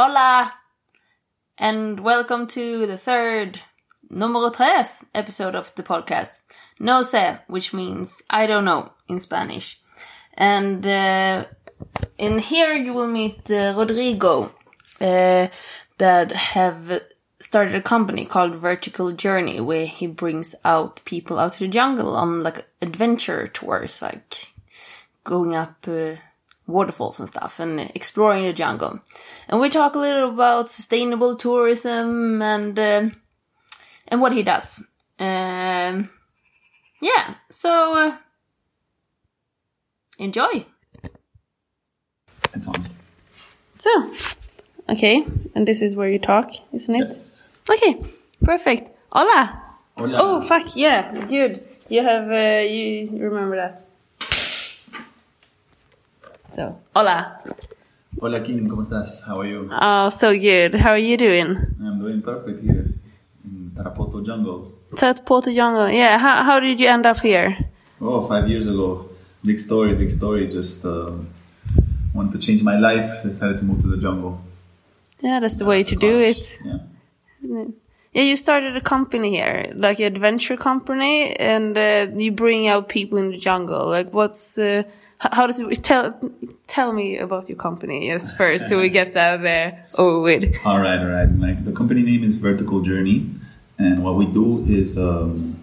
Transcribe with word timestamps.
Hola! 0.00 0.54
And 1.58 1.98
welcome 1.98 2.46
to 2.54 2.86
the 2.86 2.96
third, 2.96 3.60
numero 4.08 4.48
tres 4.48 5.04
episode 5.12 5.56
of 5.56 5.74
the 5.74 5.82
podcast. 5.82 6.42
No 6.78 7.02
sé, 7.02 7.40
which 7.48 7.72
means 7.74 8.22
I 8.30 8.46
don't 8.46 8.64
know 8.64 8.92
in 9.08 9.18
Spanish. 9.18 9.80
And 10.34 10.86
uh, 10.86 11.46
in 12.16 12.38
here 12.38 12.74
you 12.74 12.94
will 12.94 13.08
meet 13.08 13.50
uh, 13.50 13.74
Rodrigo, 13.76 14.52
uh, 15.00 15.48
that 15.98 16.30
have 16.30 17.02
started 17.40 17.74
a 17.74 17.82
company 17.82 18.24
called 18.24 18.54
Vertical 18.54 19.10
Journey, 19.10 19.58
where 19.58 19.86
he 19.86 20.06
brings 20.06 20.54
out 20.64 21.00
people 21.06 21.40
out 21.40 21.54
to 21.54 21.58
the 21.58 21.66
jungle 21.66 22.14
on 22.14 22.44
like 22.44 22.68
adventure 22.80 23.48
tours, 23.48 24.00
like 24.00 24.52
going 25.24 25.56
up 25.56 25.88
uh, 25.88 26.14
waterfalls 26.68 27.18
and 27.18 27.28
stuff 27.28 27.58
and 27.58 27.80
exploring 27.94 28.44
the 28.44 28.52
jungle. 28.52 29.00
And 29.48 29.60
we 29.60 29.70
talk 29.70 29.94
a 29.94 29.98
little 29.98 30.28
about 30.28 30.70
sustainable 30.70 31.36
tourism 31.36 32.40
and 32.42 32.78
uh, 32.78 33.08
and 34.06 34.20
what 34.20 34.32
he 34.32 34.42
does. 34.42 34.84
Um, 35.18 36.10
yeah, 37.00 37.34
so 37.50 37.94
uh, 37.96 38.16
enjoy. 40.18 40.66
It's 42.54 42.68
on. 42.68 42.88
So, 43.78 44.12
okay, 44.88 45.24
and 45.54 45.66
this 45.66 45.82
is 45.82 45.96
where 45.96 46.08
you 46.08 46.18
talk, 46.18 46.52
isn't 46.72 46.94
it? 46.94 47.08
Yes. 47.08 47.48
Okay, 47.70 48.00
perfect. 48.44 48.90
Hola. 49.10 49.62
Hola. 49.96 50.18
Oh 50.20 50.40
fuck 50.40 50.76
yeah, 50.76 51.12
dude. 51.26 51.64
You 51.88 52.02
have 52.02 52.30
uh, 52.30 52.68
you 52.68 53.08
remember 53.18 53.56
that. 53.56 53.87
So, 56.58 56.74
hola. 56.92 57.40
Hola 58.20 58.42
Kim, 58.42 58.68
¿cómo 58.68 58.82
estás? 58.82 59.22
How 59.28 59.40
are 59.40 59.48
you? 59.48 59.70
Oh, 59.70 60.10
so 60.10 60.32
good. 60.32 60.74
How 60.74 60.90
are 60.90 60.98
you 60.98 61.16
doing? 61.16 61.56
I'm 61.80 62.00
doing 62.00 62.20
perfect 62.20 62.64
here 62.64 62.84
in 63.44 63.70
Tarapoto 63.76 64.26
jungle. 64.26 64.72
Tarapoto 64.90 65.54
Jungle. 65.54 65.88
Yeah. 65.88 66.18
How 66.18 66.42
how 66.42 66.58
did 66.58 66.80
you 66.80 66.88
end 66.88 67.06
up 67.06 67.20
here? 67.20 67.56
Oh, 68.00 68.26
five 68.26 68.48
years 68.48 68.66
ago. 68.66 69.08
Big 69.44 69.60
story, 69.60 69.94
big 69.94 70.10
story. 70.10 70.48
Just 70.50 70.84
um, 70.84 71.28
wanted 72.12 72.32
to 72.32 72.44
change 72.44 72.60
my 72.64 72.76
life. 72.76 73.22
Decided 73.22 73.58
to 73.58 73.64
move 73.64 73.80
to 73.82 73.86
the 73.86 73.96
jungle. 73.96 74.40
Yeah, 75.22 75.38
that's 75.38 75.60
the 75.60 75.64
way 75.64 75.84
to 75.84 75.94
do 75.94 76.18
it. 76.18 76.58
Yeah. 76.64 77.66
Yeah, 78.12 78.22
you 78.22 78.36
started 78.36 78.76
a 78.76 78.80
company 78.80 79.30
here, 79.36 79.70
like 79.74 79.98
an 80.00 80.06
adventure 80.06 80.56
company, 80.56 81.34
and 81.36 81.76
uh, 81.76 82.06
you 82.14 82.32
bring 82.32 82.66
out 82.66 82.88
people 82.88 83.18
in 83.18 83.30
the 83.30 83.36
jungle. 83.36 83.86
Like, 83.86 84.12
what's 84.14 84.58
uh, 84.58 84.84
how 85.18 85.46
does 85.46 85.60
it 85.60 85.84
tell? 85.84 86.18
Tell 86.66 86.92
me 86.92 87.18
about 87.18 87.48
your 87.48 87.58
company, 87.58 88.06
yes, 88.06 88.32
first, 88.36 88.68
so 88.68 88.80
we 88.80 88.88
get 88.88 89.14
that 89.14 89.44
uh, 89.44 90.00
over 90.00 90.20
with. 90.20 90.54
All 90.64 90.80
right, 90.80 90.98
all 90.98 91.06
right. 91.06 91.30
Like 91.38 91.64
the 91.64 91.72
company 91.72 92.02
name 92.02 92.24
is 92.24 92.36
Vertical 92.36 92.80
Journey, 92.80 93.28
and 93.78 94.02
what 94.02 94.14
we 94.16 94.26
do 94.26 94.64
is 94.66 94.96
um, 94.96 95.57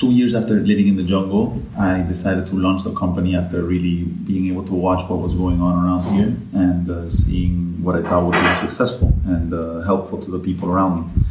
two 0.00 0.12
years 0.12 0.34
after 0.34 0.54
living 0.54 0.88
in 0.88 0.96
the 0.96 1.02
jungle, 1.02 1.62
I 1.78 2.00
decided 2.00 2.46
to 2.46 2.54
launch 2.54 2.84
the 2.84 2.94
company 2.94 3.36
after 3.36 3.62
really 3.62 4.04
being 4.04 4.46
able 4.50 4.64
to 4.64 4.72
watch 4.72 5.06
what 5.10 5.18
was 5.20 5.34
going 5.34 5.60
on 5.60 5.84
around 5.84 6.02
here 6.14 6.34
and 6.54 6.90
uh, 6.90 7.08
seeing 7.10 7.82
what 7.84 7.96
I 7.96 8.02
thought 8.08 8.24
would 8.24 8.32
be 8.32 8.54
successful 8.54 9.12
and 9.26 9.52
uh, 9.52 9.80
helpful 9.82 10.18
to 10.24 10.30
the 10.30 10.38
people 10.38 10.70
around 10.70 10.92
me. 11.00 11.22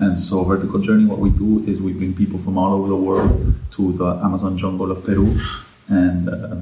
And 0.00 0.18
so, 0.18 0.42
Vertical 0.42 0.80
Journey, 0.80 1.04
what 1.06 1.20
we 1.20 1.30
do 1.30 1.62
is 1.64 1.80
we 1.80 1.92
bring 1.92 2.12
people 2.12 2.40
from 2.40 2.58
all 2.58 2.72
over 2.74 2.88
the 2.88 2.96
world 2.96 3.54
to 3.72 3.92
the 3.92 4.10
Amazon 4.24 4.58
jungle 4.58 4.90
of 4.90 5.04
Peru 5.04 5.38
and 5.88 6.28
uh, 6.28 6.56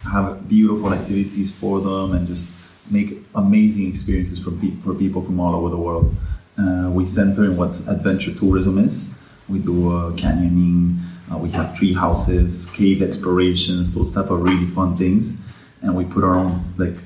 have 0.00 0.48
beautiful 0.48 0.92
activities 0.92 1.56
for 1.56 1.80
them 1.80 2.16
and 2.16 2.26
just 2.26 2.66
make 2.90 3.18
amazing 3.36 3.88
experiences 3.88 4.40
for, 4.40 4.50
pe- 4.50 4.74
for 4.82 4.92
people 4.92 5.22
from 5.22 5.38
all 5.38 5.54
over 5.54 5.68
the 5.70 5.76
world. 5.76 6.16
Uh, 6.58 6.90
we 6.90 7.04
center 7.04 7.44
in 7.44 7.56
what 7.56 7.78
adventure 7.88 8.34
tourism 8.34 8.78
is. 8.78 9.15
We 9.48 9.58
do 9.60 9.96
uh, 9.96 10.12
canyoning, 10.12 10.98
uh, 11.32 11.38
we 11.38 11.50
have 11.50 11.74
tree 11.74 11.94
houses, 11.94 12.70
cave 12.70 13.02
explorations, 13.02 13.94
those 13.94 14.12
type 14.12 14.30
of 14.30 14.42
really 14.42 14.66
fun 14.66 14.96
things, 14.96 15.42
and 15.82 15.94
we 15.96 16.04
put 16.04 16.24
our 16.24 16.34
own 16.34 16.74
like 16.76 16.96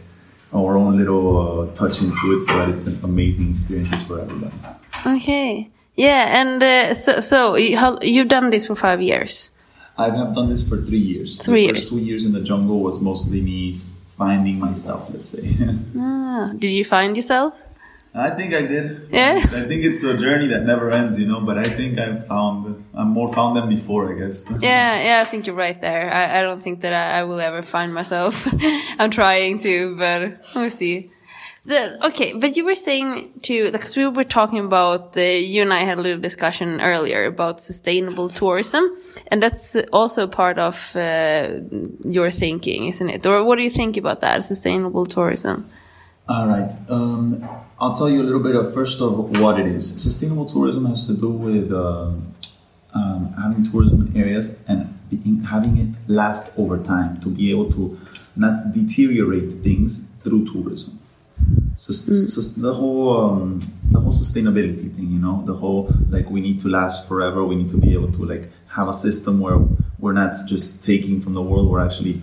our 0.53 0.77
own 0.77 0.97
little 0.97 1.27
uh, 1.71 1.75
touch 1.75 2.01
into 2.01 2.35
it 2.35 2.41
so 2.41 2.57
that 2.59 2.69
it's 2.69 2.87
an 2.87 2.99
amazing 3.05 3.51
experiences 3.51 4.03
for 4.03 4.21
everybody. 4.21 4.53
Okay. 5.07 5.71
Yeah, 5.97 6.41
and 6.41 6.63
uh, 6.63 6.95
so 6.95 7.21
so 7.21 7.57
you 7.57 7.77
have, 7.77 8.03
you've 8.03 8.29
done 8.29 8.51
this 8.51 8.67
for 8.67 8.75
five 8.75 9.03
years. 9.03 9.51
I 9.99 10.09
have 10.17 10.35
done 10.35 10.49
this 10.49 10.67
for 10.67 10.81
three 10.81 10.99
years. 10.99 11.39
Three 11.39 11.67
the 11.67 11.75
years. 11.75 11.79
First 11.79 11.91
two 11.91 12.01
years 12.01 12.25
in 12.25 12.33
the 12.33 12.41
jungle 12.41 12.81
was 12.81 13.01
mostly 13.01 13.43
me 13.43 13.81
finding 14.17 14.59
myself. 14.59 15.09
Let's 15.13 15.29
say. 15.29 15.55
Ah, 15.99 16.53
did 16.57 16.71
you 16.71 16.85
find 16.85 17.17
yourself? 17.17 17.53
I 18.13 18.31
think 18.31 18.53
I 18.55 18.63
did. 18.63 19.09
Yeah? 19.11 19.39
I 19.41 19.47
think 19.47 19.85
it's 19.85 20.03
a 20.03 20.17
journey 20.17 20.49
that 20.49 20.63
never 20.65 20.91
ends, 20.91 21.19
you 21.19 21.27
know. 21.27 21.41
But 21.41 21.59
I 21.59 21.65
think 21.65 21.99
I've 21.99 22.27
found. 22.27 22.85
I'm 22.93 23.09
more 23.11 23.33
found 23.33 23.57
than 23.57 23.69
before, 23.69 24.13
I 24.13 24.19
guess. 24.19 24.45
Yeah, 24.61 25.03
yeah, 25.03 25.21
I 25.21 25.25
think 25.25 25.47
you're 25.47 25.55
right 25.55 25.81
there. 25.81 26.13
I, 26.13 26.41
I 26.41 26.43
don't 26.43 26.61
think 26.61 26.81
that 26.81 26.93
I, 26.93 27.21
I 27.21 27.25
will 27.25 27.41
ever 27.41 27.63
find 27.63 27.95
myself. 27.95 28.47
I'm 28.99 29.11
trying 29.11 29.59
to, 29.61 29.97
but 29.97 30.45
we'll 30.55 30.71
see. 30.71 31.13
The, 31.65 32.05
okay, 32.07 32.33
but 32.33 32.57
you 32.57 32.65
were 32.65 32.75
saying 32.75 33.33
too, 33.43 33.71
because 33.71 33.95
we 33.95 34.07
were 34.09 34.25
talking 34.25 34.61
about, 34.61 35.17
uh, 35.17 35.21
you 35.21 35.61
and 35.63 35.73
I 35.73 35.81
had 35.81 35.99
a 35.99 36.01
little 36.01 36.21
discussion 36.21 36.81
earlier 36.81 37.27
about 37.27 37.61
sustainable 37.61 38.31
tourism, 38.31 38.91
and 39.27 39.43
that's 39.43 39.77
also 39.93 40.27
part 40.27 40.59
of 40.59 40.97
uh, 40.97 41.61
your 42.03 42.31
thinking, 42.31 42.87
isn't 42.87 43.11
it? 43.11 43.27
Or 43.27 43.45
what 43.45 43.57
do 43.57 43.63
you 43.63 43.71
think 43.71 43.99
about 43.99 44.21
that, 44.21 44.43
sustainable 44.43 45.05
tourism? 45.05 45.71
All 46.31 46.47
right. 46.47 46.71
Um, 46.89 47.45
I'll 47.81 47.97
tell 47.97 48.09
you 48.09 48.23
a 48.23 48.27
little 48.29 48.41
bit 48.41 48.55
of 48.55 48.73
first 48.73 49.01
of 49.01 49.41
what 49.41 49.59
it 49.59 49.67
is. 49.67 50.01
Sustainable 50.01 50.47
tourism 50.47 50.87
has 50.87 51.05
to 51.09 51.15
do 51.15 51.29
with 51.29 51.73
um, 51.73 52.33
um, 52.95 53.33
having 53.33 53.69
tourism 53.69 54.07
in 54.07 54.17
areas 54.17 54.57
and 54.69 54.97
being, 55.11 55.43
having 55.43 55.77
it 55.79 55.89
last 56.07 56.57
over 56.57 56.79
time 56.79 57.21
to 57.23 57.31
be 57.31 57.51
able 57.51 57.73
to 57.73 57.99
not 58.37 58.73
deteriorate 58.73 59.51
things 59.65 60.09
through 60.23 60.47
tourism. 60.47 61.01
So, 61.77 61.93
so 61.93 62.61
the 62.61 62.75
whole 62.75 63.17
um, 63.17 63.61
the 63.91 63.99
whole 63.99 64.13
sustainability 64.13 64.95
thing, 64.95 65.11
you 65.11 65.19
know, 65.19 65.43
the 65.45 65.55
whole 65.55 65.93
like 66.11 66.31
we 66.31 66.41
need 66.41 66.61
to 66.61 66.69
last 66.69 67.09
forever. 67.09 67.43
We 67.45 67.57
need 67.57 67.71
to 67.71 67.77
be 67.77 67.93
able 67.93 68.13
to 68.13 68.23
like 68.23 68.53
have 68.69 68.87
a 68.87 68.95
system 68.95 69.41
where 69.41 69.59
we're 69.99 70.13
not 70.13 70.37
just 70.47 70.81
taking 70.85 71.21
from 71.21 71.35
the 71.35 71.43
world. 71.43 71.69
We're 71.69 71.85
actually 71.85 72.23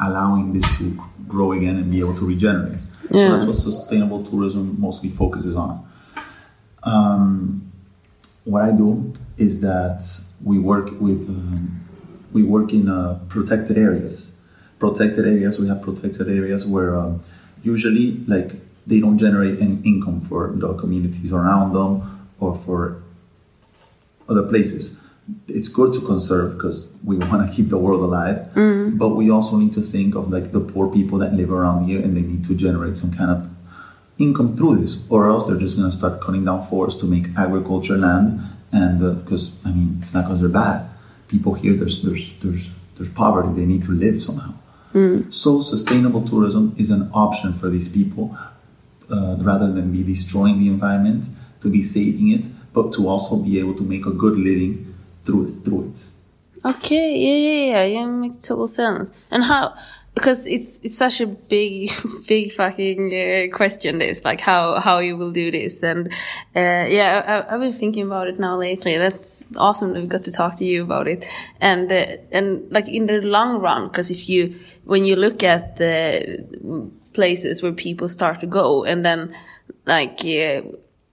allowing 0.00 0.52
this 0.52 0.78
to 0.78 0.96
grow 1.28 1.50
again 1.50 1.76
and 1.76 1.90
be 1.90 1.98
able 1.98 2.14
to 2.14 2.24
regenerate. 2.24 2.78
Yeah. 3.12 3.28
So 3.28 3.34
that's 3.34 3.46
what 3.46 3.56
sustainable 3.56 4.24
tourism 4.24 4.80
mostly 4.80 5.08
focuses 5.08 5.56
on. 5.56 5.86
Um, 6.84 7.72
what 8.44 8.62
I 8.62 8.72
do 8.72 9.12
is 9.36 9.60
that 9.60 10.02
we 10.42 10.58
work 10.58 10.90
with 11.00 11.28
um, 11.28 11.86
we 12.32 12.42
work 12.42 12.72
in 12.72 12.88
uh, 12.88 13.20
protected 13.28 13.78
areas. 13.78 14.36
Protected 14.78 15.26
areas. 15.26 15.58
We 15.58 15.68
have 15.68 15.82
protected 15.82 16.28
areas 16.28 16.66
where 16.66 16.96
um, 16.96 17.22
usually 17.62 18.18
like 18.26 18.52
they 18.86 19.00
don't 19.00 19.18
generate 19.18 19.60
any 19.60 19.78
income 19.84 20.20
for 20.20 20.52
the 20.56 20.74
communities 20.74 21.32
around 21.32 21.72
them 21.72 22.02
or 22.40 22.56
for 22.56 23.02
other 24.28 24.42
places. 24.42 24.98
It's 25.46 25.68
good 25.68 25.94
to 25.94 26.00
conserve 26.00 26.54
because 26.54 26.94
we 27.04 27.16
want 27.16 27.48
to 27.48 27.54
keep 27.54 27.68
the 27.68 27.78
world 27.78 28.02
alive, 28.02 28.50
mm-hmm. 28.54 28.96
but 28.98 29.10
we 29.10 29.30
also 29.30 29.56
need 29.56 29.72
to 29.74 29.80
think 29.80 30.14
of 30.14 30.30
like 30.30 30.50
the 30.50 30.60
poor 30.60 30.92
people 30.92 31.18
that 31.18 31.32
live 31.34 31.52
around 31.52 31.86
here 31.86 32.00
and 32.00 32.16
they 32.16 32.22
need 32.22 32.44
to 32.46 32.54
generate 32.54 32.96
some 32.96 33.12
kind 33.12 33.30
of 33.30 33.48
income 34.18 34.56
through 34.56 34.76
this, 34.76 35.06
or 35.08 35.28
else 35.28 35.46
they're 35.46 35.56
just 35.56 35.76
going 35.76 35.90
to 35.90 35.96
start 35.96 36.20
cutting 36.20 36.44
down 36.44 36.66
forests 36.66 37.00
to 37.00 37.06
make 37.06 37.26
agriculture 37.38 37.96
land. 37.96 38.40
And 38.72 39.02
uh, 39.02 39.10
because 39.10 39.56
I 39.64 39.70
mean, 39.70 39.98
it's 40.00 40.12
not 40.14 40.24
because 40.24 40.40
they're 40.40 40.48
bad. 40.48 40.88
People 41.28 41.54
here, 41.54 41.74
there's 41.74 42.02
there's 42.02 42.32
there's 42.40 42.70
there's 42.96 43.10
poverty. 43.10 43.52
They 43.54 43.66
need 43.66 43.84
to 43.84 43.92
live 43.92 44.20
somehow. 44.20 44.54
Mm-hmm. 44.92 45.30
So 45.30 45.60
sustainable 45.60 46.26
tourism 46.26 46.74
is 46.78 46.90
an 46.90 47.10
option 47.14 47.54
for 47.54 47.70
these 47.70 47.88
people, 47.88 48.36
uh, 49.10 49.36
rather 49.40 49.72
than 49.72 49.92
be 49.92 50.02
destroying 50.02 50.58
the 50.58 50.68
environment, 50.68 51.28
to 51.60 51.70
be 51.70 51.82
saving 51.82 52.28
it, 52.28 52.48
but 52.72 52.92
to 52.94 53.08
also 53.08 53.36
be 53.36 53.58
able 53.58 53.74
to 53.74 53.82
make 53.82 54.04
a 54.04 54.10
good 54.10 54.36
living 54.36 54.91
through 55.24 55.48
it. 55.48 55.62
Through 55.62 55.90
it. 55.90 56.08
Okay, 56.64 57.16
yeah, 57.18 57.34
yeah, 57.34 57.72
yeah, 57.72 58.00
yeah, 58.00 58.06
makes 58.06 58.38
total 58.38 58.68
sense. 58.68 59.10
And 59.30 59.42
how? 59.42 59.74
Because 60.14 60.46
it's 60.46 60.78
it's 60.84 60.96
such 60.96 61.20
a 61.20 61.26
big, 61.26 61.90
big 62.28 62.52
fucking 62.52 63.12
uh, 63.12 63.56
question. 63.56 63.98
This, 63.98 64.24
like, 64.24 64.40
how 64.40 64.78
how 64.78 64.98
you 64.98 65.16
will 65.16 65.32
do 65.32 65.50
this, 65.50 65.82
and 65.82 66.08
uh, 66.54 66.86
yeah, 66.88 67.44
I, 67.48 67.54
I've 67.54 67.60
been 67.60 67.72
thinking 67.72 68.04
about 68.04 68.28
it 68.28 68.38
now 68.38 68.56
lately. 68.56 68.96
That's 68.96 69.46
awesome 69.56 69.94
that 69.94 70.00
we 70.00 70.06
got 70.06 70.24
to 70.24 70.32
talk 70.32 70.56
to 70.58 70.64
you 70.64 70.82
about 70.82 71.08
it, 71.08 71.26
and 71.60 71.90
uh, 71.90 72.18
and 72.30 72.70
like 72.70 72.88
in 72.88 73.06
the 73.06 73.20
long 73.22 73.58
run, 73.58 73.88
because 73.88 74.10
if 74.10 74.28
you 74.28 74.60
when 74.84 75.04
you 75.04 75.16
look 75.16 75.42
at 75.42 75.76
the 75.76 76.44
places 77.12 77.62
where 77.62 77.72
people 77.72 78.08
start 78.08 78.40
to 78.40 78.46
go, 78.46 78.84
and 78.84 79.04
then 79.04 79.34
like. 79.86 80.22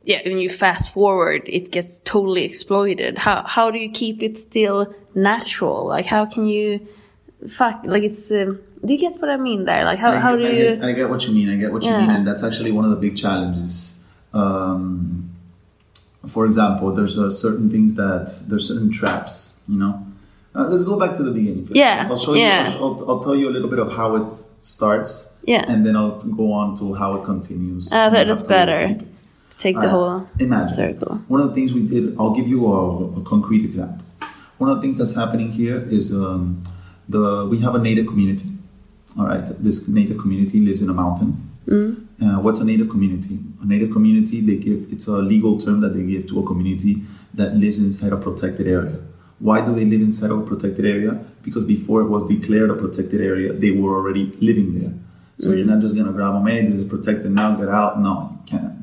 Uh, 0.01 0.05
yeah, 0.05 0.21
when 0.25 0.39
you 0.39 0.49
fast 0.49 0.93
forward, 0.93 1.43
it 1.45 1.71
gets 1.71 1.99
totally 1.99 2.43
exploited. 2.43 3.17
How 3.17 3.43
how 3.43 3.71
do 3.71 3.79
you 3.79 3.91
keep 3.91 4.23
it 4.23 4.39
still 4.39 4.93
natural? 5.15 5.87
Like 5.87 6.05
how 6.05 6.25
can 6.25 6.47
you 6.47 6.87
fuck, 7.47 7.81
like 7.85 8.03
it's. 8.03 8.31
Um, 8.31 8.59
do 8.83 8.93
you 8.93 8.99
get 8.99 9.19
what 9.21 9.29
I 9.29 9.37
mean 9.37 9.65
there? 9.65 9.83
Like 9.83 9.99
how 9.99 10.11
I, 10.11 10.19
how 10.19 10.35
do 10.35 10.45
I 10.45 10.49
you? 10.49 10.75
Get, 10.75 10.83
I 10.83 10.91
get 10.93 11.09
what 11.09 11.27
you 11.27 11.33
mean. 11.33 11.49
I 11.49 11.57
get 11.57 11.71
what 11.71 11.83
you 11.83 11.89
Yeah. 11.89 12.01
mean, 12.01 12.09
and 12.09 12.27
that's 12.27 12.43
actually 12.43 12.71
one 12.71 12.85
of 12.85 12.91
the 12.91 12.97
big 12.97 13.17
challenges. 13.17 13.99
Um, 14.33 15.31
for 16.27 16.45
example, 16.45 16.93
there's 16.93 17.17
uh, 17.17 17.29
certain 17.29 17.69
things 17.69 17.95
that 17.95 18.43
there's 18.47 18.67
certain 18.67 18.91
traps. 18.91 19.59
You 19.67 19.79
know, 19.79 20.05
uh, 20.55 20.67
let's 20.67 20.83
go 20.83 20.97
back 20.97 21.13
to 21.17 21.23
the 21.23 21.31
beginning. 21.31 21.65
first. 21.65 21.75
Yeah, 21.75 22.07
I'll 22.09 22.17
show 22.17 22.33
yeah. 22.33 22.71
you. 22.71 22.79
I'll, 22.79 23.09
I'll, 23.09 23.19
tell 23.19 23.35
you 23.35 23.49
a 23.49 23.51
little 23.51 23.69
bit 23.69 23.79
of 23.79 23.91
how 23.91 24.15
it 24.15 24.29
starts. 24.29 25.33
Yeah. 25.43 25.63
and 25.67 25.85
then 25.85 25.95
I'll 25.95 26.21
go 26.21 26.51
on 26.51 26.75
to 26.77 26.93
how 26.93 27.15
it 27.15 27.25
continues. 27.25 27.91
And 27.91 28.13
that 28.13 28.27
is 28.27 28.43
better. 28.43 28.99
Take 29.59 29.75
the 29.75 29.91
Alright. 29.91 30.27
whole 30.27 30.29
Imagine. 30.39 30.73
circle. 30.73 31.15
One 31.27 31.41
of 31.41 31.49
the 31.49 31.53
things 31.53 31.73
we 31.73 31.85
did, 31.85 32.15
I'll 32.17 32.33
give 32.33 32.47
you 32.47 32.65
a, 32.65 33.19
a 33.19 33.23
concrete 33.23 33.65
example. 33.65 34.05
One 34.57 34.69
of 34.69 34.77
the 34.77 34.81
things 34.81 34.97
that's 34.97 35.15
happening 35.15 35.51
here 35.51 35.79
is 35.89 36.11
um, 36.13 36.63
the 37.07 37.45
we 37.51 37.59
have 37.59 37.75
a 37.75 37.79
native 37.79 38.07
community. 38.07 38.49
All 39.17 39.25
right, 39.25 39.45
this 39.61 39.87
native 39.87 40.17
community 40.17 40.59
lives 40.61 40.81
in 40.81 40.89
a 40.89 40.93
mountain. 40.93 41.31
Uh, 41.69 42.39
what's 42.41 42.59
a 42.61 42.65
native 42.65 42.89
community? 42.89 43.37
A 43.61 43.65
native 43.65 43.91
community, 43.91 44.41
they 44.41 44.55
give 44.57 44.87
it's 44.91 45.07
a 45.07 45.17
legal 45.33 45.59
term 45.59 45.81
that 45.81 45.93
they 45.93 46.05
give 46.05 46.27
to 46.29 46.39
a 46.39 46.45
community 46.45 47.03
that 47.33 47.55
lives 47.55 47.79
inside 47.79 48.11
a 48.13 48.17
protected 48.17 48.67
area. 48.67 48.97
Why 49.39 49.63
do 49.65 49.73
they 49.75 49.85
live 49.85 50.01
inside 50.01 50.31
of 50.31 50.39
a 50.39 50.43
protected 50.45 50.85
area? 50.85 51.19
Because 51.43 51.65
before 51.65 52.01
it 52.01 52.07
was 52.09 52.23
declared 52.27 52.69
a 52.69 52.75
protected 52.75 53.21
area, 53.21 53.53
they 53.53 53.71
were 53.71 53.95
already 53.95 54.25
living 54.41 54.79
there. 54.79 54.93
So 55.37 55.51
you're 55.53 55.65
not 55.65 55.79
just 55.79 55.95
gonna 55.95 56.11
grab 56.11 56.33
them, 56.33 56.47
hey, 56.47 56.65
this 56.65 56.75
is 56.75 56.85
protected 56.85 57.31
now, 57.31 57.55
get 57.55 57.69
out. 57.69 58.01
No, 58.01 58.37
you 58.39 58.57
can't. 58.57 58.78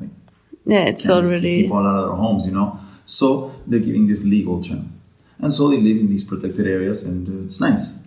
Yeah, 0.67 0.85
it's 0.85 1.05
and 1.05 1.25
already. 1.25 1.55
keep 1.55 1.65
people 1.65 1.77
out 1.77 1.95
of 1.95 2.07
their 2.07 2.15
homes, 2.15 2.45
you 2.45 2.51
know. 2.51 2.79
So 3.05 3.55
they're 3.65 3.79
giving 3.79 4.07
this 4.07 4.23
legal 4.23 4.61
term, 4.61 4.99
and 5.39 5.53
so 5.53 5.69
they 5.69 5.77
live 5.77 5.97
in 5.97 6.09
these 6.09 6.23
protected 6.23 6.67
areas, 6.67 7.03
and 7.03 7.27
uh, 7.27 7.45
it's 7.45 7.59
nice. 7.61 7.99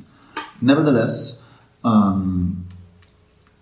Nevertheless, 0.60 1.42
um, 1.84 2.66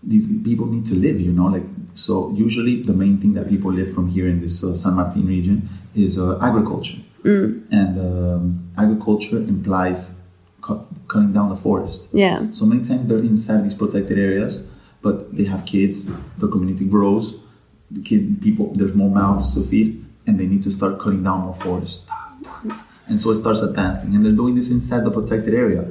these 0.03 0.27
people 0.43 0.67
need 0.67 0.85
to 0.87 0.95
live, 0.95 1.21
you 1.21 1.33
know. 1.33 1.47
Like 1.47 1.65
so, 1.95 2.33
usually 2.33 2.83
the 2.83 2.93
main 2.93 3.19
thing 3.19 3.35
that 3.35 3.49
people 3.49 3.73
live 3.73 3.95
from 3.95 4.09
here 4.09 4.29
in 4.29 4.41
this 4.41 4.65
uh, 4.65 4.75
San 4.75 4.95
Martin 4.95 5.27
region 5.27 5.69
is 5.95 6.19
uh, 6.19 6.39
agriculture, 6.43 6.99
and 7.71 7.99
um, 7.99 8.71
agriculture 8.77 9.39
implies 9.39 10.21
cu- 10.61 10.85
cutting 11.07 11.33
down 11.33 11.49
the 11.49 11.57
forest. 11.57 12.09
Yeah. 12.13 12.51
So 12.51 12.67
many 12.67 12.83
times 12.83 13.07
they're 13.07 13.19
inside 13.19 13.63
these 13.65 13.75
protected 13.75 14.19
areas, 14.19 14.67
but 15.03 15.37
they 15.37 15.45
have 15.45 15.65
kids. 15.65 16.11
The 16.39 16.49
community 16.49 16.89
grows. 16.89 17.37
The 17.91 18.03
kid 18.03 18.43
people 18.43 18.75
there's 18.75 18.95
more 18.95 19.11
mouths 19.11 19.55
to 19.55 19.63
feed, 19.63 20.05
and 20.27 20.39
they 20.39 20.47
need 20.47 20.63
to 20.65 20.71
start 20.71 20.99
cutting 20.99 21.25
down 21.25 21.41
more 21.41 21.55
forest. 21.55 22.03
And 23.07 23.19
so 23.19 23.31
it 23.31 23.37
starts 23.37 23.63
advancing, 23.63 24.15
and 24.15 24.25
they're 24.25 24.33
doing 24.33 24.55
this 24.55 24.71
inside 24.71 25.05
the 25.05 25.11
protected 25.11 25.55
area. 25.55 25.89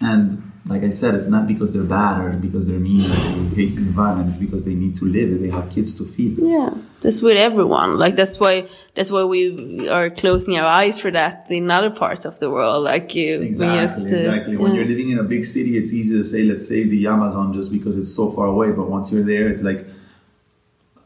And 0.00 0.42
like 0.66 0.82
I 0.82 0.90
said, 0.90 1.14
it's 1.14 1.28
not 1.28 1.46
because 1.46 1.72
they're 1.72 1.84
bad 1.84 2.20
or 2.20 2.30
because 2.30 2.66
they're 2.66 2.80
mean 2.80 3.02
or 3.02 3.14
they 3.14 3.54
hate 3.54 3.76
the 3.76 3.82
environment. 3.82 4.28
It's 4.28 4.36
because 4.36 4.64
they 4.64 4.74
need 4.74 4.96
to 4.96 5.04
live. 5.04 5.40
They 5.40 5.48
have 5.50 5.70
kids 5.70 5.96
to 5.98 6.04
feed. 6.04 6.38
Yeah, 6.38 6.74
that's 7.02 7.22
with 7.22 7.36
everyone. 7.36 7.98
Like 7.98 8.16
that's 8.16 8.40
why 8.40 8.68
that's 8.94 9.10
why 9.12 9.22
we 9.24 9.88
are 9.88 10.10
closing 10.10 10.58
our 10.58 10.66
eyes 10.66 10.98
for 10.98 11.12
that 11.12 11.46
in 11.50 11.70
other 11.70 11.90
parts 11.90 12.24
of 12.24 12.40
the 12.40 12.50
world. 12.50 12.82
Like 12.82 13.14
you, 13.14 13.38
we 13.38 13.46
Exactly, 13.46 13.80
just, 13.80 14.00
uh, 14.12 14.16
exactly. 14.16 14.56
When 14.56 14.72
yeah. 14.72 14.78
you're 14.78 14.88
living 14.88 15.10
in 15.10 15.18
a 15.18 15.22
big 15.22 15.44
city, 15.44 15.76
it's 15.76 15.92
easy 15.92 16.16
to 16.16 16.24
say, 16.24 16.42
let's 16.42 16.66
save 16.66 16.90
the 16.90 17.06
Amazon 17.06 17.52
just 17.52 17.70
because 17.72 17.96
it's 17.96 18.12
so 18.12 18.32
far 18.32 18.46
away. 18.46 18.72
But 18.72 18.90
once 18.90 19.12
you're 19.12 19.22
there, 19.22 19.48
it's 19.48 19.62
like, 19.62 19.86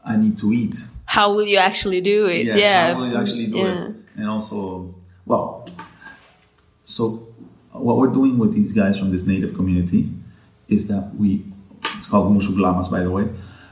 I 0.05 0.15
need 0.17 0.37
to 0.39 0.51
eat. 0.51 0.75
how 1.05 1.33
will 1.35 1.45
you 1.53 1.57
actually 1.57 2.01
do 2.01 2.25
it? 2.27 2.45
Yes, 2.45 2.57
yeah, 2.59 2.93
how 2.93 2.99
will 2.99 3.09
you 3.11 3.17
actually 3.17 3.47
do 3.47 3.57
yeah. 3.57 3.77
it? 3.87 3.95
And 4.15 4.27
also, 4.29 4.57
well, 5.25 5.65
so 6.85 7.01
what 7.71 7.97
we're 7.97 8.13
doing 8.19 8.37
with 8.37 8.53
these 8.53 8.71
guys 8.71 8.97
from 8.99 9.11
this 9.11 9.25
native 9.25 9.53
community 9.55 10.09
is 10.67 10.87
that 10.87 11.11
we, 11.17 11.43
it's 11.97 12.07
called 12.07 12.31
Mushuglamas, 12.35 12.89
by 12.89 13.01
the 13.01 13.11
way, 13.11 13.25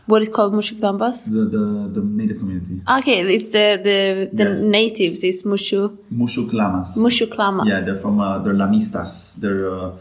What 0.05 0.21
is 0.23 0.29
called 0.29 0.53
Mushukbambas? 0.53 1.17
the, 1.35 1.43
the, 1.55 1.65
the 1.95 2.01
native 2.21 2.37
community. 2.41 2.81
Okay, 2.99 3.19
it's 3.35 3.51
the 3.57 3.67
the 3.87 3.99
the 4.39 4.47
Yeah. 4.49 4.79
natives 4.79 5.19
It's 5.23 5.43
Mushu 5.51 5.81
Mushuklamas. 6.21 6.89
Mushuklamas. 7.05 7.67
Yeah, 7.71 7.81
they're 7.85 8.01
from, 8.05 8.19
uh, 8.19 8.39
they're 8.43 8.55
Lamistas. 8.63 9.11
They're 9.41 9.69
uh, 9.69 9.91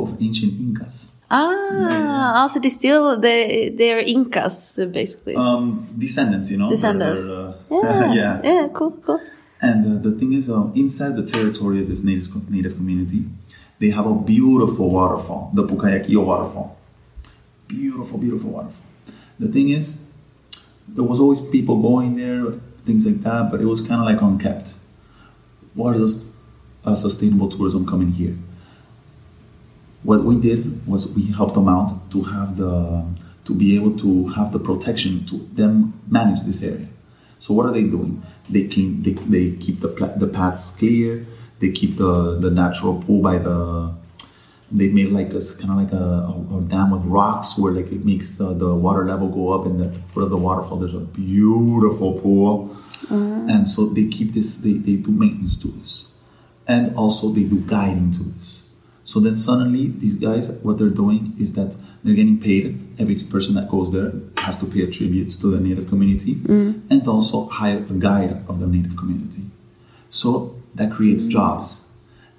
of 0.00 0.08
ancient 0.20 0.52
Incas. 0.64 0.96
Ah, 1.30 2.40
also 2.40 2.58
they 2.58 2.70
still 2.70 3.20
they 3.20 3.68
they're 3.68 4.00
Incas 4.00 4.78
uh, 4.78 4.86
basically. 4.86 5.36
Um, 5.36 5.88
descendants, 5.96 6.50
you 6.50 6.56
know? 6.56 6.70
Descendants. 6.70 7.28
Uh, 7.28 7.54
yeah, 7.70 8.12
yeah. 8.18 8.40
yeah, 8.42 8.68
cool, 8.72 8.92
cool. 9.04 9.20
And 9.60 9.98
uh, 9.98 10.10
the 10.10 10.16
thing 10.16 10.32
is, 10.32 10.48
uh, 10.48 10.70
inside 10.74 11.16
the 11.16 11.26
territory 11.26 11.80
of 11.82 11.88
this 11.88 12.02
native, 12.02 12.50
native 12.50 12.76
community, 12.76 13.24
they 13.78 13.90
have 13.90 14.06
a 14.06 14.14
beautiful 14.14 14.90
waterfall, 14.90 15.50
the 15.52 15.64
Pucayaquillo 15.64 16.24
waterfall. 16.24 16.78
Beautiful, 17.66 18.18
beautiful 18.18 18.50
waterfall. 18.50 18.86
The 19.38 19.48
thing 19.48 19.68
is, 19.70 20.00
there 20.86 21.04
was 21.04 21.20
always 21.20 21.40
people 21.40 21.82
going 21.82 22.16
there, 22.16 22.52
things 22.84 23.04
like 23.04 23.22
that, 23.22 23.50
but 23.50 23.60
it 23.60 23.66
was 23.66 23.80
kind 23.80 24.00
of 24.00 24.06
like 24.06 24.22
unkept. 24.22 24.74
Where 25.74 25.94
does 25.94 26.26
uh, 26.84 26.94
sustainable 26.94 27.48
tourism 27.48 27.86
come 27.86 28.00
in 28.00 28.12
here? 28.12 28.36
What 30.08 30.24
we 30.24 30.36
did 30.40 30.86
was 30.86 31.06
we 31.06 31.24
helped 31.38 31.52
them 31.52 31.68
out 31.68 32.10
to 32.12 32.22
have 32.22 32.56
the 32.56 33.04
to 33.44 33.52
be 33.54 33.76
able 33.76 33.94
to 33.98 34.28
have 34.28 34.52
the 34.52 34.58
protection 34.58 35.26
to 35.26 35.46
them 35.52 36.00
manage 36.08 36.44
this 36.44 36.62
area. 36.62 36.88
So 37.38 37.52
what 37.52 37.66
are 37.66 37.74
they 37.78 37.84
doing? 37.84 38.22
They 38.48 38.64
clean. 38.68 39.02
They, 39.02 39.12
they 39.12 39.56
keep 39.64 39.80
the 39.80 39.88
the 40.16 40.26
paths 40.26 40.74
clear. 40.78 41.26
They 41.60 41.72
keep 41.72 41.98
the 41.98 42.38
the 42.40 42.50
natural 42.50 43.02
pool 43.02 43.20
by 43.20 43.36
the. 43.36 43.58
They 44.72 44.88
made 44.88 45.10
like 45.12 45.30
a 45.40 45.42
kind 45.60 45.72
of 45.74 45.78
like 45.82 45.92
a, 45.92 46.06
a, 46.32 46.56
a 46.56 46.60
dam 46.62 46.90
with 46.90 47.04
rocks 47.04 47.58
where 47.58 47.72
like 47.72 47.92
it 47.92 48.02
makes 48.02 48.40
uh, 48.40 48.54
the 48.54 48.74
water 48.74 49.04
level 49.04 49.28
go 49.28 49.52
up, 49.52 49.66
and 49.66 49.76
at 49.82 49.92
the 49.92 50.00
foot 50.00 50.22
of 50.22 50.30
the 50.30 50.38
waterfall 50.38 50.78
there's 50.78 50.94
a 50.94 51.04
beautiful 51.24 52.14
pool. 52.22 52.74
And 53.10 53.68
so 53.68 53.84
they 53.96 54.06
keep 54.08 54.32
this. 54.32 54.56
They, 54.64 54.72
they 54.72 54.96
do 54.96 55.10
maintenance 55.10 55.58
to 55.60 55.68
this, 55.68 56.08
and 56.66 56.96
also 56.96 57.28
they 57.28 57.44
do 57.44 57.60
guiding 57.60 58.10
to 58.12 58.24
this. 58.24 58.67
So 59.08 59.20
then 59.20 59.36
suddenly 59.36 59.86
these 59.88 60.16
guys, 60.16 60.50
what 60.62 60.76
they're 60.76 60.90
doing 60.90 61.32
is 61.40 61.54
that 61.54 61.78
they're 62.04 62.14
getting 62.14 62.38
paid. 62.38 62.78
Every 62.98 63.14
person 63.14 63.54
that 63.54 63.70
goes 63.70 63.90
there 63.90 64.12
has 64.36 64.58
to 64.58 64.66
pay 64.66 64.82
a 64.82 64.90
tribute 64.90 65.30
to 65.30 65.46
the 65.46 65.58
native 65.58 65.88
community 65.88 66.34
mm. 66.34 66.82
and 66.90 67.08
also 67.08 67.46
hire 67.46 67.78
a 67.78 67.94
guide 67.94 68.44
of 68.48 68.60
the 68.60 68.66
native 68.66 68.98
community. 68.98 69.44
So 70.10 70.60
that 70.74 70.92
creates 70.92 71.24
jobs. 71.24 71.86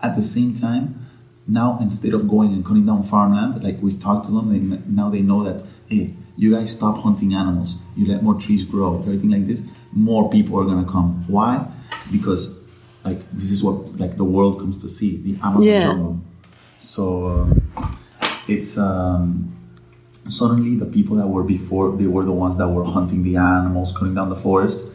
At 0.04 0.16
the 0.16 0.22
same 0.22 0.54
time, 0.54 1.08
now 1.48 1.80
instead 1.82 2.14
of 2.14 2.30
going 2.30 2.54
and 2.54 2.64
cutting 2.64 2.86
down 2.86 3.02
farmland, 3.02 3.64
like 3.64 3.82
we've 3.82 4.00
talked 4.00 4.28
to 4.28 4.32
them, 4.32 4.54
they, 4.54 4.78
now 4.86 5.10
they 5.10 5.22
know 5.22 5.44
that 5.44 5.66
hey, 5.88 6.14
you 6.38 6.54
guys 6.54 6.72
stop 6.72 7.00
hunting 7.00 7.34
animals, 7.34 7.78
you 7.98 8.06
let 8.06 8.22
more 8.22 8.36
trees 8.36 8.64
grow, 8.64 9.00
everything 9.00 9.32
like 9.32 9.48
this. 9.48 9.64
More 9.92 10.30
people 10.30 10.60
are 10.60 10.66
gonna 10.66 10.88
come. 10.88 11.26
Why? 11.28 11.66
Because 12.12 12.60
like 13.04 13.28
this 13.32 13.50
is 13.50 13.64
what 13.64 13.98
like 13.98 14.18
the 14.18 14.24
world 14.24 14.60
comes 14.60 14.80
to 14.84 14.88
see 14.88 15.18
the 15.18 15.32
Amazon 15.44 15.64
Yeah. 15.64 15.84
jungle. 15.86 16.22
So 16.80 17.28
um, 17.28 17.98
it's 18.48 18.78
um, 18.78 19.56
suddenly 20.28 20.76
the 20.76 20.86
people 20.86 21.18
that 21.18 21.28
were 21.28 21.44
before 21.44 21.96
they 21.96 22.08
were 22.08 22.24
the 22.24 22.32
ones 22.32 22.58
that 22.58 22.68
were 22.70 22.86
hunting 22.86 23.24
the 23.24 23.36
animals, 23.38 23.92
cutting 23.96 24.16
down 24.16 24.30
the 24.30 24.36
forest. 24.36 24.86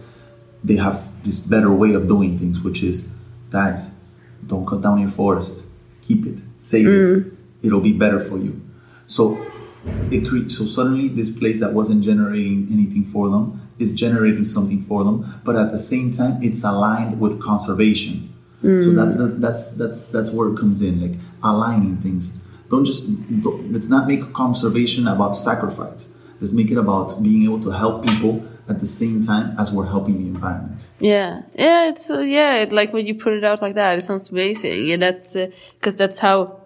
They 0.65 0.77
have 0.77 1.09
this 1.23 1.41
better 1.41 1.71
way 1.73 1.93
of 1.93 2.09
doing 2.09 2.39
things, 2.39 2.61
which 2.61 2.83
is, 2.83 3.11
guys, 3.51 3.93
don't 4.47 4.67
cut 4.67 4.81
down 4.81 4.99
your 4.99 5.11
forest, 5.11 5.65
keep 6.03 6.25
it, 6.27 6.41
save 6.59 6.87
it. 6.89 7.33
It'll 7.63 7.81
be 7.81 7.93
better 7.93 8.19
for 8.19 8.39
you. 8.39 8.61
So 9.07 9.37
it 10.11 10.27
cre- 10.27 10.49
so 10.49 10.65
suddenly 10.65 11.09
this 11.09 11.31
place 11.31 11.61
that 11.61 11.75
wasn't 11.75 12.03
generating 12.03 12.69
anything 12.73 13.05
for 13.05 13.29
them 13.29 13.61
is 13.79 13.93
generating 13.93 14.45
something 14.45 14.81
for 14.81 15.05
them, 15.05 15.41
but 15.45 15.57
at 15.57 15.71
the 15.71 15.79
same 15.79 16.11
time 16.13 16.43
it's 16.43 16.63
aligned 16.65 17.21
with 17.21 17.43
conservation. 17.43 18.31
So 18.63 18.93
that's 18.93 19.19
the, 19.19 19.27
that's 19.27 19.77
that's 19.77 20.09
that's 20.09 20.31
where 20.31 20.49
it 20.49 20.57
comes 20.57 20.81
in, 20.81 20.99
like 21.03 21.19
aligning 21.45 21.99
things. 21.99 22.37
Don't 22.71 22.85
just 22.85 23.09
don't, 23.43 23.73
let's 23.73 23.89
not 23.89 24.09
make 24.09 24.33
conservation 24.33 25.07
about 25.07 25.37
sacrifice. 25.37 26.13
Let's 26.41 26.53
make 26.53 26.71
it 26.71 26.79
about 26.79 27.23
being 27.23 27.45
able 27.45 27.61
to 27.61 27.71
help 27.71 28.05
people 28.05 28.47
at 28.69 28.81
the 28.81 28.87
same 28.87 29.23
time 29.23 29.55
as 29.59 29.71
we're 29.71 29.87
helping 29.87 30.17
the 30.17 30.27
environment. 30.27 30.89
Yeah, 30.99 31.43
yeah, 31.55 31.89
it's 31.89 32.11
uh, 32.11 32.21
yeah, 32.21 32.57
it, 32.57 32.73
like 32.73 32.93
when 32.93 33.07
you 33.07 33.15
put 33.15 33.35
it 33.35 33.45
out 33.45 33.61
like 33.63 33.75
that, 33.75 33.99
it 33.99 34.03
sounds 34.03 34.31
amazing, 34.31 34.91
and 34.91 35.03
that's 35.03 35.35
because 35.35 35.97
that's 35.97 36.19
how, 36.19 36.61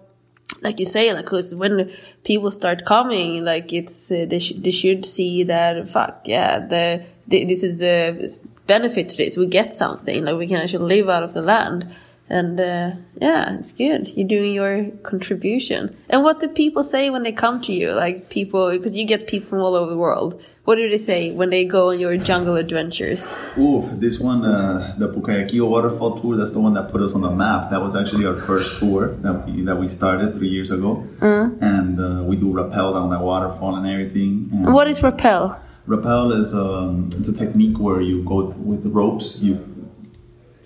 like 0.63 0.79
you 0.79 0.87
say, 0.87 1.13
like 1.13 1.25
because 1.25 1.55
when 1.55 1.93
people 2.25 2.51
start 2.51 2.85
coming, 2.85 3.45
like 3.45 3.73
it's 3.73 4.11
uh, 4.11 4.27
they 4.29 4.39
sh- 4.39 4.55
they 4.57 4.71
should 4.71 5.05
see 5.05 5.43
that 5.45 5.89
fuck 5.89 6.23
yeah, 6.27 6.61
the, 6.61 7.05
the 7.27 7.45
this 7.45 7.63
is 7.63 7.83
a 7.83 8.33
benefit 8.67 9.09
to 9.11 9.17
this. 9.17 9.37
We 9.37 9.47
get 9.47 9.75
something 9.75 10.25
like 10.25 10.37
we 10.37 10.47
can 10.47 10.61
actually 10.63 10.85
live 10.97 11.09
out 11.09 11.25
of 11.25 11.35
the 11.35 11.43
land, 11.43 11.93
And 12.31 12.61
uh, 12.61 12.91
yeah, 13.21 13.55
it's 13.57 13.73
good. 13.73 14.09
You're 14.09 14.29
doing 14.29 14.53
your 14.53 14.85
contribution. 15.03 15.97
And 16.11 16.23
what 16.23 16.41
do 16.41 16.49
people 16.49 16.85
say 16.85 17.09
when 17.11 17.23
they 17.23 17.33
come 17.33 17.61
to 17.63 17.73
you? 17.73 17.91
Like 17.93 18.29
people, 18.29 18.71
because 18.71 18.97
you 18.97 19.07
get 19.07 19.27
people 19.27 19.49
from 19.49 19.61
all 19.61 19.75
over 19.75 19.91
the 19.91 19.97
world. 19.97 20.41
What 20.65 20.77
do 20.77 20.87
they 20.91 20.99
say 20.99 21.31
when 21.31 21.49
they 21.49 21.65
go 21.65 21.89
on 21.89 21.99
your 21.99 22.19
jungle 22.19 22.57
adventures? 22.57 23.33
Ooh, 23.57 23.89
this 23.95 24.21
one, 24.21 24.45
uh, 24.45 24.95
the 24.99 25.09
Pucayaquillo 25.09 25.67
waterfall 25.67 26.21
tour, 26.21 26.37
that's 26.37 26.53
the 26.53 26.61
one 26.61 26.75
that 26.75 26.91
put 26.93 27.01
us 27.01 27.15
on 27.15 27.23
the 27.23 27.31
map. 27.31 27.71
That 27.71 27.81
was 27.81 27.97
actually 27.97 28.27
our 28.27 28.37
first 28.37 28.79
tour 28.79 29.15
that 29.23 29.47
we, 29.47 29.63
that 29.63 29.77
we 29.77 29.89
started 29.89 30.35
three 30.35 30.49
years 30.51 30.71
ago. 30.71 31.07
And 31.23 31.99
uh, 31.99 32.23
we 32.25 32.37
do 32.37 32.53
rappel 32.53 32.93
down 32.93 33.09
that 33.11 33.23
waterfall 33.23 33.77
and 33.77 33.87
everything. 33.89 34.51
And 34.53 34.75
What 34.75 34.87
is 34.89 35.03
rappel? 35.03 35.59
rappel 35.87 36.33
is 36.33 36.53
um, 36.53 37.09
it's 37.15 37.29
a 37.29 37.33
technique 37.33 37.79
where 37.79 38.03
you 38.03 38.23
go 38.25 38.49
with 38.51 38.83
the 38.83 38.91
ropes. 38.91 39.39
You 39.41 39.65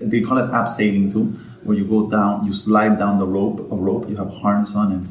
they 0.01 0.21
call 0.21 0.39
it 0.39 0.51
abseiling 0.51 1.13
too, 1.13 1.39
where 1.65 1.77
you 1.77 1.85
go 1.85 2.09
down, 2.11 2.45
you 2.45 2.53
slide 2.53 2.99
down 2.99 3.17
the 3.17 3.27
rope, 3.27 3.71
a 3.71 3.77
rope. 3.77 4.09
You 4.09 4.17
have 4.17 4.31
harness 4.31 4.75
on, 4.75 4.93
and 4.93 5.09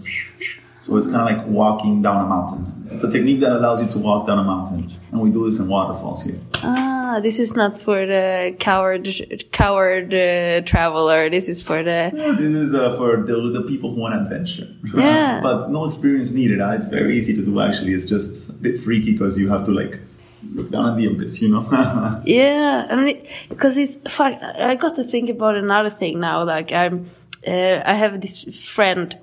so 0.82 0.98
it's 0.98 1.08
kind 1.08 1.22
of 1.30 1.38
like 1.38 1.48
walking 1.48 2.02
down 2.02 2.26
a 2.26 2.28
mountain. 2.28 2.90
It's 2.92 3.04
a 3.04 3.12
technique 3.12 3.40
that 3.40 3.54
allows 3.54 3.82
you 3.82 3.88
to 3.88 4.00
walk 4.00 4.28
down 4.28 4.40
a 4.40 4.44
mountain, 4.44 4.86
and 5.12 5.22
we 5.22 5.30
do 5.32 5.46
this 5.46 5.60
in 5.60 5.68
waterfalls 5.68 6.24
here. 6.24 6.40
Ah, 6.64 7.20
this 7.22 7.40
is 7.40 7.56
not 7.56 7.78
for 7.78 8.06
the 8.06 8.56
coward 8.60 9.08
coward 9.52 10.14
uh, 10.14 10.62
traveler. 10.62 11.30
This 11.30 11.48
is 11.48 11.62
for 11.62 11.84
the 11.84 12.12
Yeah, 12.14 12.32
This 12.32 12.54
is 12.54 12.76
uh, 12.76 12.98
for 12.98 13.18
the, 13.18 13.52
the 13.54 13.64
people 13.68 13.94
who 13.94 14.02
want 14.02 14.16
adventure. 14.16 14.68
Yeah. 14.94 15.40
but 15.44 15.70
no 15.70 15.86
experience 15.86 16.32
needed. 16.32 16.60
Uh, 16.60 16.72
it's 16.72 16.90
very 16.90 17.18
easy 17.18 17.36
to 17.36 17.46
do. 17.46 17.62
Actually, 17.62 17.94
it's 17.94 18.08
just 18.08 18.50
a 18.50 18.54
bit 18.54 18.80
freaky 18.80 19.14
because 19.14 19.38
you 19.40 19.50
have 19.50 19.66
to 19.66 19.72
like 19.72 20.00
look 20.44 20.72
down 20.72 20.90
at 20.90 20.98
the 20.98 21.08
abyss. 21.08 21.42
You 21.42 21.50
know. 21.50 22.22
yeah. 22.26 22.88
I 22.90 22.96
mean, 22.96 23.28
because 23.50 23.78
it's 23.78 23.98
fuck. 24.14 24.42
I 24.42 24.76
got 24.76 24.96
to 24.96 25.04
think 25.04 25.30
about 25.30 25.56
another 25.56 25.90
thing 25.90 26.20
now. 26.20 26.44
Like 26.44 26.72
I'm, 26.72 27.10
uh, 27.46 27.82
I 27.86 27.94
have 27.94 28.22
this 28.22 28.44
friend. 28.66 29.18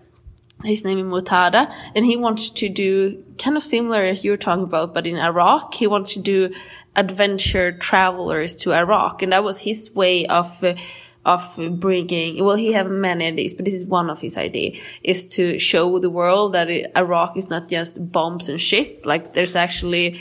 His 0.64 0.84
name 0.84 0.98
is 0.98 1.04
Mutada, 1.04 1.72
and 1.94 2.04
he 2.04 2.16
wants 2.16 2.50
to 2.50 2.68
do 2.68 3.22
kind 3.38 3.56
of 3.56 3.62
similar 3.62 4.02
as 4.02 4.24
you're 4.24 4.36
talking 4.36 4.64
about, 4.64 4.92
but 4.92 5.06
in 5.06 5.16
Iraq. 5.16 5.74
He 5.74 5.86
wants 5.86 6.14
to 6.14 6.20
do 6.20 6.52
adventure 6.96 7.70
travelers 7.70 8.56
to 8.56 8.72
Iraq, 8.72 9.22
and 9.22 9.32
that 9.32 9.44
was 9.44 9.60
his 9.60 9.90
way 9.94 10.26
of. 10.26 10.62
Uh, 10.62 10.74
of 11.24 11.58
bringing 11.78 12.42
well 12.42 12.56
he 12.56 12.72
have 12.72 12.88
many 12.88 13.28
of 13.28 13.36
these 13.36 13.52
but 13.52 13.64
this 13.66 13.74
is 13.74 13.84
one 13.84 14.08
of 14.08 14.20
his 14.20 14.38
idea 14.38 14.80
is 15.02 15.26
to 15.26 15.58
show 15.58 15.98
the 15.98 16.08
world 16.08 16.54
that 16.54 16.70
iraq 16.96 17.36
is 17.36 17.50
not 17.50 17.68
just 17.68 18.10
bombs 18.12 18.48
and 18.48 18.58
shit 18.58 19.04
like 19.04 19.34
there's 19.34 19.54
actually 19.54 20.20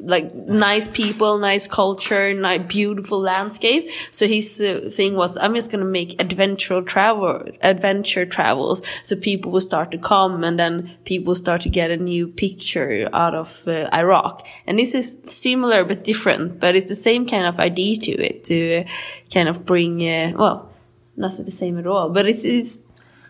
like 0.00 0.34
nice 0.34 0.86
people, 0.88 1.38
nice 1.38 1.66
culture, 1.66 2.32
nice 2.34 2.66
beautiful 2.66 3.20
landscape. 3.20 3.88
So 4.10 4.26
his 4.26 4.60
uh, 4.60 4.90
thing 4.92 5.14
was, 5.14 5.36
I'm 5.36 5.54
just 5.54 5.70
gonna 5.70 5.84
make 5.84 6.20
adventure 6.20 6.82
travel, 6.82 7.44
adventure 7.62 8.24
travels, 8.24 8.82
so 9.02 9.16
people 9.16 9.52
will 9.52 9.60
start 9.60 9.90
to 9.90 9.98
come, 9.98 10.44
and 10.44 10.58
then 10.58 10.96
people 11.04 11.34
start 11.34 11.62
to 11.62 11.68
get 11.68 11.90
a 11.90 11.96
new 11.96 12.28
picture 12.28 13.08
out 13.12 13.34
of 13.34 13.66
uh, 13.66 13.88
Iraq. 13.92 14.46
And 14.66 14.78
this 14.78 14.94
is 14.94 15.18
similar 15.26 15.84
but 15.84 16.04
different, 16.04 16.60
but 16.60 16.76
it's 16.76 16.88
the 16.88 16.94
same 16.94 17.26
kind 17.26 17.46
of 17.46 17.58
idea 17.58 17.96
to 17.96 18.12
it 18.12 18.44
to 18.44 18.80
uh, 18.80 18.84
kind 19.32 19.48
of 19.48 19.66
bring, 19.66 20.02
uh, 20.02 20.32
well, 20.36 20.70
not 21.16 21.36
the 21.36 21.50
same 21.50 21.78
at 21.78 21.86
all, 21.86 22.10
but 22.10 22.26
it's 22.26 22.44
it's 22.44 22.80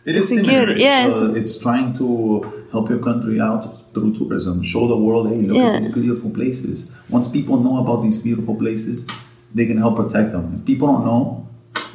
It 0.05 0.17
is 0.17 0.31
It's 0.33 0.47
similar. 0.47 0.71
It's, 0.71 0.81
yeah, 0.81 1.09
uh, 1.13 1.31
it's- 1.31 1.59
trying 1.61 1.93
to 1.95 2.47
help 2.73 2.89
your 2.89 2.99
country 2.99 3.41
out 3.41 3.93
through 3.95 4.15
tourism. 4.15 4.63
Show 4.63 4.87
the 4.89 4.97
world, 4.97 5.29
hey, 5.29 5.43
look 5.43 5.57
Yeah. 5.57 5.75
at 5.77 5.83
these 5.83 5.93
beautiful 5.93 6.31
places. 6.31 6.91
Once 7.11 7.29
people 7.29 7.59
know 7.63 7.79
about 7.79 8.03
these 8.03 8.19
beautiful 8.19 8.55
places, 8.55 9.07
they 9.55 9.67
can 9.67 9.79
help 9.79 9.97
protect 9.97 10.33
them. 10.33 10.53
If 10.55 10.65
people 10.65 10.89
don't 10.89 11.05
know, 11.05 11.47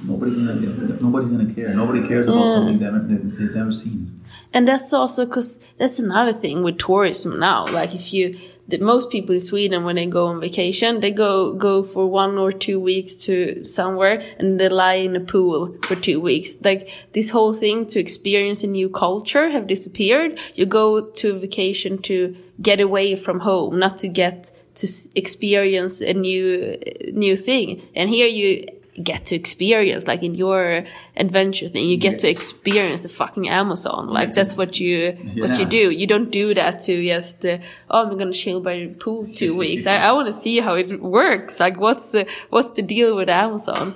nobody's 0.07 0.35
gonna 0.35 0.55
nobody's 1.01 1.29
gonna 1.29 1.51
care. 1.53 1.73
Nobody 1.73 2.01
cares 2.07 2.27
about 2.27 2.45
Yeah. 2.45 2.53
something 2.55 2.79
that 2.79 3.07
they- 3.07 3.15
they've 3.45 3.55
never 3.55 3.71
seen. 3.71 4.11
And 4.53 4.67
that's 4.67 4.91
also 4.93 5.25
because 5.25 5.59
that's 5.79 5.99
another 5.99 6.33
thing 6.33 6.63
with 6.63 6.77
tourism 6.77 7.39
now. 7.39 7.65
Like 7.73 7.93
if 7.95 8.13
you, 8.13 8.35
the, 8.67 8.77
most 8.77 9.09
people 9.09 9.35
in 9.35 9.41
Sweden 9.41 9.83
when 9.83 9.95
they 9.95 10.05
go 10.05 10.27
on 10.27 10.39
vacation, 10.39 11.01
they 11.01 11.11
go 11.11 11.53
go 11.53 11.83
for 11.83 12.07
one 12.07 12.37
or 12.37 12.51
two 12.51 12.79
weeks 12.79 13.15
to 13.17 13.63
somewhere 13.63 14.23
and 14.39 14.59
they 14.59 14.69
lie 14.69 14.95
in 14.95 15.15
a 15.15 15.19
pool 15.19 15.75
for 15.83 15.95
two 15.95 16.19
weeks. 16.19 16.57
Like 16.63 16.89
this 17.13 17.29
whole 17.29 17.53
thing 17.53 17.85
to 17.87 17.99
experience 17.99 18.63
a 18.63 18.67
new 18.67 18.89
culture 18.89 19.49
have 19.49 19.67
disappeared. 19.67 20.39
You 20.55 20.65
go 20.65 21.01
to 21.01 21.35
a 21.35 21.39
vacation 21.39 21.97
to 22.03 22.35
get 22.61 22.79
away 22.79 23.15
from 23.15 23.41
home, 23.41 23.79
not 23.79 23.97
to 23.97 24.07
get 24.07 24.51
to 24.75 24.87
experience 25.15 26.01
a 26.01 26.13
new 26.13 26.77
new 27.11 27.35
thing. 27.35 27.81
And 27.95 28.09
here 28.09 28.27
you 28.27 28.65
get 29.01 29.25
to 29.25 29.35
experience 29.35 30.05
like 30.05 30.21
in 30.21 30.35
your 30.35 30.85
adventure 31.17 31.67
thing 31.67 31.89
you 31.89 31.97
get 31.97 32.19
to 32.19 32.27
experience 32.29 33.01
the 33.01 33.09
fucking 33.09 33.49
amazon. 33.49 34.07
Like 34.07 34.33
that's 34.33 34.55
what 34.55 34.79
you 34.79 35.17
what 35.37 35.59
you 35.59 35.65
do. 35.65 35.89
You 35.89 36.05
don't 36.07 36.29
do 36.31 36.53
that 36.53 36.79
to 36.81 36.93
just 37.07 37.43
uh, 37.45 37.57
oh 37.89 38.03
i'm 38.09 38.17
gonna 38.19 38.31
chill 38.33 38.59
by 38.61 38.75
the 38.79 38.87
pool 39.03 39.25
two 39.35 39.57
weeks. 39.63 39.87
I, 39.87 39.95
I 39.97 40.11
want 40.11 40.27
to 40.27 40.33
see 40.33 40.59
how 40.59 40.75
it 40.75 41.01
works. 41.01 41.59
Like 41.59 41.77
what's 41.79 42.11
the 42.11 42.27
what's 42.51 42.71
the 42.77 42.83
deal 42.83 43.15
with 43.15 43.29
amazon? 43.29 43.95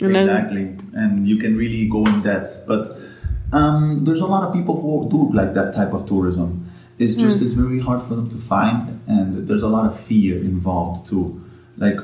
And 0.00 0.14
then- 0.14 0.28
Exactly, 0.28 0.76
and 0.94 1.26
you 1.28 1.36
can 1.38 1.56
really 1.56 1.88
go 1.88 2.04
in 2.06 2.22
depth. 2.22 2.64
But 2.66 2.86
um, 3.52 4.04
there's 4.04 4.20
a 4.20 4.26
lot 4.26 4.42
of 4.46 4.52
people 4.54 4.80
who 4.80 5.08
do 5.10 5.32
like 5.36 5.54
that 5.54 5.74
type 5.74 5.92
of 5.92 6.06
tourism. 6.06 6.70
It's 6.98 7.14
just 7.14 7.42
it's 7.42 7.52
very 7.52 7.80
hard 7.80 8.02
for 8.02 8.14
them 8.16 8.28
to 8.30 8.36
find, 8.36 9.00
and 9.06 9.46
there's 9.48 9.62
a 9.62 9.68
lot 9.68 9.86
of 9.86 9.98
fear 10.00 10.36
involved 10.36 11.06
too. 11.10 11.44
Like 11.76 11.98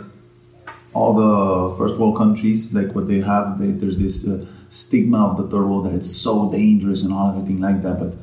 all 0.94 1.12
the 1.14 1.76
first 1.76 1.96
world 1.98 2.16
countries, 2.16 2.72
like 2.72 2.94
what 2.94 3.06
they 3.08 3.20
have, 3.20 3.58
they, 3.58 3.68
there's 3.80 3.98
this 3.98 4.26
uh, 4.28 4.44
stigma 4.68 5.26
of 5.28 5.36
the 5.36 5.44
third 5.44 5.66
world 5.68 5.86
that 5.86 5.94
it's 5.94 6.10
so 6.10 6.50
dangerous 6.50 7.02
and 7.02 7.12
all 7.12 7.28
everything 7.30 7.60
like 7.60 7.82
that. 7.82 7.98
But 7.98 8.16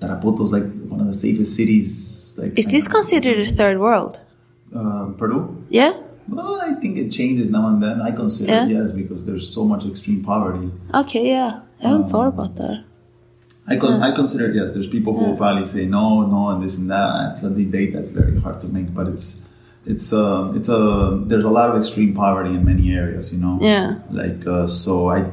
Tarapoto 0.00 0.42
is 0.42 0.52
like 0.52 0.64
one 0.88 1.00
of 1.00 1.06
the 1.06 1.14
safest 1.14 1.54
cities. 1.56 2.34
Like 2.36 2.58
is 2.58 2.66
this 2.66 2.88
considered 2.88 3.38
a 3.38 3.44
third 3.44 3.78
world 3.78 4.20
uh, 4.74 5.06
Peru? 5.18 5.64
yeah 5.68 5.92
Well, 6.28 6.60
I 6.62 6.72
think 6.80 6.96
it 6.96 7.10
changes 7.10 7.50
now 7.50 7.68
and 7.68 7.82
then. 7.82 8.00
I 8.00 8.10
consider 8.12 8.52
Yeah. 8.52 8.64
it, 8.66 8.70
yes 8.70 8.92
because 8.92 9.26
there's 9.26 9.46
so 9.48 9.64
much 9.66 9.84
extreme 9.84 10.24
poverty. 10.24 10.70
okay 10.94 11.28
yeah 11.28 11.60
i 11.84 11.88
haven't 11.88 12.08
thought 12.08 12.28
about 12.28 12.56
that 12.56 12.84
I 13.68 13.76
con- 13.76 14.02
I 14.02 14.10
consider 14.12 14.46
it, 14.50 14.56
yes. 14.56 14.74
There's 14.74 14.88
people 14.88 15.16
who 15.16 15.24
will 15.26 15.36
probably 15.36 15.66
say 15.66 15.86
no, 15.86 16.26
no, 16.26 16.48
and 16.50 16.60
this 16.64 16.76
and 16.78 16.90
that. 16.90 17.30
It's 17.30 17.44
a 17.44 17.50
debate 17.50 17.92
that's 17.92 18.08
very 18.08 18.36
hard 18.40 18.58
to 18.62 18.66
make, 18.66 18.92
but 18.92 19.06
it's 19.06 19.44
it's 19.86 20.12
uh, 20.12 20.52
it's 20.54 20.68
a 20.68 21.20
there's 21.26 21.44
a 21.44 21.50
lot 21.50 21.70
of 21.70 21.76
extreme 21.80 22.14
poverty 22.14 22.50
in 22.50 22.64
many 22.64 22.94
areas, 22.94 23.32
you 23.32 23.40
know. 23.40 23.58
Yeah. 23.60 23.98
Like 24.10 24.46
uh, 24.46 24.66
so, 24.66 25.10
I 25.10 25.30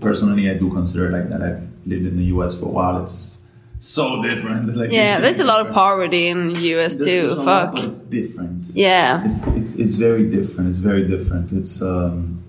personally 0.00 0.50
I 0.50 0.54
do 0.54 0.70
consider 0.70 1.08
it 1.08 1.12
like 1.12 1.28
that. 1.30 1.42
I've 1.42 1.62
lived 1.86 2.06
in 2.06 2.16
the 2.16 2.24
U.S. 2.36 2.54
for 2.58 2.66
a 2.66 2.68
while. 2.68 3.02
It's 3.02 3.42
so 3.78 4.22
different. 4.22 4.68
Like 4.76 4.90
yeah 4.92 5.20
there's 5.20 5.40
a 5.40 5.44
lot 5.44 5.64
of 5.66 5.72
poverty 5.72 6.28
in 6.28 6.48
the 6.52 6.58
us 6.84 6.96
too 6.96 7.04
there's 7.04 7.32
a 7.32 7.36
lot, 7.42 7.74
fuck 7.76 7.84
it's 7.84 8.00
different. 8.02 8.66
yeah 8.74 9.24
It's 9.24 9.46
it's 9.46 9.76
it's 9.78 9.94
very 9.94 10.28
different. 10.28 10.68
It's 10.70 10.78
very 10.78 11.06
different. 11.06 11.52
It's 11.52 11.80
um. 11.80 12.42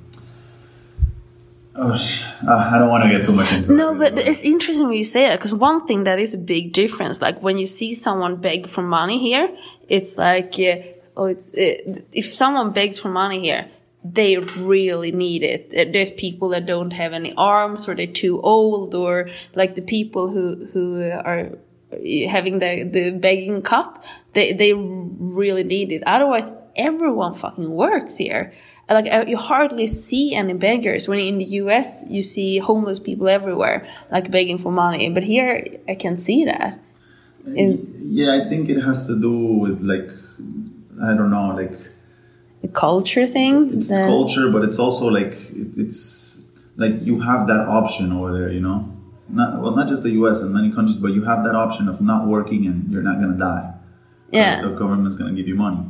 Oh, 1.75 1.95
sh- 1.95 2.23
uh, 2.45 2.69
I 2.73 2.77
don't 2.77 2.89
want 2.89 3.03
to 3.05 3.09
get 3.09 3.23
too 3.25 3.31
much 3.31 3.53
into 3.53 3.71
it. 3.71 3.75
No, 3.75 3.95
but 3.95 4.17
it's 4.19 4.41
interesting 4.43 4.87
when 4.87 4.97
you 4.97 5.03
say 5.03 5.27
that 5.27 5.39
because 5.39 5.53
one 5.53 5.85
thing 5.87 6.03
that 6.03 6.19
is 6.19 6.33
a 6.33 6.37
big 6.37 6.73
difference, 6.73 7.21
like 7.21 7.41
when 7.41 7.57
you 7.57 7.65
see 7.65 7.93
someone 7.93 8.35
beg 8.35 8.67
for 8.67 8.81
money 8.81 9.17
here, 9.17 9.47
it's 9.87 10.17
like, 10.17 10.55
uh, 10.59 10.81
oh, 11.19 11.25
it's 11.25 11.49
uh, 11.49 12.01
if 12.11 12.33
someone 12.33 12.71
begs 12.71 12.97
for 12.97 13.09
money 13.09 13.41
here, 13.41 13.69
they 14.03 14.37
really 14.37 15.11
need 15.11 15.43
it. 15.43 15.69
There's 15.93 16.11
people 16.11 16.49
that 16.49 16.65
don't 16.65 16.91
have 16.91 17.13
any 17.13 17.33
arms, 17.35 17.87
or 17.87 17.95
they're 17.95 18.07
too 18.07 18.41
old, 18.41 18.95
or 18.95 19.29
like 19.55 19.75
the 19.75 19.81
people 19.81 20.29
who 20.29 20.67
who 20.73 21.01
are 21.11 21.57
having 22.27 22.59
the 22.59 22.83
the 22.83 23.11
begging 23.11 23.61
cup, 23.61 24.03
they 24.33 24.53
they 24.53 24.73
really 24.73 25.63
need 25.63 25.91
it. 25.91 26.03
Otherwise, 26.05 26.51
everyone 26.75 27.33
fucking 27.33 27.69
works 27.69 28.17
here 28.17 28.53
like 28.89 29.11
uh, 29.11 29.25
you 29.27 29.37
hardly 29.37 29.85
see 29.85 30.33
any 30.33 30.53
beggars 30.53 31.07
when 31.07 31.19
in 31.19 31.37
the 31.37 31.45
US 31.63 32.05
you 32.09 32.21
see 32.21 32.57
homeless 32.57 32.99
people 32.99 33.27
everywhere 33.27 33.87
like 34.11 34.31
begging 34.31 34.57
for 34.57 34.71
money 34.71 35.09
but 35.09 35.23
here 35.23 35.67
I 35.87 35.95
can 35.95 36.17
see 36.17 36.45
that 36.45 36.79
Yeah, 37.45 38.33
I 38.33 38.49
think 38.49 38.69
it 38.69 38.81
has 38.81 39.07
to 39.07 39.19
do 39.19 39.31
with 39.31 39.81
like 39.81 40.09
I 41.01 41.13
don't 41.15 41.31
know, 41.31 41.49
like 41.55 41.77
the 42.61 42.67
culture 42.67 43.25
thing 43.25 43.73
it's 43.73 43.89
the- 43.89 44.05
culture, 44.07 44.49
but 44.49 44.63
it's 44.63 44.79
also 44.79 45.07
like 45.07 45.33
it, 45.51 45.77
it's 45.77 46.43
like 46.75 46.93
you 47.01 47.19
have 47.21 47.47
that 47.47 47.61
option 47.67 48.11
over 48.11 48.37
there, 48.37 48.51
you 48.51 48.59
know. 48.61 48.95
Not 49.29 49.61
well, 49.61 49.75
not 49.75 49.87
just 49.87 50.01
the 50.03 50.09
U.S. 50.21 50.41
and 50.41 50.51
many 50.53 50.71
countries, 50.71 50.97
but 50.97 51.09
you 51.09 51.23
have 51.23 51.43
that 51.43 51.55
option 51.55 51.87
of 51.87 52.01
not 52.01 52.27
working 52.27 52.65
and 52.65 52.91
you're 52.91 53.03
not 53.03 53.19
gonna 53.19 53.37
die. 53.37 53.73
yeah 54.31 54.61
the 54.61 54.69
government's 54.69 55.15
gonna 55.15 55.33
give 55.33 55.47
you 55.47 55.55
money. 55.55 55.85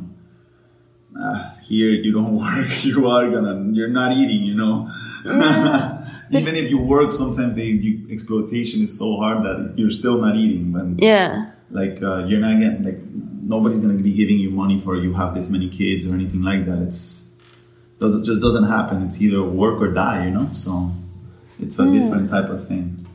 Uh, 1.18 1.50
here, 1.66 1.88
you 1.90 2.12
don't 2.12 2.36
work. 2.44 2.84
You 2.84 3.08
are 3.08 3.30
gonna. 3.30 3.72
You're 3.72 3.88
not 3.88 4.12
eating. 4.12 4.44
You 4.44 4.54
know. 4.54 4.90
Even 6.32 6.54
if 6.54 6.70
you 6.70 6.78
work, 6.78 7.10
sometimes 7.10 7.54
the 7.54 7.64
you, 7.64 8.06
exploitation 8.08 8.82
is 8.82 8.96
so 8.96 9.16
hard 9.16 9.42
that 9.42 9.74
you're 9.76 9.90
still 9.90 10.20
not 10.20 10.36
eating. 10.36 10.96
Yeah 10.98 11.50
like 11.70 12.02
uh, 12.02 12.24
you're 12.24 12.40
not 12.40 12.58
getting 12.60 12.82
like 12.82 12.98
nobody's 13.40 13.78
gonna 13.78 13.94
be 13.94 14.14
giving 14.14 14.38
you 14.38 14.50
money 14.50 14.78
for 14.78 14.96
you 14.96 15.12
have 15.14 15.34
this 15.34 15.50
many 15.50 15.68
kids 15.68 16.06
or 16.06 16.14
anything 16.14 16.42
like 16.42 16.66
that. 16.66 16.82
It's 16.82 17.26
does 17.98 18.14
it 18.14 18.24
just 18.24 18.42
doesn't 18.42 18.64
happen. 18.64 19.02
It's 19.02 19.20
either 19.20 19.42
work 19.42 19.80
or 19.80 19.92
die, 19.92 20.26
you 20.26 20.30
know. 20.30 20.48
So 20.52 20.90
it's 21.60 21.78
a 21.78 21.84
hmm. 21.84 21.92
different 21.92 22.28
type 22.28 22.48
of 22.48 22.66
thing. 22.66 23.06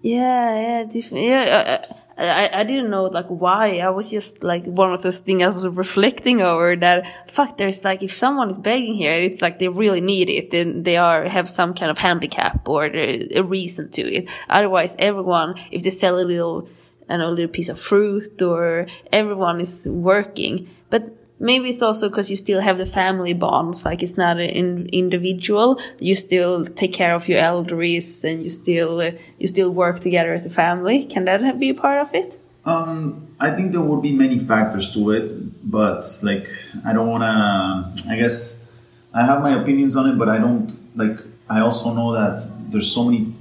Yeah, 0.00 0.60
yeah, 0.60 0.84
different. 0.84 1.24
Yeah, 1.24 1.82
I, 2.16 2.24
I, 2.24 2.60
I 2.60 2.64
didn't 2.64 2.90
know 2.90 3.04
like 3.04 3.26
why. 3.26 3.78
I 3.78 3.90
was 3.90 4.10
just 4.10 4.44
like 4.44 4.64
one 4.64 4.92
of 4.92 5.02
those 5.02 5.18
things 5.18 5.42
I 5.42 5.48
was 5.48 5.66
reflecting 5.66 6.40
over 6.40 6.76
that. 6.76 7.30
Fuck, 7.30 7.58
there's 7.58 7.84
like 7.84 8.02
if 8.02 8.12
someone 8.12 8.50
is 8.50 8.58
begging 8.58 8.94
here, 8.94 9.14
it's 9.14 9.42
like 9.42 9.58
they 9.58 9.68
really 9.68 10.00
need 10.00 10.30
it, 10.30 10.50
then 10.50 10.84
they 10.84 10.96
are 10.96 11.28
have 11.28 11.50
some 11.50 11.74
kind 11.74 11.90
of 11.90 11.98
handicap 11.98 12.68
or 12.68 12.84
a 12.86 13.40
reason 13.42 13.90
to 13.92 14.02
it. 14.02 14.28
Otherwise, 14.48 14.94
everyone, 14.98 15.56
if 15.72 15.82
they 15.82 15.90
sell 15.90 16.18
a 16.18 16.22
little, 16.22 16.68
Don't 17.08 17.20
a 17.20 17.28
little 17.28 17.48
piece 17.48 17.68
of 17.68 17.78
fruit 17.80 18.40
or 18.42 18.86
everyone 19.12 19.60
is 19.60 19.88
working, 19.88 20.68
but 20.90 21.14
maybe 21.40 21.68
it's 21.68 21.82
also 21.82 22.08
because 22.08 22.30
you 22.30 22.36
still 22.36 22.60
have 22.60 22.78
the 22.78 22.84
family 22.84 23.32
bonds 23.32 23.84
like 23.84 24.02
it's 24.02 24.16
not 24.16 24.38
an 24.38 24.50
in 24.50 24.88
individual 24.88 25.80
you 26.00 26.12
still 26.12 26.64
take 26.64 26.92
care 26.92 27.14
of 27.14 27.28
your 27.28 27.38
elders 27.38 28.24
and 28.24 28.42
you 28.42 28.50
still 28.50 29.00
uh, 29.00 29.12
you 29.38 29.46
still 29.46 29.70
work 29.70 30.00
together 30.00 30.32
as 30.32 30.44
a 30.44 30.50
family 30.50 31.04
can 31.04 31.24
that 31.26 31.60
be 31.60 31.68
a 31.68 31.74
part 31.74 32.00
of 32.00 32.12
it 32.12 32.40
um, 32.68 33.28
I 33.40 33.50
think 33.50 33.72
there 33.72 33.80
would 33.80 34.02
be 34.02 34.12
many 34.12 34.38
factors 34.38 34.92
to 34.92 35.12
it, 35.12 35.30
but 35.62 36.02
like 36.22 36.48
I 36.84 36.92
don't 36.92 37.08
want 37.08 37.22
to. 37.22 38.10
I 38.10 38.16
guess 38.16 38.66
I 39.14 39.24
have 39.24 39.40
my 39.42 39.58
opinions 39.58 39.96
on 39.96 40.06
it, 40.10 40.18
but 40.18 40.28
I 40.28 40.36
don't 40.36 40.76
like. 40.94 41.18
I 41.48 41.60
also 41.60 41.94
know 41.94 42.12
that 42.12 42.46
there's 42.70 42.92
so 42.92 43.04
many 43.04 43.32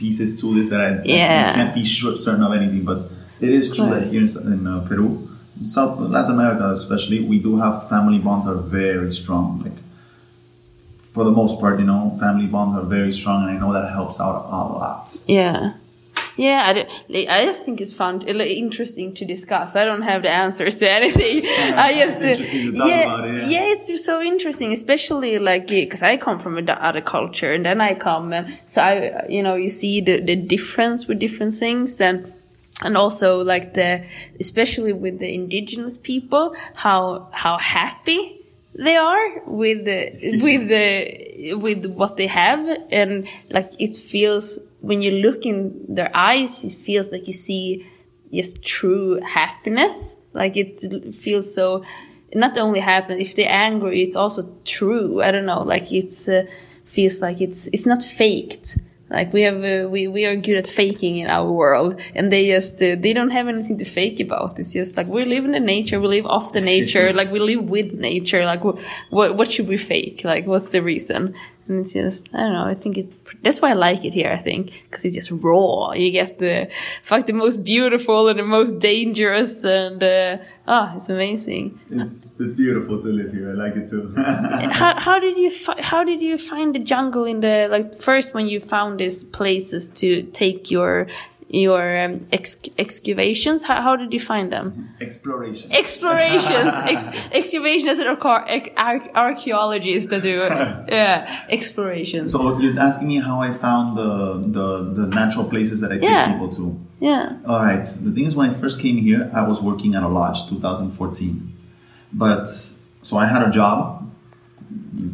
pieces 0.00 0.40
to 0.40 0.54
this 0.54 0.70
that 0.70 0.80
I, 0.80 0.90
yeah. 1.04 1.50
I 1.50 1.54
can't 1.56 1.74
be 1.74 1.84
sure 1.84 2.16
certain 2.16 2.42
of 2.42 2.52
anything. 2.52 2.84
But 2.84 3.00
it 3.40 3.50
is 3.50 3.74
true 3.74 3.90
that 3.90 4.04
here 4.12 4.22
in, 4.22 4.52
in 4.52 4.66
uh, 4.66 4.80
Peru, 4.88 5.28
South 5.62 6.00
Latin 6.00 6.32
America 6.32 6.70
especially, 6.70 7.20
we 7.32 7.38
do 7.38 7.58
have 7.58 7.88
family 7.88 8.18
bonds 8.18 8.46
are 8.46 8.60
very 8.80 9.12
strong. 9.12 9.62
Like 9.64 9.78
for 11.12 11.24
the 11.24 11.30
most 11.30 11.60
part, 11.60 11.78
you 11.78 11.86
know, 11.86 12.16
family 12.18 12.46
bonds 12.46 12.74
are 12.78 12.86
very 12.98 13.12
strong, 13.12 13.42
and 13.42 13.50
I 13.52 13.56
know 13.60 13.72
that 13.72 13.90
helps 13.90 14.20
out 14.20 14.36
a 14.46 14.62
lot. 14.80 15.16
Yeah. 15.26 15.74
Yeah, 16.40 16.64
I, 16.66 16.72
do, 16.72 17.28
I 17.28 17.44
just 17.44 17.64
think 17.64 17.82
it's 17.82 17.92
fun, 17.92 18.22
interesting 18.22 19.12
to 19.12 19.26
discuss. 19.26 19.76
I 19.76 19.84
don't 19.84 20.00
have 20.00 20.22
the 20.22 20.30
answers 20.30 20.76
to 20.78 20.90
anything. 21.00 21.44
Yeah, 21.44 21.74
I 21.76 21.92
just, 21.92 22.20
yeah, 22.20 23.02
about 23.02 23.28
it. 23.28 23.42
Yeah. 23.42 23.48
yeah, 23.48 23.72
it's 23.74 24.04
so 24.04 24.22
interesting, 24.22 24.72
especially 24.72 25.38
like 25.38 25.66
because 25.66 26.02
I 26.02 26.16
come 26.16 26.38
from 26.38 26.56
another 26.56 27.02
culture, 27.02 27.52
and 27.52 27.66
then 27.66 27.82
I 27.82 27.92
come, 27.94 28.32
and 28.32 28.58
so 28.64 28.80
I, 28.80 29.26
you 29.28 29.42
know, 29.42 29.54
you 29.54 29.68
see 29.68 30.00
the 30.00 30.20
the 30.20 30.34
difference 30.34 31.06
with 31.06 31.18
different 31.18 31.56
things, 31.56 32.00
and 32.00 32.32
and 32.82 32.96
also 32.96 33.44
like 33.44 33.74
the 33.74 34.02
especially 34.40 34.94
with 34.94 35.18
the 35.18 35.34
indigenous 35.34 35.98
people 35.98 36.56
how 36.74 37.28
how 37.32 37.58
happy 37.58 38.40
they 38.74 38.96
are 38.96 39.42
with 39.44 39.84
the 39.84 40.38
with 40.42 40.68
the 40.68 41.54
with 41.54 41.84
what 41.84 42.16
they 42.16 42.26
have 42.26 42.66
and 42.90 43.28
like 43.50 43.70
it 43.78 43.94
feels 43.96 44.58
when 44.80 45.02
you 45.02 45.10
look 45.10 45.44
in 45.46 45.84
their 45.88 46.10
eyes 46.14 46.64
it 46.64 46.72
feels 46.72 47.12
like 47.12 47.26
you 47.26 47.32
see 47.32 47.86
just 48.32 48.64
true 48.64 49.20
happiness 49.20 50.16
like 50.32 50.56
it 50.56 50.80
feels 51.14 51.52
so 51.54 51.82
not 52.34 52.56
only 52.58 52.80
happen 52.80 53.18
if 53.18 53.34
they're 53.34 53.50
angry 53.50 54.02
it's 54.02 54.16
also 54.16 54.54
true 54.64 55.20
i 55.22 55.30
don't 55.30 55.46
know 55.46 55.62
like 55.62 55.92
it's 55.92 56.28
uh, 56.28 56.44
feels 56.84 57.20
like 57.20 57.40
it's 57.40 57.68
it's 57.72 57.86
not 57.86 58.02
faked 58.02 58.78
like 59.10 59.32
we 59.32 59.42
have, 59.42 59.64
uh, 59.64 59.88
we 59.88 60.06
we 60.06 60.24
are 60.24 60.36
good 60.36 60.56
at 60.56 60.68
faking 60.68 61.16
in 61.16 61.26
our 61.26 61.50
world, 61.50 62.00
and 62.14 62.30
they 62.30 62.46
just 62.46 62.74
uh, 62.76 62.94
they 62.96 63.12
don't 63.12 63.30
have 63.30 63.48
anything 63.48 63.76
to 63.78 63.84
fake 63.84 64.20
about. 64.20 64.56
It's 64.58 64.72
just 64.72 64.96
like 64.96 65.08
we 65.08 65.24
live 65.24 65.44
in 65.44 65.50
the 65.50 65.60
nature, 65.60 66.00
we 66.00 66.06
live 66.06 66.26
off 66.26 66.52
the 66.52 66.60
nature, 66.60 67.12
like 67.20 67.32
we 67.32 67.40
live 67.40 67.64
with 67.64 67.92
nature. 67.92 68.44
Like 68.44 68.62
what 68.62 68.78
what 69.10 69.50
should 69.50 69.66
we 69.66 69.76
fake? 69.76 70.22
Like 70.24 70.46
what's 70.46 70.68
the 70.68 70.80
reason? 70.80 71.34
And 71.70 71.80
it's 71.80 71.94
just 71.94 72.28
I 72.34 72.40
don't 72.40 72.52
know. 72.52 72.64
I 72.64 72.74
think 72.74 72.98
it 72.98 73.42
that's 73.42 73.62
why 73.62 73.70
I 73.70 73.74
like 73.74 74.04
it 74.04 74.12
here. 74.12 74.30
I 74.30 74.42
think 74.42 74.84
because 74.90 75.04
it's 75.04 75.14
just 75.14 75.30
raw. 75.30 75.92
You 75.92 76.10
get 76.10 76.38
the 76.38 76.68
fuck 77.02 77.26
the 77.26 77.32
most 77.32 77.64
beautiful 77.64 78.28
and 78.28 78.38
the 78.38 78.44
most 78.44 78.78
dangerous 78.78 79.64
and. 79.64 80.02
Uh, 80.02 80.38
Ah, 80.72 80.92
oh, 80.92 80.96
it's 80.98 81.08
amazing. 81.08 81.80
It's 81.90 82.38
it's 82.38 82.54
beautiful 82.54 83.02
to 83.02 83.08
live 83.08 83.32
here. 83.32 83.50
I 83.50 83.54
like 83.54 83.74
it 83.74 83.88
too. 83.88 84.14
how 84.70 84.94
how 85.00 85.18
did 85.18 85.36
you 85.36 85.50
how 85.80 86.04
did 86.04 86.20
you 86.20 86.38
find 86.38 86.72
the 86.72 86.78
jungle 86.78 87.24
in 87.24 87.40
the 87.40 87.66
like 87.68 87.98
first 87.98 88.34
when 88.34 88.46
you 88.46 88.60
found 88.60 89.00
these 89.00 89.24
places 89.24 89.88
to 90.00 90.22
take 90.22 90.70
your 90.70 91.08
your 91.52 92.04
um, 92.04 92.26
ex 92.32 92.56
excavations? 92.78 93.64
How, 93.64 93.82
how 93.82 93.96
did 93.96 94.12
you 94.12 94.20
find 94.20 94.52
them? 94.52 94.94
Explorations. 95.00 95.72
Explorations. 95.72 96.72
ex 96.92 97.06
excavations 97.32 97.98
and 97.98 98.08
arch 98.08 99.02
archaeologists 99.14 100.08
that 100.10 100.22
do 100.22 100.38
yeah 100.88 101.46
explorations. 101.48 102.32
So 102.32 102.58
you're 102.58 102.78
asking 102.78 103.08
me 103.08 103.20
how 103.20 103.40
I 103.40 103.52
found 103.52 103.96
the 103.96 104.38
the, 104.46 105.02
the 105.02 105.06
natural 105.08 105.44
places 105.44 105.80
that 105.80 105.90
I 105.90 105.96
take 105.96 106.04
yeah. 106.04 106.32
people 106.32 106.50
to. 106.54 106.80
Yeah. 107.00 107.38
All 107.46 107.64
right. 107.64 107.84
The 107.84 108.12
thing 108.12 108.26
is, 108.26 108.36
when 108.36 108.50
I 108.50 108.52
first 108.52 108.80
came 108.80 108.98
here, 108.98 109.30
I 109.34 109.46
was 109.48 109.60
working 109.60 109.94
at 109.94 110.02
a 110.02 110.08
lodge, 110.08 110.48
2014. 110.48 111.56
But 112.12 112.46
so 113.02 113.16
I 113.16 113.24
had 113.24 113.46
a 113.46 113.50
job 113.50 114.10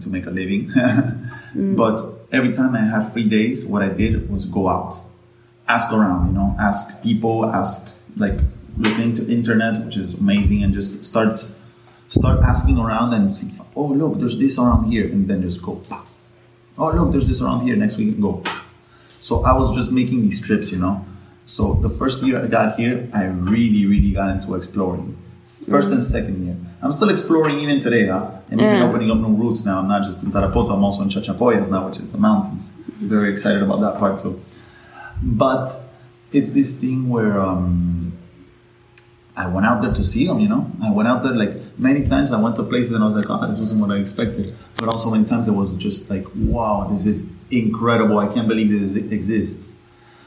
to 0.01 0.09
make 0.09 0.27
a 0.27 0.31
living. 0.31 0.69
mm. 0.71 1.77
But 1.77 2.01
every 2.33 2.53
time 2.53 2.75
I 2.75 2.81
had 2.81 3.13
free 3.13 3.29
days, 3.29 3.65
what 3.65 3.83
I 3.83 3.89
did 3.89 4.29
was 4.31 4.45
go 4.47 4.69
out 4.69 4.97
ask 5.69 5.93
around, 5.93 6.29
you 6.29 6.33
know, 6.33 6.55
ask 6.59 7.03
people, 7.03 7.47
ask 7.51 7.95
like 8.17 8.39
look 8.79 8.99
into 8.99 9.27
internet, 9.31 9.85
which 9.85 9.97
is 9.97 10.15
amazing, 10.15 10.63
and 10.63 10.73
just 10.75 11.05
start 11.05 11.39
start 12.09 12.43
asking 12.43 12.79
around 12.79 13.13
and 13.15 13.31
see. 13.31 13.53
Oh, 13.75 13.89
look, 13.89 14.19
there's 14.21 14.39
this 14.39 14.59
around 14.59 14.91
here, 14.91 15.07
and 15.07 15.29
then 15.29 15.43
just 15.43 15.63
go. 15.63 15.83
Oh, 16.79 16.93
look, 16.93 17.11
there's 17.13 17.27
this 17.27 17.41
around 17.43 17.61
here. 17.63 17.75
Next 17.77 17.97
week, 17.97 18.21
go. 18.21 18.43
So 19.21 19.43
I 19.45 19.57
was 19.57 19.75
just 19.75 19.91
making 19.91 20.23
these 20.23 20.45
trips, 20.47 20.71
you 20.71 20.79
know. 20.79 21.05
So 21.47 21.75
the 21.75 21.91
first 21.91 22.23
year 22.23 22.43
I 22.43 22.47
got 22.47 22.77
here, 22.79 23.09
I 23.13 23.25
really, 23.25 23.87
really 23.87 24.13
got 24.13 24.31
into 24.31 24.55
exploring. 24.55 25.17
First 25.43 25.91
and 25.91 26.03
second 26.03 26.45
year. 26.45 26.57
I'm 26.83 26.93
still 26.93 27.09
exploring 27.09 27.61
even 27.61 27.81
today, 27.81 28.09
huh? 28.09 28.31
And 28.51 28.61
even 28.61 28.77
Yeah. 28.77 28.89
opening 28.89 29.11
up 29.13 29.19
new 29.19 29.35
routes 29.37 29.65
now. 29.65 29.79
I'm 29.79 29.89
not 29.89 30.03
just 30.03 30.23
in 30.25 30.33
Tarapoto, 30.33 30.73
I'm 30.73 30.83
also 30.83 31.03
in 31.03 31.09
Chachapoyas 31.09 31.71
now, 31.71 31.87
which 31.87 31.99
is 32.01 32.11
the 32.11 32.19
mountains. 32.19 32.73
Very 33.01 33.31
excited 33.33 33.63
about 33.63 33.81
that 33.81 33.99
part 33.99 34.19
too. 34.19 34.41
But 35.23 35.67
it's 36.33 36.53
this 36.53 36.81
thing 36.81 37.09
where 37.09 37.41
um, 37.41 38.17
I 39.37 39.47
went 39.47 39.67
out 39.67 39.83
there 39.83 39.93
to 39.93 40.05
see 40.05 40.27
them, 40.27 40.41
you 40.41 40.49
know? 40.49 40.71
I 40.83 40.91
went 40.91 41.09
out 41.09 41.23
there 41.23 41.35
like 41.35 41.79
many 41.79 42.05
times. 42.05 42.33
I 42.33 42.41
went 42.41 42.57
to 42.57 42.63
places 42.63 42.93
and 42.93 43.03
I 43.03 43.07
was 43.07 43.17
like, 43.17 43.27
oh, 43.29 43.47
this 43.47 43.61
wasn't 43.61 43.81
what 43.81 43.91
I 43.91 43.97
expected. 43.97 44.57
But 44.77 44.89
also 44.89 45.11
many 45.11 45.25
times 45.25 45.47
it 45.49 45.53
was 45.53 45.77
just 45.77 46.11
like, 46.11 46.27
wow, 46.35 46.87
this 46.91 47.07
is 47.07 47.35
incredible. 47.51 48.19
I 48.19 48.33
can't 48.33 48.49
believe 48.49 48.71
this 48.71 48.97
exists. 48.97 49.83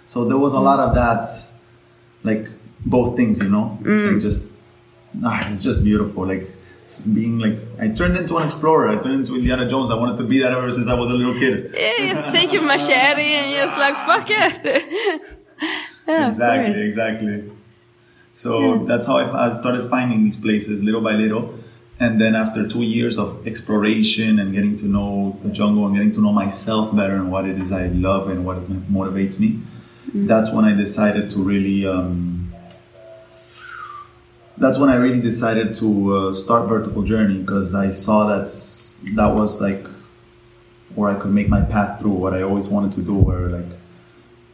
So 0.05 0.25
there 0.25 0.37
was 0.37 0.53
a 0.53 0.59
lot 0.59 0.79
of 0.79 0.95
that, 0.95 1.25
like 2.23 2.49
both 2.85 3.15
things, 3.15 3.41
you 3.41 3.49
know? 3.49 3.77
Like 4.13 4.21
just, 4.21 4.55
ah, 5.23 5.49
it's 5.49 5.63
just 5.63 5.83
beautiful. 5.83 6.25
Like 6.25 6.49
being 7.13 7.39
like, 7.39 7.57
I 7.79 7.89
turned 7.89 8.17
into 8.17 8.37
an 8.37 8.43
explorer. 8.43 8.89
I 8.89 8.95
turned 8.95 9.15
into 9.15 9.35
Indiana 9.35 9.69
Jones. 9.69 9.91
I 9.91 9.95
wanted 9.95 10.17
to 10.17 10.23
be 10.23 10.39
that 10.39 10.51
ever 10.51 10.71
since 10.71 10.87
I 10.87 10.93
was 10.93 11.09
a 11.09 11.13
little 11.13 11.33
kid. 11.33 11.73
Yeah, 11.75 12.13
just 12.13 12.31
take 12.33 12.51
your 12.51 12.63
machete 12.63 13.35
and 13.35 13.51
you're 13.51 13.65
just 13.65 13.77
like 13.77 13.95
fuck 13.95 14.27
it. 14.29 15.39
yeah, 16.07 16.27
exactly, 16.27 16.81
exactly. 16.81 17.51
So 18.31 18.85
that's 18.85 19.05
how 19.05 19.17
I, 19.17 19.47
I 19.47 19.49
started 19.51 19.89
finding 19.89 20.23
these 20.23 20.37
places 20.37 20.83
little 20.83 21.01
by 21.01 21.13
little. 21.13 21.55
And 21.99 22.21
then 22.21 22.33
after 22.33 22.65
two 22.67 22.83
years 22.83 23.19
of 23.19 23.45
exploration 23.45 24.39
and 24.39 24.53
getting 24.53 24.77
to 24.77 24.85
know 24.85 25.37
the 25.43 25.49
jungle 25.49 25.85
and 25.85 25.95
getting 25.95 26.11
to 26.13 26.21
know 26.21 26.31
myself 26.31 26.95
better 26.95 27.15
and 27.15 27.29
what 27.29 27.45
it 27.45 27.59
is 27.59 27.73
I 27.73 27.87
love 27.87 28.29
and 28.29 28.45
what 28.45 28.69
motivates 28.89 29.37
me, 29.39 29.59
that's 30.13 30.51
when 30.51 30.63
I 30.65 30.73
decided 30.73 31.29
to 31.31 31.43
really. 31.43 31.85
Um, 31.85 32.38
that's 34.59 34.77
when 34.77 34.89
I 34.89 34.95
really 34.95 35.21
decided 35.21 35.73
to 35.75 36.15
uh, 36.15 36.33
start 36.33 36.67
Vertical 36.67 37.03
Journey 37.03 37.39
because 37.39 37.73
I 37.73 37.91
saw 37.91 38.27
that 38.27 38.45
that 39.15 39.33
was 39.33 39.61
like 39.61 39.85
where 40.95 41.09
I 41.15 41.19
could 41.19 41.31
make 41.31 41.47
my 41.49 41.61
path 41.61 41.99
through 41.99 42.11
what 42.11 42.33
I 42.33 42.41
always 42.41 42.67
wanted 42.67 42.91
to 42.93 43.01
do. 43.01 43.13
Where 43.13 43.49
like 43.49 43.71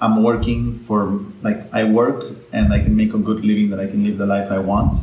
I'm 0.01 0.23
working 0.23 0.75
for 0.75 1.19
like 1.41 1.73
I 1.73 1.83
work 1.85 2.23
and 2.53 2.71
I 2.73 2.79
can 2.79 2.95
make 2.95 3.13
a 3.13 3.17
good 3.17 3.43
living 3.43 3.69
that 3.71 3.79
I 3.79 3.87
can 3.87 4.03
live 4.03 4.17
the 4.17 4.25
life 4.25 4.51
I 4.51 4.59
want, 4.59 4.97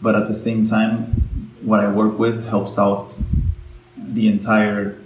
but 0.00 0.14
at 0.14 0.26
the 0.26 0.34
same 0.34 0.66
time, 0.66 1.50
what 1.62 1.80
I 1.80 1.90
work 1.90 2.18
with 2.18 2.46
helps 2.48 2.78
out 2.78 3.16
the 3.96 4.28
entire 4.28 4.98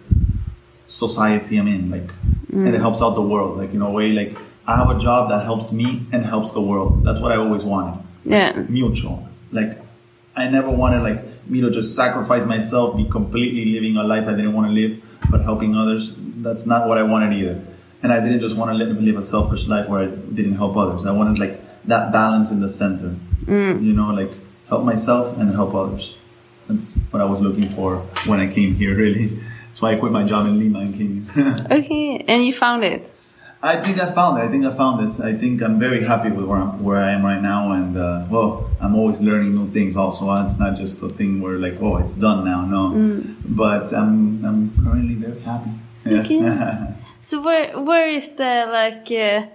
society 0.87 1.59
I'm 1.59 1.69
in, 1.69 1.91
like, 1.91 2.11
and 2.51 2.69
it 2.75 2.81
helps 2.81 3.03
out 3.03 3.15
the 3.15 3.23
world, 3.23 3.59
like 3.59 3.75
in 3.75 3.83
a 3.83 3.91
way, 3.91 4.13
like 4.13 4.37
I 4.67 4.77
have 4.77 4.91
a 4.91 4.99
job 4.99 5.29
that 5.31 5.45
helps 5.45 5.71
me 5.73 6.07
and 6.13 6.25
helps 6.25 6.51
the 6.53 6.61
world. 6.61 7.05
That's 7.05 7.21
what 7.21 7.31
I 7.33 7.37
always 7.37 7.63
wanted, 7.65 8.03
Yeah. 8.25 8.65
mutual. 8.69 9.29
Like, 9.53 9.81
I 10.35 10.49
never 10.49 10.71
wanted 10.71 11.03
like 11.03 11.49
me 11.49 11.61
to 11.61 11.71
just 11.71 11.95
sacrifice 11.95 12.45
myself, 12.45 12.97
be 12.97 13.09
completely 13.09 13.67
living 13.67 13.97
a 13.97 14.03
life 14.03 14.27
I 14.27 14.33
didn't 14.33 14.53
want 14.53 14.69
to 14.69 14.73
live, 14.73 15.03
but 15.31 15.43
helping 15.43 15.75
others. 15.75 16.15
That's 16.19 16.67
not 16.67 16.89
what 16.89 16.99
I 16.99 17.03
wanted 17.03 17.33
either. 17.33 17.63
And 18.03 18.13
I 18.13 18.21
didn't 18.21 18.41
just 18.41 18.57
want 18.57 18.71
to 18.71 18.77
live, 18.77 19.01
live 19.01 19.17
a 19.17 19.23
selfish 19.23 19.67
life 19.67 19.89
where 19.89 20.03
I 20.03 20.07
didn't 20.07 20.57
help 20.57 20.77
others. 20.77 21.07
I 21.07 21.13
wanted 21.13 21.39
like 21.39 21.61
that 21.87 22.13
balance 22.13 22.51
in 22.51 22.61
the 22.61 22.69
center. 22.69 23.17
Mm. 23.45 23.83
You 23.83 23.93
know, 23.93 24.11
like 24.11 24.33
help 24.69 24.85
myself 24.85 25.37
and 25.39 25.53
help 25.55 25.75
others. 25.75 26.17
That's 26.69 26.95
what 27.11 27.23
I 27.23 27.25
was 27.25 27.41
looking 27.41 27.69
for 27.71 27.99
when 28.27 28.41
I 28.41 28.53
came 28.53 28.75
here, 28.75 28.97
really, 28.97 29.39
That's 29.69 29.81
why 29.81 29.93
I 29.93 29.97
quit 29.97 30.11
my 30.11 30.25
job 30.25 30.47
in 30.47 30.59
Lima 30.59 30.81
and 30.81 30.95
came. 30.95 31.31
Okay, 31.71 32.25
and 32.27 32.45
you 32.45 32.53
found 32.53 32.85
it. 32.85 33.13
I 33.67 33.77
think 33.83 33.99
I 34.01 34.13
found 34.13 34.39
it. 34.39 34.43
I 34.47 34.49
think 34.49 34.65
I 34.65 34.73
found 34.83 34.97
it. 35.07 35.21
I 35.21 35.33
think 35.35 35.61
I'm 35.63 35.79
very 35.79 36.03
happy 36.05 36.31
with 36.31 36.47
where, 36.47 36.59
I'm, 36.59 36.83
where 36.83 36.99
I 36.99 37.11
am 37.13 37.25
right 37.25 37.43
now, 37.43 37.73
and 37.73 37.97
uh, 37.97 38.25
well, 38.31 38.71
I'm 38.81 38.95
always 38.95 39.21
learning 39.21 39.55
new 39.57 39.69
things. 39.73 39.97
Also, 39.97 40.33
it's 40.45 40.59
not 40.59 40.77
just 40.77 41.03
a 41.03 41.09
thing 41.09 41.41
where 41.41 41.59
like, 41.59 41.77
oh, 41.81 41.97
it's 41.97 42.15
done 42.15 42.45
now. 42.45 42.61
No, 42.65 42.83
but 43.45 43.93
I'm 43.93 44.45
I'm 44.45 44.61
currently 44.85 45.15
very 45.15 45.41
happy. 45.41 45.71
Yes. 46.05 46.31
Okay. 46.31 46.95
So 47.19 47.41
where 47.43 47.77
where 47.81 48.09
is 48.09 48.33
the 48.33 48.69
like? 48.71 49.11
Uh, 49.11 49.47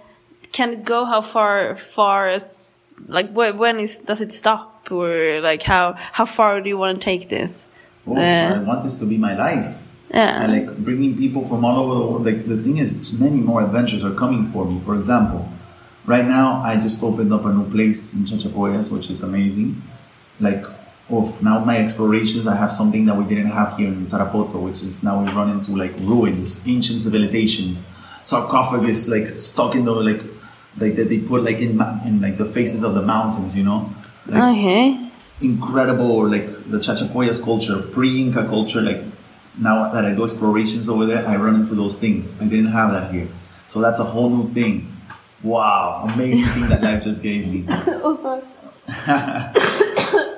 can 0.52 0.72
it 0.74 0.84
go? 0.84 1.06
How 1.06 1.22
far 1.22 1.74
far 1.76 2.28
as 2.28 2.68
like 3.08 3.30
wh- 3.32 3.56
when 3.58 3.80
is 3.80 3.96
does 3.96 4.20
it 4.20 4.32
stop 4.32 4.90
or 4.90 5.40
like 5.40 5.62
how 5.62 5.94
how 6.12 6.26
far 6.26 6.60
do 6.60 6.68
you 6.68 6.76
want 6.76 7.00
to 7.00 7.04
take 7.04 7.28
this? 7.30 7.68
Oh, 8.06 8.16
Uh, 8.16 8.56
I 8.56 8.58
want 8.58 8.82
this 8.82 8.98
to 8.98 9.06
be 9.06 9.16
my 9.16 9.34
life. 9.38 9.81
Yeah. 10.12 10.42
I 10.42 10.46
like 10.46 10.76
bringing 10.78 11.16
people 11.16 11.46
from 11.48 11.64
all 11.64 11.78
over 11.82 11.94
the 11.94 12.06
world. 12.06 12.24
Like 12.26 12.46
the 12.46 12.62
thing 12.62 12.78
is, 12.78 13.12
many 13.18 13.40
more 13.40 13.62
adventures 13.64 14.04
are 14.04 14.12
coming 14.14 14.46
for 14.46 14.64
me. 14.66 14.78
For 14.80 14.94
example, 14.94 15.48
right 16.04 16.26
now 16.26 16.60
I 16.62 16.76
just 16.80 17.02
opened 17.02 17.32
up 17.32 17.44
a 17.46 17.52
new 17.52 17.68
place 17.70 18.14
in 18.14 18.24
Chachapoyas, 18.24 18.90
which 18.92 19.08
is 19.10 19.22
amazing. 19.22 19.82
Like, 20.40 20.64
of 21.08 21.42
now 21.42 21.64
my 21.64 21.78
explorations, 21.78 22.46
I 22.46 22.56
have 22.56 22.70
something 22.72 23.04
that 23.06 23.16
we 23.16 23.24
didn't 23.24 23.50
have 23.50 23.76
here 23.76 23.88
in 23.88 24.06
Tarapoto, 24.06 24.60
which 24.62 24.82
is 24.82 25.02
now 25.02 25.22
we 25.22 25.30
run 25.32 25.50
into 25.50 25.72
like 25.76 25.92
ruins, 26.00 26.62
ancient 26.66 27.00
civilizations, 27.00 27.88
sarcophagus 28.22 29.08
like 29.08 29.28
stuck 29.28 29.74
in 29.74 29.84
the 29.84 29.92
like, 29.92 30.22
like 30.78 30.96
that 30.96 31.08
they 31.08 31.18
put 31.18 31.42
like 31.42 31.58
in 31.58 31.80
in 32.06 32.20
like 32.20 32.36
the 32.38 32.44
faces 32.46 32.82
of 32.82 32.94
the 32.94 33.02
mountains, 33.02 33.56
you 33.56 33.62
know. 33.64 33.92
Like, 34.26 34.56
Okay. 34.56 35.10
incredible 35.40 36.28
like 36.28 36.46
the 36.70 36.78
Chachapoyas 36.78 37.42
culture, 37.42 37.78
pre-Inca 37.82 38.46
culture. 38.46 38.80
Like 38.80 39.02
now 39.58 39.88
that 39.92 40.04
I 40.04 40.12
do 40.14 40.24
explorations 40.24 40.88
over 40.88 41.06
there, 41.06 41.26
I 41.26 41.36
run 41.36 41.56
into 41.56 41.74
those 41.74 41.98
things. 41.98 42.40
I 42.40 42.46
didn't 42.46 42.72
have 42.72 42.92
that 42.92 43.12
here, 43.12 43.28
so 43.66 43.80
that's 43.80 43.98
a 43.98 44.04
whole 44.04 44.30
new 44.30 44.52
thing. 44.52 44.88
Wow, 45.42 46.06
amazing 46.12 46.44
thing 46.44 46.68
that 46.68 46.82
life 46.82 47.02
just 47.02 47.22
gave 47.22 47.48
me. 47.48 47.64
oh 47.70 48.16
sorry. 48.22 48.42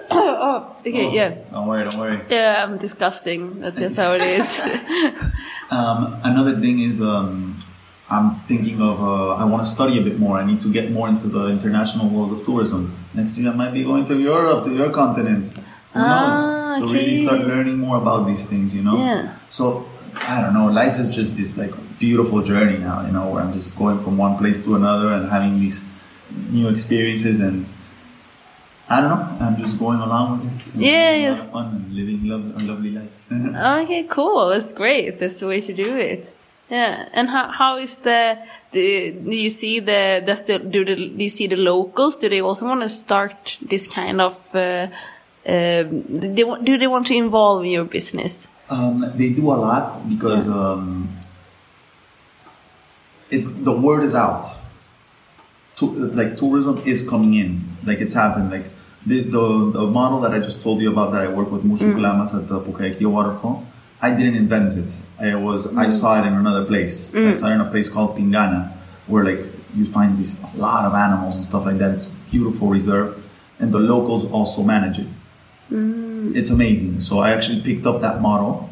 oh 0.11 0.77
okay 0.81 1.15
yeah. 1.15 1.35
Don't 1.51 1.67
worry, 1.67 1.89
don't 1.89 2.01
worry. 2.01 2.21
Yeah, 2.31 2.65
I'm 2.65 2.79
disgusting. 2.79 3.61
That's 3.61 3.79
just 3.79 3.97
how 3.97 4.13
it 4.13 4.23
is. 4.23 4.63
Um, 5.71 6.21
another 6.23 6.61
thing 6.61 6.81
is 6.81 7.01
um, 7.03 7.57
I'm 8.11 8.37
thinking 8.41 8.81
of 8.83 9.01
uh, 9.01 9.31
I 9.31 9.45
want 9.45 9.65
to 9.65 9.71
study 9.71 9.99
a 9.99 10.03
bit 10.03 10.19
more. 10.19 10.39
I 10.39 10.45
need 10.45 10.61
to 10.61 10.73
get 10.73 10.91
more 10.93 11.09
into 11.09 11.27
the 11.29 11.49
international 11.49 12.09
world 12.11 12.33
of 12.33 12.45
tourism. 12.45 12.95
Next 13.15 13.39
year 13.39 13.51
I 13.51 13.55
might 13.55 13.73
be 13.73 13.83
going 13.83 14.05
to 14.07 14.21
Europe, 14.21 14.65
to 14.65 14.75
your 14.75 14.91
continent. 14.91 15.59
Who 15.95 16.01
Ah, 16.01 16.77
knows? 16.79 16.81
To 16.81 16.87
really 16.95 17.15
okay. 17.15 17.25
start 17.25 17.41
learning 17.53 17.79
more 17.79 17.97
about 17.97 18.27
these 18.27 18.45
things, 18.47 18.75
you 18.75 18.83
know. 18.83 18.97
Yeah. 18.99 19.37
So 19.49 19.87
I 20.29 20.41
don't 20.43 20.55
know. 20.55 20.67
Life 20.67 20.99
is 21.01 21.09
just 21.11 21.37
this 21.37 21.57
like 21.57 21.73
beautiful 21.99 22.43
journey 22.43 22.79
now, 22.79 23.07
you 23.07 23.13
know, 23.13 23.29
where 23.31 23.43
I'm 23.43 23.53
just 23.53 23.77
going 23.77 23.99
from 24.03 24.19
one 24.19 24.37
place 24.37 24.65
to 24.65 24.75
another 24.77 25.09
and 25.13 25.29
having 25.31 25.59
these 25.61 25.85
new 26.51 26.69
experiences 26.69 27.41
and. 27.41 27.67
I 28.87 29.01
don't 29.01 29.09
know. 29.09 29.47
I'm 29.47 29.57
just 29.57 29.79
going 29.79 29.99
along 30.01 30.41
with 30.45 30.53
it. 30.53 30.79
Yeah, 30.79 30.91
having 30.93 31.25
a 31.25 31.29
lot 31.31 31.37
yes. 31.37 31.49
fun 31.49 31.67
and 31.77 31.95
living 31.95 32.21
lo- 32.29 32.53
a 32.55 32.61
lovely 32.71 32.91
life. 32.91 33.15
okay, 33.83 34.03
cool. 34.05 34.49
That's 34.51 34.75
great. 34.75 35.19
That's 35.19 35.41
the 35.41 35.47
way 35.47 35.61
to 35.63 35.73
do 35.73 35.97
it. 35.97 36.35
Yeah. 36.69 37.09
And 37.15 37.31
how 37.31 37.49
how 37.51 37.79
is 37.79 37.97
the 37.97 38.37
the 38.73 39.13
do 39.13 39.35
you 39.35 39.49
see 39.49 39.81
the 39.81 40.23
does 40.27 40.43
the 40.43 40.59
do 40.59 40.85
the 40.85 40.97
do 40.97 41.23
you 41.25 41.31
see 41.31 41.47
the 41.47 41.57
locals? 41.57 42.19
Do 42.19 42.29
they 42.29 42.43
also 42.43 42.67
want 42.67 42.83
to 42.83 42.91
start 42.91 43.57
this 43.63 43.87
kind 43.87 44.21
of 44.21 44.55
uh, 44.55 44.89
they 45.45 46.45
do 46.63 46.79
they 46.79 46.87
want 46.87 47.07
to 47.09 47.15
involve 47.15 47.67
your 47.67 47.85
business? 47.85 48.49
Um, 48.71 49.13
they 49.15 49.31
do 49.31 49.53
a 49.53 49.55
lot 49.55 49.91
because 50.09 50.49
um, 50.49 51.17
it's 53.31 53.49
the 53.49 53.73
word 53.73 54.05
is 54.05 54.15
out. 54.15 54.47
To, 55.77 55.87
like 55.91 56.37
tourism 56.37 56.83
is 56.87 57.09
coming 57.09 57.35
in, 57.35 57.77
like 57.85 57.99
it's 57.99 58.15
happened. 58.15 58.51
Like 58.51 58.67
the, 59.05 59.23
the 59.23 59.71
the 59.73 59.87
model 59.87 60.21
that 60.21 60.33
I 60.33 60.39
just 60.39 60.63
told 60.63 60.81
you 60.81 60.91
about 60.91 61.13
that 61.13 61.23
I 61.23 61.29
work 61.29 61.51
with 61.51 61.65
Mushu 61.65 62.01
Lamas 62.01 62.35
at 62.35 62.49
the 62.49 62.61
Pukaiki 62.61 63.05
waterfall. 63.07 63.67
I 64.01 64.11
didn't 64.11 64.37
invent 64.37 64.77
it. 64.77 65.03
I 65.21 65.35
was 65.35 65.77
I 65.77 65.89
saw 65.89 66.23
it 66.23 66.27
in 66.27 66.35
another 66.35 66.65
place. 66.65 67.15
I 67.15 67.33
saw 67.33 67.49
it 67.49 67.55
in 67.55 67.61
a 67.61 67.71
place 67.71 67.89
called 67.89 68.17
Tingana, 68.17 68.73
where 69.09 69.25
like 69.25 69.47
you 69.75 69.85
find 69.85 70.17
this 70.17 70.43
a 70.43 70.57
lot 70.57 70.85
of 70.85 70.95
animals 70.95 71.35
and 71.35 71.45
stuff 71.45 71.67
like 71.67 71.79
that. 71.79 71.91
It's 71.91 72.13
a 72.13 72.15
beautiful 72.31 72.69
reserve, 72.69 73.23
and 73.59 73.73
the 73.73 73.81
locals 73.81 74.25
also 74.27 74.63
manage 74.63 74.99
it 75.01 75.17
it's 75.71 76.51
amazing. 76.51 77.01
So 77.01 77.19
I 77.19 77.31
actually 77.31 77.61
picked 77.63 77.87
up 77.87 78.01
that 78.03 78.21
model 78.21 78.71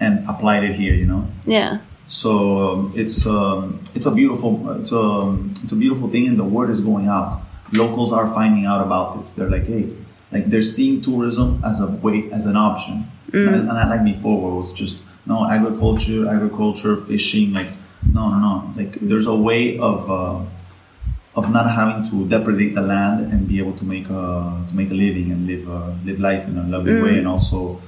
and 0.00 0.28
applied 0.28 0.64
it 0.64 0.74
here. 0.74 0.94
You 0.94 1.06
know, 1.06 1.28
Yeah. 1.46 1.78
so 2.08 2.30
um, 2.72 2.92
it's 2.94 3.26
um, 3.26 3.80
it's 3.94 4.06
a 4.06 4.10
beautiful 4.10 4.52
it's 4.80 4.92
a 4.92 5.36
it's 5.62 5.72
a 5.72 5.76
beautiful 5.76 6.08
thing, 6.08 6.26
and 6.26 6.38
the 6.38 6.44
word 6.44 6.70
is 6.70 6.80
going 6.80 7.08
out. 7.08 7.40
Locals 7.72 8.12
are 8.12 8.28
finding 8.34 8.66
out 8.66 8.80
about 8.84 9.18
this. 9.20 9.32
They're 9.32 9.48
like, 9.48 9.66
hey, 9.66 9.88
like 10.30 10.50
they're 10.50 10.62
seeing 10.76 11.00
tourism 11.00 11.60
as 11.64 11.80
a 11.80 11.86
way 11.86 12.28
as 12.32 12.44
an 12.46 12.56
option, 12.56 13.06
and, 13.32 13.48
and 13.54 13.66
not 13.66 13.88
like 13.88 14.04
before 14.04 14.40
where 14.42 14.52
it 14.52 14.56
was 14.56 14.72
just 14.72 15.04
no 15.24 15.48
agriculture, 15.48 16.28
agriculture, 16.28 16.96
fishing. 16.96 17.52
Like 17.54 17.70
no, 18.12 18.28
no, 18.30 18.38
no. 18.38 18.72
Like 18.76 18.98
there's 19.00 19.26
a 19.26 19.34
way 19.34 19.78
of. 19.78 20.10
Uh, 20.10 20.44
of 21.34 21.50
not 21.50 21.70
having 21.70 22.04
to 22.10 22.26
depredate 22.26 22.74
the 22.74 22.82
land 22.82 23.32
and 23.32 23.48
be 23.48 23.58
able 23.58 23.72
to 23.72 23.84
make 23.84 24.08
a 24.10 24.64
to 24.68 24.74
make 24.74 24.90
a 24.90 24.94
living 24.94 25.30
and 25.32 25.46
live 25.46 25.68
uh, 25.68 25.92
live 26.04 26.20
life 26.20 26.46
in 26.46 26.58
a 26.58 26.64
lovely 26.64 27.00
way 27.02 27.18
and 27.18 27.26
mm. 27.26 27.30
also 27.30 27.80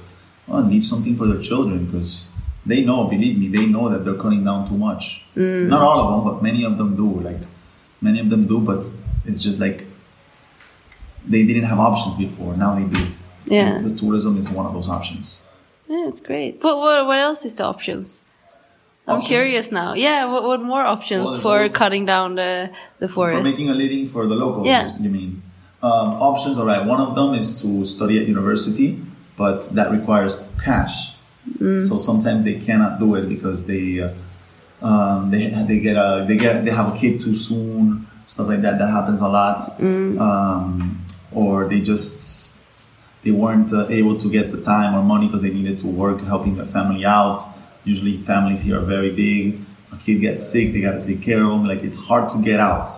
well, 0.47 0.61
leave 0.61 0.85
something 0.85 1.15
for 1.15 1.27
their 1.27 1.41
children 1.41 1.85
because 1.85 2.25
they 2.65 2.81
know 2.81 3.05
believe 3.05 3.37
me 3.37 3.47
they 3.47 3.65
know 3.67 3.89
that 3.89 4.03
they're 4.03 4.15
cutting 4.15 4.43
down 4.43 4.67
too 4.67 4.77
much 4.77 5.23
mm. 5.35 5.67
not 5.67 5.81
all 5.81 5.99
of 6.03 6.07
them 6.15 6.33
but 6.33 6.41
many 6.41 6.63
of 6.63 6.77
them 6.79 6.95
do 6.95 7.19
like 7.21 7.41
many 8.01 8.19
of 8.19 8.29
them 8.29 8.47
do 8.47 8.59
but 8.59 8.83
it's 9.25 9.41
just 9.41 9.59
like 9.59 9.85
they 11.27 11.45
didn't 11.45 11.63
have 11.63 11.79
options 11.79 12.15
before 12.15 12.55
now 12.57 12.73
they 12.75 12.85
do 12.85 13.05
Yeah. 13.45 13.77
the 13.79 13.95
tourism 13.95 14.37
is 14.37 14.49
one 14.49 14.65
of 14.65 14.73
those 14.73 14.89
options 14.89 15.43
Yeah, 15.87 16.07
it's 16.09 16.19
great. 16.19 16.59
but 16.61 16.77
what 16.77 17.05
what 17.05 17.19
else 17.19 17.45
is 17.45 17.55
the 17.57 17.63
options? 17.63 18.24
I'm 19.07 19.17
Options? 19.17 19.27
curious 19.27 19.71
now. 19.71 19.93
Yeah, 19.93 20.25
what 20.31 20.43
what 20.43 20.61
more 20.61 20.81
options 20.81 21.29
Well, 21.29 21.39
for 21.45 21.69
cutting 21.69 22.05
down 22.05 22.35
the 22.35 22.69
the 22.99 23.07
forest? 23.07 23.37
for 23.37 23.43
making 23.51 23.69
a 23.69 23.73
living 23.73 24.07
for 24.07 24.25
the 24.25 24.35
locals 24.35 24.65
Yeah. 24.67 24.85
you 24.99 25.09
mean 25.09 25.41
um, 25.83 26.09
options 26.29 26.57
all 26.57 26.65
right 26.65 26.83
one 26.93 26.99
of 27.07 27.13
them 27.13 27.33
is 27.35 27.61
to 27.61 27.85
study 27.85 28.15
at 28.21 28.25
university 28.27 28.89
but 29.37 29.59
that 29.77 29.91
requires 29.91 30.33
cash 30.63 30.95
so 31.87 31.93
sometimes 32.09 32.43
they 32.43 32.55
cannot 32.67 32.97
do 32.99 33.13
it 33.19 33.25
because 33.29 33.67
they 33.67 33.85
uh, 34.01 34.09
um, 34.89 35.29
they 35.31 35.43
they 35.69 35.79
get 35.79 35.95
a 35.95 36.25
they 36.27 36.37
get 36.37 36.65
they 36.65 36.71
have 36.71 36.87
a 36.93 36.97
kid 36.97 37.19
too 37.19 37.35
soon 37.35 38.07
stuff 38.33 38.47
like 38.47 38.61
that 38.65 38.75
that 38.79 38.89
happens 38.89 39.21
a 39.21 39.27
lot 39.27 39.59
um, 40.27 41.05
or 41.31 41.67
they 41.69 41.79
just 41.81 42.55
they 43.23 43.31
weren't 43.31 43.71
uh, 43.73 43.87
able 43.99 44.17
to 44.19 44.27
get 44.29 44.51
the 44.51 44.61
time 44.61 44.95
or 44.95 45.01
money 45.03 45.27
because 45.27 45.43
they 45.45 45.53
needed 45.59 45.77
to 45.79 45.87
work 45.87 46.21
helping 46.21 46.55
their 46.57 46.65
family 46.77 47.03
out. 47.05 47.39
Usually, 47.85 48.17
families 48.17 48.61
here 48.63 48.77
are 48.79 48.85
very 48.85 49.11
big. 49.11 49.61
A 49.93 49.97
kid 49.97 50.19
gets 50.19 50.45
sick, 50.47 50.73
they 50.73 50.81
got 50.81 50.93
to 50.93 51.05
take 51.05 51.21
care 51.21 51.41
of 51.43 51.49
them. 51.51 51.65
Like 51.65 51.83
it's 51.83 52.03
hard 52.05 52.27
to 52.29 52.41
get 52.41 52.59
out. 52.59 52.89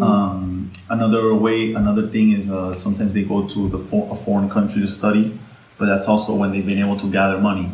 Um, 0.00 0.70
another 0.90 1.34
way, 1.34 1.74
another 1.74 2.08
thing 2.08 2.32
is 2.32 2.50
uh, 2.50 2.72
sometimes 2.72 3.12
they 3.14 3.24
go 3.24 3.46
to 3.46 3.68
the 3.68 3.78
for- 3.78 4.08
a 4.10 4.14
foreign 4.16 4.48
country 4.50 4.80
to 4.82 4.88
study, 4.88 5.38
but 5.78 5.86
that's 5.86 6.08
also 6.08 6.34
when 6.34 6.50
they've 6.52 6.64
been 6.66 6.78
able 6.78 6.98
to 6.98 7.10
gather 7.10 7.38
money. 7.38 7.70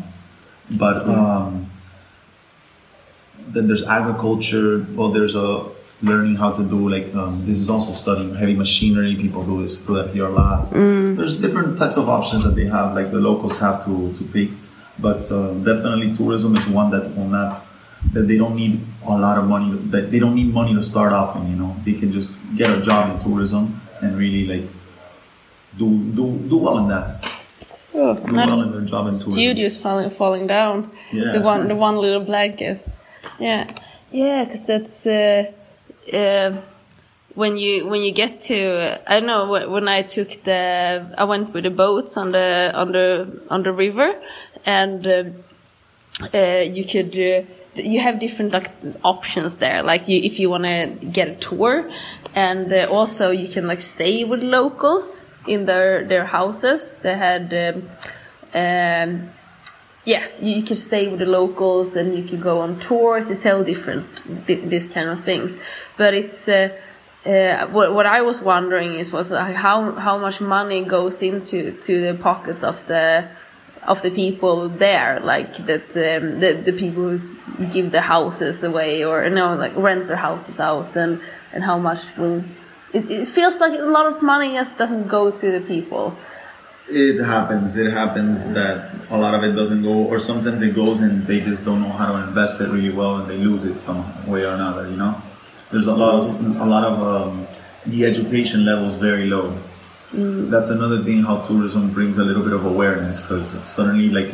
But 0.69 1.07
um, 1.07 1.69
then 3.47 3.67
there's 3.67 3.85
agriculture. 3.87 4.85
Well, 4.91 5.11
there's 5.11 5.35
a 5.35 5.65
learning 6.01 6.35
how 6.35 6.51
to 6.51 6.63
do 6.63 6.87
like 6.89 7.13
um, 7.15 7.45
this 7.45 7.57
is 7.57 7.69
also 7.69 7.91
studying 7.93 8.35
heavy 8.35 8.53
machinery. 8.53 9.15
People 9.15 9.43
do 9.45 9.61
this 9.63 9.79
do 9.79 9.95
that 9.95 10.11
here 10.13 10.25
a 10.25 10.29
lot. 10.29 10.69
There's 11.15 11.39
different 11.39 11.77
types 11.77 11.97
of 11.97 12.07
options 12.09 12.43
that 12.43 12.55
they 12.55 12.65
have, 12.65 12.95
like 12.95 13.11
the 13.11 13.19
locals 13.19 13.57
have 13.59 13.83
to 13.85 14.13
to 14.17 14.23
take. 14.31 14.51
But 15.01 15.29
um, 15.31 15.63
definitely, 15.63 16.13
tourism 16.15 16.55
is 16.55 16.67
one 16.67 16.91
that 16.91 17.15
will 17.15 17.27
not 17.27 17.61
that 18.13 18.27
they 18.27 18.37
don't 18.37 18.55
need 18.55 18.85
a 19.05 19.11
lot 19.17 19.37
of 19.37 19.45
money. 19.45 19.75
That 19.91 20.11
they 20.11 20.19
don't 20.19 20.35
need 20.35 20.53
money 20.53 20.73
to 20.73 20.83
start 20.83 21.13
off 21.13 21.35
in. 21.37 21.49
You 21.49 21.55
know, 21.55 21.75
they 21.85 21.93
can 21.93 22.11
just 22.11 22.31
get 22.55 22.69
a 22.77 22.81
job 22.81 23.15
in 23.15 23.23
tourism 23.23 23.81
and 24.01 24.17
really 24.17 24.45
like 24.45 24.69
do 25.77 25.87
do 26.15 26.37
do 26.49 26.57
well 26.57 26.77
in 26.79 26.87
that. 26.89 27.09
oh, 27.93 28.13
Do 28.15 28.33
well 28.35 28.61
in 28.63 28.71
their 28.71 28.81
job 28.81 29.07
in 29.07 29.13
tourism. 29.13 29.31
studios 29.31 29.77
falling 29.77 30.09
falling 30.09 30.47
down. 30.47 30.91
Yeah. 31.11 31.31
The 31.33 31.41
one 31.41 31.67
the 31.67 31.75
one 31.75 31.97
little 31.97 32.23
blanket. 32.23 32.85
Yeah, 33.39 33.67
yeah, 34.11 34.43
because 34.43 34.63
that's 34.63 35.05
uh, 35.07 35.51
uh, 36.13 36.51
when 37.35 37.57
you 37.57 37.87
when 37.87 38.01
you 38.01 38.11
get 38.11 38.41
to 38.41 38.99
I 39.07 39.19
don't 39.19 39.27
know 39.27 39.69
when 39.69 39.87
I 39.87 40.01
took 40.01 40.29
the 40.43 41.13
I 41.17 41.23
went 41.23 41.53
with 41.53 41.63
the 41.63 41.69
boats 41.69 42.17
on 42.17 42.31
the 42.31 42.71
on 42.73 42.91
the 42.91 43.41
on 43.49 43.63
the 43.63 43.71
river 43.71 44.15
and. 44.65 45.07
Uh, 45.07 45.23
uh, 46.33 46.65
you 46.69 46.83
could 46.83 47.17
uh, 47.17 47.45
you 47.75 48.01
have 48.01 48.19
different 48.19 48.51
like 48.51 48.69
options 49.05 49.55
there 49.55 49.81
like 49.81 50.09
you 50.09 50.19
if 50.21 50.37
you 50.37 50.49
want 50.49 50.65
to 50.65 50.87
get 51.13 51.29
a 51.29 51.35
tour 51.35 51.89
and 52.35 52.73
uh, 52.73 52.85
also 52.91 53.31
you 53.31 53.47
can 53.47 53.65
like 53.67 53.79
stay 53.79 54.25
with 54.25 54.43
locals 54.43 55.25
in 55.47 55.63
their 55.63 56.03
their 56.03 56.25
houses 56.25 56.97
they 56.97 57.15
had 57.15 57.53
um, 57.53 57.89
um, 58.53 59.29
yeah, 60.05 60.25
you, 60.41 60.63
can 60.63 60.75
stay 60.75 61.07
with 61.07 61.19
the 61.19 61.25
locals 61.25 61.95
and 61.95 62.15
you 62.15 62.23
can 62.23 62.39
go 62.39 62.59
on 62.59 62.79
tours. 62.79 63.27
They 63.27 63.35
sell 63.35 63.63
different 63.63 64.07
th- 64.47 64.63
this 64.63 64.87
kind 64.87 65.09
of 65.09 65.23
things, 65.23 65.61
but 65.97 66.13
it's. 66.13 66.49
Uh, 66.49 66.77
uh, 67.25 67.67
what, 67.67 67.93
what 67.93 68.05
I 68.05 68.21
was 68.21 68.41
wondering 68.41 68.95
is 68.95 69.11
was 69.11 69.29
how 69.31 69.91
how 69.91 70.17
much 70.17 70.39
money 70.39 70.85
goes 70.85 71.21
into 71.21 71.73
to 71.73 71.99
the 71.99 72.13
pockets 72.13 72.63
of 72.63 72.87
the 72.87 73.27
of 73.87 74.01
the 74.01 74.11
people 74.11 74.69
there, 74.69 75.19
like 75.21 75.53
that 75.65 75.87
um, 75.95 76.39
the 76.39 76.53
the 76.53 76.73
people 76.73 77.09
who 77.09 77.65
give 77.67 77.91
their 77.91 78.01
houses 78.01 78.63
away 78.63 79.03
or 79.03 79.23
you 79.23 79.29
know 79.29 79.55
like 79.55 79.75
rent 79.75 80.07
their 80.07 80.17
houses 80.17 80.59
out 80.59 80.95
and 80.95 81.21
and 81.53 81.63
how 81.63 81.77
much 81.77 82.17
will 82.17 82.43
it, 82.93 83.09
it 83.09 83.27
feels 83.27 83.59
like 83.59 83.77
a 83.79 83.83
lot 83.83 84.07
of 84.07 84.21
money 84.21 84.53
just 84.53 84.77
doesn't 84.77 85.07
go 85.07 85.31
to 85.31 85.51
the 85.51 85.61
people. 85.61 86.17
It 86.87 87.23
happens. 87.23 87.77
It 87.77 87.91
happens 87.91 88.51
that 88.53 88.89
a 89.11 89.17
lot 89.17 89.35
of 89.35 89.43
it 89.43 89.53
doesn't 89.53 89.83
go, 89.83 89.93
or 89.93 90.17
sometimes 90.17 90.61
it 90.61 90.73
goes 90.73 91.01
and 91.01 91.27
they 91.27 91.39
just 91.39 91.63
don't 91.63 91.81
know 91.81 91.91
how 91.91 92.11
to 92.13 92.27
invest 92.27 92.59
it 92.61 92.69
really 92.69 92.89
well, 92.89 93.17
and 93.17 93.29
they 93.29 93.37
lose 93.37 93.63
it 93.63 93.77
some 93.77 94.03
way 94.27 94.43
or 94.43 94.53
another. 94.53 94.89
You 94.89 94.97
know, 94.97 95.21
there's 95.71 95.85
a 95.85 95.93
lot 95.93 96.15
of 96.15 96.57
a 96.57 96.65
lot 96.65 96.83
of 96.83 97.01
um, 97.03 97.47
the 97.85 98.05
education 98.05 98.65
level 98.65 98.89
is 98.89 98.95
very 98.95 99.27
low. 99.27 99.55
Mm. 100.11 100.49
That's 100.49 100.69
another 100.69 101.03
thing 101.03 101.23
how 101.23 101.41
tourism 101.41 101.91
brings 101.93 102.17
a 102.17 102.23
little 102.23 102.43
bit 102.43 102.53
of 102.53 102.65
awareness 102.65 103.21
because 103.21 103.49
suddenly 103.67 104.09
like 104.09 104.33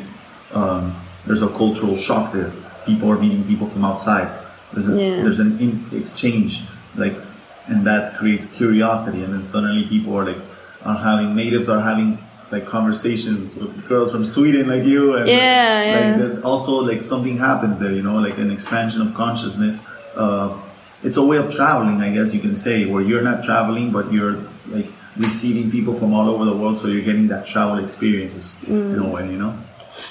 um, 0.54 0.96
there's 1.26 1.42
a 1.42 1.50
cultural 1.50 1.96
shock 1.96 2.34
there. 2.34 2.52
People 2.86 3.12
are 3.12 3.18
meeting 3.18 3.44
people 3.46 3.68
from 3.68 3.84
outside. 3.84 4.46
There's 4.74 4.88
a, 4.88 4.92
yeah. 4.92 5.24
there's 5.24 5.40
an 5.40 5.60
in- 5.60 5.86
exchange 5.92 6.64
like, 6.96 7.20
and 7.68 7.86
that 7.86 8.18
creates 8.18 8.46
curiosity, 8.46 9.24
and 9.24 9.34
then 9.34 9.44
suddenly 9.44 9.86
people 9.88 10.16
are 10.16 10.26
like 10.26 10.42
are 10.84 10.98
having 10.98 11.36
natives 11.36 11.68
are 11.68 11.82
having 11.82 12.18
like 12.52 12.68
conversations 12.68 13.56
with 13.56 13.88
girls 13.88 14.12
from 14.12 14.24
Sweden 14.24 14.68
like 14.68 14.84
you 14.84 15.16
and 15.18 15.28
yeah, 15.28 16.18
like, 16.20 16.34
yeah. 16.36 16.42
also 16.42 16.74
like 16.76 17.02
something 17.02 17.38
happens 17.38 17.80
there 17.80 17.92
you 17.92 18.04
know 18.04 18.18
like 18.20 18.38
an 18.38 18.52
expansion 18.52 19.02
of 19.02 19.14
consciousness 19.16 19.86
uh, 20.16 20.56
it's 21.04 21.18
a 21.18 21.26
way 21.26 21.38
of 21.38 21.52
traveling 21.52 22.02
I 22.02 22.14
guess 22.14 22.36
you 22.36 22.40
can 22.40 22.56
say 22.56 22.86
where 22.86 23.02
you're 23.02 23.24
not 23.24 23.44
traveling 23.44 23.92
but 23.92 24.14
you're 24.14 24.44
like 24.68 24.86
receiving 25.18 25.72
people 25.72 25.94
from 25.94 26.14
all 26.14 26.30
over 26.30 26.46
the 26.46 26.56
world 26.56 26.78
so 26.78 26.88
you're 26.88 27.02
getting 27.02 27.28
that 27.28 27.46
travel 27.46 27.78
experiences 27.84 28.56
mm. 28.62 28.94
in 28.94 29.00
a 29.00 29.08
way 29.08 29.26
you 29.30 29.38
know? 29.38 29.58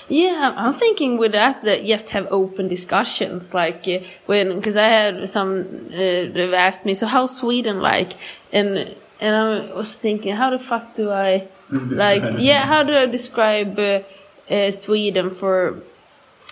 Yeah, 0.09 0.55
I'm 0.57 0.73
thinking 0.73 1.19
with 1.19 1.33
that 1.33 1.63
that 1.63 1.85
just 1.85 2.11
have 2.11 2.27
open 2.31 2.69
discussions, 2.69 3.55
like 3.55 3.87
uh, 3.89 3.99
when 4.27 4.57
because 4.57 4.77
I 4.77 4.89
had 4.89 5.29
some 5.29 5.89
uh, 5.93 5.97
they've 5.97 6.53
asked 6.53 6.85
me, 6.85 6.95
so 6.95 7.07
how's 7.07 7.37
Sweden? 7.37 7.81
Like, 7.81 8.13
and 8.53 8.95
and 9.21 9.37
I 9.37 9.73
was 9.73 9.95
thinking, 9.95 10.35
how 10.35 10.51
the 10.51 10.59
fuck 10.59 10.95
do 10.95 11.11
I 11.11 11.49
like 11.71 12.23
yeah 12.39 12.67
how 12.67 12.83
do 12.83 12.95
i 12.95 13.07
describe 13.07 13.79
uh, 13.79 14.03
uh, 14.51 14.71
sweden 14.71 15.31
for 15.31 15.83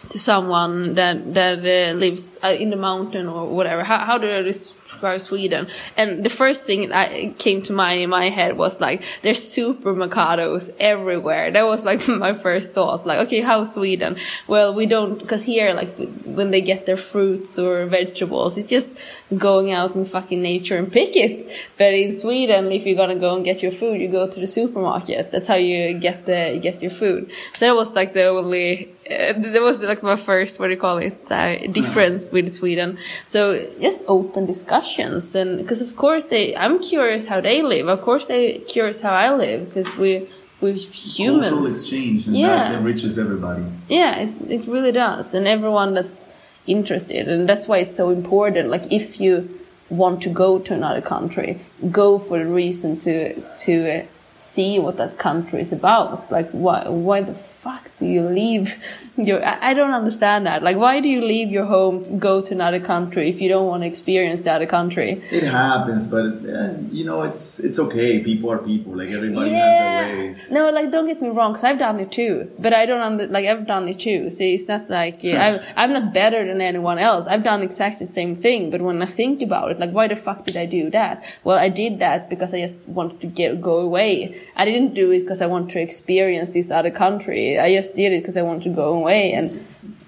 to 0.09 0.19
someone 0.19 0.95
that 0.95 1.35
that 1.35 1.59
uh, 1.59 1.93
lives 1.93 2.41
in 2.43 2.71
the 2.71 2.77
mountain 2.77 3.29
or 3.29 3.47
whatever? 3.47 3.85
How, 3.85 3.99
how 3.99 4.19
do 4.19 4.31
i 4.31 4.43
describe 4.43 4.82
describe 4.93 5.21
Sweden. 5.21 5.69
And 5.97 6.25
the 6.25 6.31
first 6.31 6.63
thing 6.63 6.89
that 6.91 7.39
came 7.39 7.63
to 7.63 7.73
mind 7.73 8.03
in 8.03 8.11
my 8.11 8.29
head 8.29 8.57
was 8.57 8.81
like, 8.81 9.03
there's 9.23 9.43
super 9.43 9.95
Mercados 9.95 10.75
everywhere. 10.79 11.51
That 11.51 11.65
was 11.65 11.85
like 11.85 12.07
my 12.27 12.33
first 12.33 12.73
thought. 12.73 13.07
Like, 13.07 13.27
okay, 13.27 13.41
how 13.41 13.65
Sweden? 13.65 14.17
Well, 14.47 14.75
we 14.75 14.87
don't, 14.87 15.27
cause 15.29 15.43
here, 15.43 15.75
like, 15.75 15.95
when 16.25 16.51
they 16.51 16.61
get 16.61 16.87
their 16.87 16.97
fruits 16.97 17.59
or 17.59 17.87
vegetables, 17.87 18.59
it's 18.59 18.69
just 18.69 18.91
going 19.37 19.73
out 19.73 19.95
in 19.95 20.05
fucking 20.05 20.43
nature 20.43 20.77
and 20.77 20.93
pick 20.93 21.17
it. 21.17 21.51
But 21.79 21.95
in 21.95 22.13
Sweden, 22.13 22.71
if 22.71 22.87
you're 22.87 22.97
gonna 22.97 23.19
go 23.19 23.35
and 23.35 23.45
get 23.45 23.63
your 23.63 23.73
food, 23.73 24.01
you 24.01 24.09
go 24.09 24.29
to 24.29 24.41
the 24.41 24.47
supermarket. 24.47 25.33
That's 25.33 25.49
how 25.49 25.57
you 25.57 25.95
get 25.95 26.27
the, 26.27 26.59
get 26.63 26.83
your 26.83 26.91
food. 26.91 27.31
So 27.55 27.67
that 27.67 27.75
was 27.75 27.95
like 27.95 28.13
the 28.13 28.27
only 28.27 28.93
uh, 29.11 29.33
that 29.37 29.61
was 29.61 29.83
like 29.83 30.03
my 30.03 30.15
first 30.15 30.61
what 30.61 30.69
do 30.69 30.75
you 30.75 30.81
call 30.81 30.99
it 30.99 31.19
uh, 31.31 31.57
difference 31.73 32.31
with 32.31 32.53
Sweden. 32.53 32.99
So 33.27 33.69
just 33.81 34.05
open 34.07 34.47
discussions, 34.83 35.35
and 35.35 35.59
because 35.59 35.81
of 35.81 35.97
course 35.97 36.25
they, 36.25 36.57
I'm 36.57 36.81
curious 36.81 37.27
how 37.27 37.41
they 37.41 37.63
live. 37.63 37.89
Of 37.89 38.03
course 38.03 38.27
they 38.27 38.59
curious 38.61 39.01
how 39.01 39.15
I 39.15 39.35
live 39.35 39.69
because 39.69 39.97
we 39.97 40.29
we're 40.61 40.75
humans. 40.75 41.49
Cultural 41.49 41.67
exchange, 41.67 42.27
and 42.27 42.37
yeah. 42.37 42.65
that 42.65 42.75
enriches 42.75 43.19
everybody. 43.19 43.65
Yeah, 43.89 44.21
it, 44.21 44.51
it 44.51 44.67
really 44.69 44.93
does, 44.93 45.35
and 45.35 45.47
everyone 45.47 45.95
that's 45.95 46.29
interested, 46.67 47.29
and 47.29 47.49
that's 47.49 47.67
why 47.67 47.79
it's 47.79 47.97
so 47.97 48.11
important. 48.11 48.71
Like 48.71 48.93
if 48.93 49.21
you 49.21 49.59
want 49.91 50.23
to 50.23 50.31
go 50.31 50.59
to 50.59 50.75
another 50.75 51.03
country, 51.03 51.61
go 51.91 52.19
for 52.19 52.39
the 52.39 52.47
reason 52.47 52.99
to 53.01 53.41
to 53.65 54.07
see 54.39 54.79
what 54.79 54.97
that 54.97 55.19
country 55.19 55.61
is 55.61 55.73
about. 55.73 56.31
Like, 56.31 56.51
why, 56.51 56.89
why 56.89 57.23
the 57.23 57.35
fuck 57.35 57.91
do 57.99 58.07
you 58.07 58.23
leave 58.23 58.77
your, 59.17 59.45
I 59.45 59.75
don't 59.75 59.93
understand 59.93 60.47
that. 60.47 60.63
Like, 60.63 60.77
why 60.77 61.01
do 61.01 61.09
you 61.09 61.21
leave 61.21 61.51
your 61.51 61.67
home, 61.67 62.03
to 62.05 62.11
go 62.13 62.41
to 62.41 62.55
another 62.55 62.81
country 62.81 63.29
if 63.29 63.41
you 63.41 63.49
don't 63.49 63.67
want 63.67 63.83
to 63.83 63.87
experience 63.87 64.43
the 64.43 64.53
other 64.53 64.67
country? 64.67 65.23
It 65.31 65.45
happens, 65.45 66.07
but, 66.07 66.27
uh, 66.49 66.75
you 66.91 67.05
know, 67.05 67.23
it's, 67.23 67.61
it's 67.61 67.79
okay. 67.79 68.23
People 68.23 68.51
are 68.51 68.59
people. 68.59 68.97
Like, 68.97 69.11
everybody 69.11 69.51
yeah. 69.51 70.01
has 70.01 70.09
their 70.09 70.19
ways. 70.19 70.51
No, 70.51 70.71
like, 70.71 70.91
don't 70.91 71.07
get 71.07 71.23
me 71.23 71.29
wrong, 71.29 71.53
because 71.53 71.65
I've 71.65 71.79
done 71.79 72.01
it 72.01 72.11
too. 72.11 72.51
But 72.59 72.73
I 72.73 72.87
don't, 72.87 73.01
under, 73.01 73.27
like, 73.29 73.47
I've 73.47 73.67
done 73.67 73.89
it 73.89 74.01
too. 74.01 74.31
See, 74.31 74.55
it's 74.55 74.69
not 74.69 74.91
like, 74.91 75.23
yeah, 75.23 75.61
I'm, 75.77 75.77
I'm 75.77 75.93
not 75.93 76.13
better 76.13 76.45
than 76.45 76.61
anyone 76.61 76.99
else. 76.99 77.27
I've 77.27 77.45
done 77.45 77.63
exactly 77.63 78.07
the 78.07 78.13
same 78.13 78.35
thing. 78.35 78.71
But 78.71 78.81
when 78.81 79.01
I 79.03 79.07
think 79.07 79.43
about 79.43 79.71
it, 79.71 79.79
like, 79.79 79.91
why 79.91 80.09
the 80.09 80.17
fuck 80.17 80.45
did 80.47 80.57
I 80.57 80.67
do 80.67 80.91
that? 80.91 81.23
Well, 81.45 81.59
I 81.59 81.69
did 81.69 82.01
that 82.01 82.29
because 82.29 82.53
I 82.53 82.61
just 82.61 82.77
wanted 82.87 83.21
to 83.21 83.27
get, 83.29 83.61
go 83.61 83.79
away 83.79 84.32
I 84.57 84.65
didn't 84.65 84.95
do 84.95 85.11
it 85.11 85.21
because 85.21 85.41
I 85.41 85.47
want 85.47 85.71
to 85.73 85.81
experience 85.81 86.51
this 86.51 86.71
other 86.71 86.91
country. 86.91 87.59
I 87.59 87.75
just 87.75 87.95
did 87.95 88.13
it 88.13 88.21
because 88.21 88.37
I 88.37 88.43
want 88.43 88.63
to 88.65 88.69
go 88.69 88.95
away. 88.95 89.33
And 89.33 89.47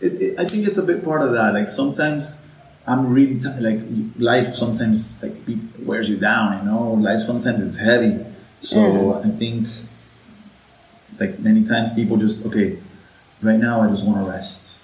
it, 0.01 0.13
it, 0.23 0.41
I 0.41 0.45
think 0.45 0.67
it's 0.67 0.79
a 0.79 0.83
big 0.83 1.05
part 1.05 1.23
of 1.23 1.33
that. 1.33 1.55
Like 1.55 1.69
sometimes 1.69 2.41
I'm 2.87 3.13
really 3.13 3.39
t- 3.39 3.61
like 3.61 3.81
life 4.19 4.55
sometimes 4.55 5.23
like 5.23 5.35
wears 5.81 6.09
you 6.09 6.17
down. 6.17 6.59
You 6.59 6.71
know, 6.71 6.93
life 6.93 7.21
sometimes 7.21 7.61
is 7.61 7.79
heavy. 7.79 8.25
So 8.61 8.79
mm. 8.79 9.27
I 9.27 9.31
think 9.37 9.69
like 11.21 11.39
many 11.39 11.65
times 11.65 11.93
people 11.93 12.17
just 12.17 12.47
okay, 12.47 12.79
right 13.43 13.59
now 13.59 13.81
I 13.81 13.89
just 13.89 14.05
want 14.05 14.25
to 14.25 14.31
rest. 14.31 14.81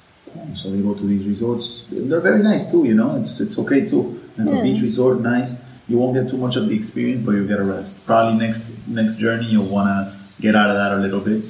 So 0.55 0.71
they 0.71 0.81
go 0.81 0.95
to 0.95 1.03
these 1.03 1.27
resorts. 1.27 1.85
They're 1.91 2.21
very 2.21 2.43
nice 2.43 2.71
too. 2.71 2.85
You 2.85 2.95
know, 2.95 3.17
it's 3.17 3.41
it's 3.41 3.59
okay 3.59 3.87
too. 3.87 4.21
Like 4.37 4.49
yeah. 4.49 4.61
a 4.61 4.63
beach 4.63 4.81
resort, 4.81 5.21
nice 5.21 5.61
you 5.91 5.99
won't 5.99 6.15
get 6.15 6.31
too 6.31 6.37
much 6.37 6.55
of 6.55 6.69
the 6.69 6.75
experience, 6.75 7.21
but 7.27 7.33
you'll 7.33 7.49
get 7.49 7.59
a 7.59 7.65
rest. 7.65 8.07
Probably 8.07 8.39
next 8.39 8.77
next 8.87 9.17
journey 9.17 9.47
you'll 9.47 9.67
wanna 9.77 10.17
get 10.41 10.55
out 10.55 10.71
of 10.71 10.77
that 10.77 10.93
a 10.93 10.99
little 11.05 11.21
bit. 11.21 11.45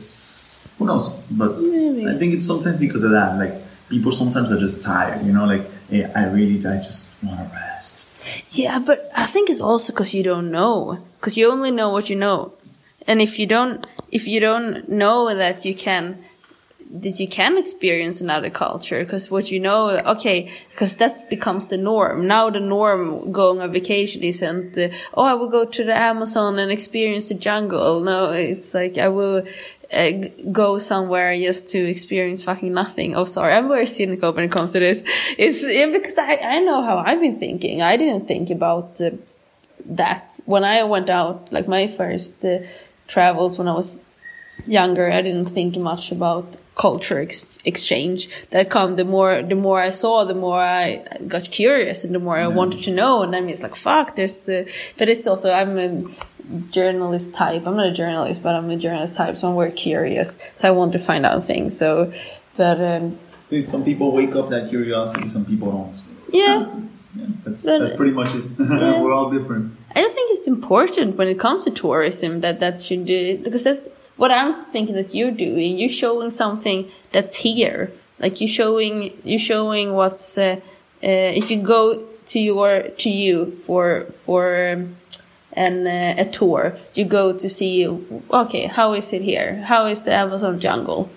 Who 0.79 0.87
knows? 0.87 1.11
But 1.31 1.59
Maybe. 1.61 2.09
I 2.09 2.15
think 2.19 2.33
it's 2.33 2.47
sometimes 2.47 2.79
because 2.79 3.03
of 3.03 3.11
that. 3.11 3.39
Like 3.39 3.55
people 3.91 4.13
sometimes 4.13 4.51
are 4.51 4.59
just 4.59 4.83
tired. 4.83 5.27
You 5.27 5.33
know, 5.33 5.45
like 5.45 5.71
hey, 5.91 6.11
I 6.17 6.25
really 6.25 6.57
I 6.67 6.77
just 6.79 7.15
wanna 7.23 7.51
rest. 7.53 8.09
Yeah, 8.49 8.79
but 8.79 9.11
I 9.15 9.27
think 9.27 9.51
it's 9.51 9.61
also 9.61 9.93
because 9.93 10.15
you 10.15 10.23
don't 10.23 10.51
know, 10.51 10.99
because 11.19 11.37
you 11.37 11.51
only 11.51 11.71
know 11.71 11.91
what 11.91 12.09
you 12.09 12.17
know, 12.17 12.55
and 13.07 13.21
if 13.21 13.39
you 13.39 13.47
don't, 13.47 13.87
if 14.11 14.27
you 14.27 14.41
don't 14.41 14.89
know 14.89 15.35
that 15.35 15.65
you 15.67 15.75
can 15.75 16.25
that 16.93 17.21
you 17.21 17.29
can 17.29 17.57
experience 17.57 18.21
another 18.21 18.51
culture 18.51 19.05
because 19.05 19.31
what 19.31 19.51
you 19.51 19.61
know 19.61 19.91
okay 20.01 20.51
because 20.71 20.97
that 20.97 21.13
becomes 21.31 21.69
the 21.69 21.77
norm 21.77 22.27
now 22.27 22.51
the 22.51 22.59
norm 22.59 23.31
going 23.31 23.61
on 23.61 23.71
vacation 23.71 24.23
isn't 24.23 24.77
uh, 24.77 24.89
oh 25.15 25.23
i 25.23 25.33
will 25.33 25.49
go 25.49 25.65
to 25.65 25.85
the 25.85 25.95
amazon 25.95 26.59
and 26.59 26.73
experience 26.73 27.29
the 27.29 27.35
jungle 27.35 28.01
no 28.01 28.31
it's 28.31 28.75
like 28.75 28.99
i 28.99 29.07
will 29.07 29.47
uh, 29.93 30.11
go 30.53 30.79
somewhere 30.79 31.37
just 31.37 31.69
to 31.69 31.79
experience 31.79 32.45
fucking 32.45 32.73
nothing. 32.73 33.17
Oh, 33.17 33.25
sorry, 33.25 33.55
I'm 33.55 33.67
very 33.67 33.87
cynical 33.87 34.33
when 34.33 34.45
it 34.45 34.53
comes 34.53 34.73
to 34.75 34.79
this. 34.79 35.03
It's 35.37 35.65
yeah, 35.65 35.87
because 35.87 36.17
I, 36.17 36.37
I 36.37 36.61
know 36.61 36.81
how 36.83 36.99
I've 36.99 37.21
been 37.21 37.37
thinking. 37.41 37.83
I 37.83 37.97
didn't 37.97 38.29
think 38.29 38.51
about 38.51 39.01
uh, 39.01 39.11
that 39.87 40.39
when 40.47 40.63
I 40.63 40.85
went 40.85 41.11
out, 41.11 41.53
like 41.53 41.67
my 41.67 41.89
first 41.89 42.45
uh, 42.45 42.61
travels 43.09 43.59
when 43.59 43.67
I 43.67 43.75
was 43.75 44.01
younger. 44.67 45.11
I 45.11 45.23
didn't 45.23 45.47
think 45.47 45.77
much 45.77 46.13
about 46.13 46.57
culture 46.81 47.21
ex 47.21 47.59
exchange 47.67 48.29
that 48.51 48.71
come 48.71 48.97
the 48.97 49.05
more 49.05 49.43
the 49.43 49.55
more 49.55 49.81
I 49.81 49.91
saw 49.91 50.25
the 50.25 50.39
more 50.47 50.61
I 50.61 51.05
got 51.29 51.45
curious 51.51 52.05
and 52.05 52.15
the 52.15 52.19
more 52.19 52.39
I 52.39 52.49
wanted 52.49 52.83
to 52.85 52.91
know 52.91 53.23
and 53.23 53.35
then 53.35 53.51
it's 53.51 53.63
like 53.63 53.75
fuck 53.75 54.17
there's 54.17 54.49
uh, 54.49 54.65
but 54.97 55.07
it's 55.11 55.27
also 55.27 55.53
I'm 55.53 55.77
a 55.87 55.91
journalist 56.71 57.35
type 57.35 57.67
I'm 57.67 57.77
not 57.77 57.89
a 57.89 57.93
journalist 57.93 58.43
but 58.43 58.55
I'm 58.55 58.71
a 58.71 58.77
journalist 58.77 59.15
type 59.15 59.37
so 59.37 59.49
I'm 59.49 59.57
very 59.57 59.73
curious 59.73 60.29
so 60.55 60.69
I 60.69 60.71
want 60.71 60.93
to 60.93 60.99
find 60.99 61.27
out 61.27 61.45
things 61.45 61.77
so 61.77 62.13
but 62.57 62.81
um, 62.81 63.19
some 63.61 63.85
people 63.85 64.13
wake 64.13 64.35
up 64.35 64.49
that 64.49 64.71
curiosity 64.71 65.29
some 65.29 65.45
people 65.45 65.71
don't 65.71 65.97
yeah 66.33 66.67
yeah, 67.15 67.27
that's, 67.45 67.65
but, 67.65 67.79
that's 67.81 67.97
pretty 67.97 68.13
much 68.13 68.35
it. 68.35 68.45
Yeah. 68.59 69.03
We're 69.03 69.13
all 69.13 69.31
different. 69.31 69.73
I 69.97 70.01
don't 70.01 70.15
think 70.15 70.31
it's 70.31 70.47
important 70.47 71.17
when 71.17 71.27
it 71.27 71.41
comes 71.41 71.65
to 71.65 71.71
tourism 71.71 72.41
that 72.41 72.61
that 72.61 72.81
should 72.81 73.05
do 73.05 73.39
because 73.39 73.65
that's 73.65 73.89
what 74.21 74.31
I'm 74.31 74.53
thinking 74.53 74.95
that 75.01 75.15
you're 75.15 75.37
doing, 75.47 75.79
you're 75.79 75.99
showing 76.05 76.31
something 76.31 76.91
that's 77.13 77.35
here. 77.47 77.91
Like 78.19 78.41
you're 78.41 78.57
showing, 78.61 78.95
you're 79.25 79.47
showing 79.53 79.95
what's, 79.95 80.37
uh, 80.37 80.57
uh, 81.03 81.41
if 81.41 81.51
you 81.51 81.59
go 81.77 81.83
to 82.27 82.39
your, 82.39 82.83
to 83.03 83.11
you 83.11 83.51
for, 83.51 84.05
for, 84.25 84.73
um, 84.73 84.97
an, 85.55 85.87
uh, 85.87 86.15
a 86.25 86.27
tour, 86.27 86.79
you 86.95 87.05
go 87.05 87.33
to 87.43 87.49
see, 87.49 87.89
okay, 88.43 88.67
how 88.67 88.93
is 88.93 89.13
it 89.13 89.23
here? 89.23 89.63
How 89.67 89.87
is 89.87 90.03
the 90.03 90.13
Amazon 90.13 90.61
jungle? 90.61 91.11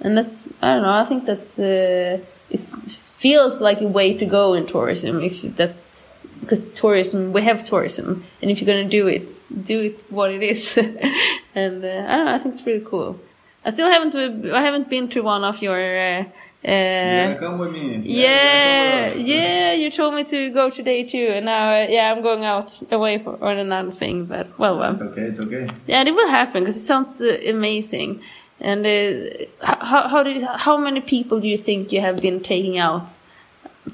and 0.00 0.16
that's 0.16 0.46
I 0.62 0.74
don't 0.74 0.82
know. 0.82 0.92
I 0.92 1.04
think 1.04 1.26
that's 1.26 1.58
uh, 1.58 2.18
it 2.50 2.58
feels 2.58 3.60
like 3.60 3.80
a 3.80 3.86
way 3.86 4.16
to 4.16 4.26
go 4.26 4.54
in 4.54 4.66
tourism 4.66 5.20
if 5.22 5.42
that's 5.56 5.92
because 6.40 6.70
tourism 6.72 7.32
we 7.32 7.42
have 7.42 7.64
tourism, 7.64 8.24
and 8.40 8.50
if 8.50 8.60
you're 8.60 8.66
gonna 8.66 8.88
do 8.88 9.06
it, 9.06 9.28
do 9.62 9.80
it 9.80 10.04
what 10.10 10.30
it 10.30 10.42
is. 10.42 10.76
and 11.54 11.84
uh, 11.84 12.06
I 12.08 12.16
don't 12.16 12.26
know. 12.26 12.34
I 12.34 12.38
think 12.38 12.54
it's 12.54 12.66
really 12.66 12.84
cool. 12.84 13.18
I 13.64 13.70
still 13.70 13.90
haven't 13.90 14.14
I 14.52 14.62
haven't 14.62 14.88
been 14.88 15.08
to 15.10 15.22
one 15.22 15.44
of 15.44 15.62
your. 15.62 15.78
Uh, 15.78 16.24
uh, 16.62 17.38
come 17.38 17.58
with 17.58 17.72
me. 17.72 18.02
yeah, 18.04 19.10
yeah, 19.14 19.72
you 19.72 19.90
told 19.90 20.14
me 20.14 20.24
to 20.24 20.50
go 20.50 20.68
today 20.68 21.04
too, 21.04 21.30
and 21.32 21.46
now, 21.46 21.70
uh, 21.72 21.86
yeah, 21.88 22.12
I'm 22.12 22.22
going 22.22 22.44
out 22.44 22.78
away 22.92 23.16
for 23.18 23.42
on 23.42 23.56
another 23.56 23.90
thing. 23.90 24.26
But 24.26 24.58
well, 24.58 24.78
well, 24.78 24.92
It's 24.92 25.00
okay. 25.00 25.22
It's 25.22 25.40
okay. 25.40 25.66
yeah, 25.86 26.02
it 26.02 26.14
will 26.14 26.28
happen 26.28 26.62
because 26.62 26.76
it 26.76 26.80
sounds 26.82 27.20
uh, 27.22 27.38
amazing. 27.48 28.20
And 28.60 28.84
uh, 28.84 29.46
how 29.62 30.08
how 30.08 30.22
did 30.22 30.42
how 30.42 30.76
many 30.76 31.00
people 31.00 31.40
do 31.40 31.48
you 31.48 31.56
think 31.56 31.92
you 31.92 32.02
have 32.02 32.20
been 32.20 32.40
taking 32.40 32.76
out? 32.78 33.08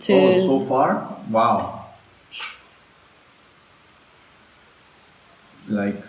To 0.00 0.12
Oh, 0.12 0.32
so 0.34 0.60
far, 0.60 1.16
wow. 1.30 1.75
Like 5.68 6.02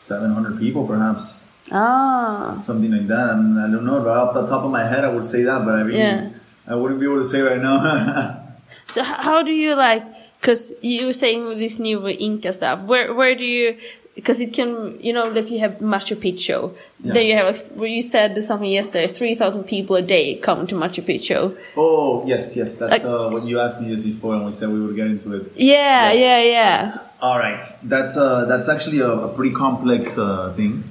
seven 0.00 0.32
hundred 0.32 0.58
people, 0.58 0.86
perhaps 0.86 1.40
ah, 1.72 2.60
something 2.64 2.90
like 2.90 3.08
that. 3.08 3.30
I, 3.30 3.36
mean, 3.36 3.58
I 3.58 3.70
don't 3.70 3.84
know. 3.84 3.98
Right 4.02 4.16
off 4.16 4.34
the 4.34 4.46
top 4.46 4.64
of 4.64 4.70
my 4.70 4.84
head, 4.84 5.04
I 5.04 5.08
would 5.08 5.24
say 5.24 5.42
that, 5.42 5.64
but 5.64 5.74
I 5.74 5.80
really, 5.82 5.98
Yeah. 5.98 6.30
I 6.66 6.74
wouldn't 6.74 7.00
be 7.00 7.06
able 7.06 7.18
to 7.18 7.24
say 7.24 7.40
right 7.40 7.60
now. 7.60 8.54
so 8.88 9.02
how 9.02 9.42
do 9.42 9.52
you 9.52 9.74
like? 9.74 10.04
Because 10.40 10.72
you 10.80 11.06
were 11.06 11.12
saying 11.12 11.46
with 11.46 11.58
this 11.58 11.78
new 11.78 12.06
Inca 12.08 12.52
stuff, 12.52 12.82
where 12.82 13.12
where 13.12 13.34
do 13.34 13.44
you? 13.44 13.76
Because 14.20 14.38
it 14.40 14.52
can, 14.52 14.98
you 15.00 15.12
know, 15.14 15.28
like 15.36 15.50
you 15.50 15.58
have 15.60 15.74
Machu 15.92 16.14
Picchu. 16.24 16.74
Yeah. 17.02 17.14
Then 17.14 17.24
you 17.26 17.34
have, 17.40 17.46
like, 17.76 17.90
you 17.90 18.02
said 18.02 18.30
something 18.44 18.70
yesterday, 18.70 19.06
three 19.06 19.34
thousand 19.34 19.64
people 19.64 19.96
a 19.96 20.02
day 20.02 20.34
come 20.46 20.66
to 20.66 20.74
Machu 20.74 21.02
Picchu. 21.08 21.56
oh 21.76 22.22
yes, 22.26 22.54
yes, 22.56 22.76
that's 22.78 22.92
Like- 22.92 23.04
uh, 23.04 23.30
what 23.32 23.44
you 23.50 23.58
asked 23.60 23.80
me 23.80 23.88
this 23.94 24.02
before, 24.04 24.34
and 24.36 24.44
we 24.44 24.52
said 24.52 24.68
we 24.68 24.80
would 24.84 24.94
get 24.96 25.06
into 25.06 25.28
it. 25.38 25.50
Yeah, 25.56 26.12
Yes. 26.12 26.18
yeah, 26.24 26.40
yeah. 26.56 26.98
All 27.26 27.38
right, 27.38 27.64
that's 27.84 28.14
uh, 28.16 28.44
that's 28.50 28.68
actually 28.68 29.00
a, 29.00 29.10
a 29.28 29.28
pretty 29.36 29.54
complex 29.54 30.18
uh, 30.18 30.52
thing 30.58 30.84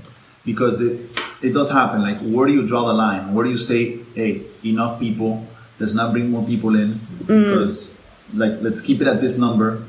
because 0.45 0.81
it 0.81 0.93
it 1.47 1.53
does 1.53 1.69
happen. 1.69 2.01
Like, 2.01 2.19
where 2.21 2.47
do 2.49 2.53
you 2.53 2.65
draw 2.71 2.83
the 2.87 2.93
line? 3.05 3.33
Where 3.33 3.43
do 3.45 3.51
you 3.51 3.57
say, 3.71 3.99
hey, 4.15 4.41
enough 4.63 4.99
people? 4.99 5.45
Let's 5.79 5.93
not 5.93 6.11
bring 6.13 6.29
more 6.31 6.43
people 6.45 6.75
in 6.75 6.99
because, 7.25 7.93
like, 8.33 8.55
let's 8.61 8.81
keep 8.81 9.01
it 9.01 9.07
at 9.07 9.21
this 9.21 9.37
number. 9.37 9.83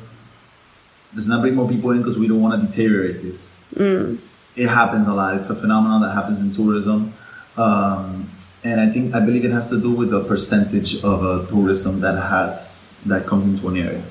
Let's 1.14 1.27
not 1.27 1.40
bring 1.40 1.55
more 1.55 1.68
people 1.68 1.90
in 1.90 1.99
because 1.99 2.18
we 2.18 2.29
don't 2.29 2.40
want 2.40 2.61
to 2.61 2.66
deteriorate 2.66 3.23
this. 3.23 3.66
It 3.77 4.68
happens 4.68 5.07
a 5.09 5.14
lot. 5.14 5.37
It's 5.37 5.51
a 5.51 5.55
phenomenon 5.57 6.03
that 6.03 6.12
happens 6.14 6.40
in 6.40 6.53
tourism. 6.53 7.14
Um, 7.57 8.31
and 8.62 8.81
I 8.81 8.90
think 8.92 9.14
I 9.14 9.20
believe 9.20 9.44
it 9.44 9.51
has 9.53 9.70
to 9.70 9.81
do 9.81 9.90
with 9.90 10.11
the 10.11 10.23
percentage 10.25 10.96
of 11.03 11.25
uh, 11.25 11.46
tourism 11.49 12.01
that 12.01 12.14
has 12.20 12.90
that 13.07 13.27
comes 13.27 13.44
into 13.44 13.68
an 13.68 13.77
area. 13.77 14.03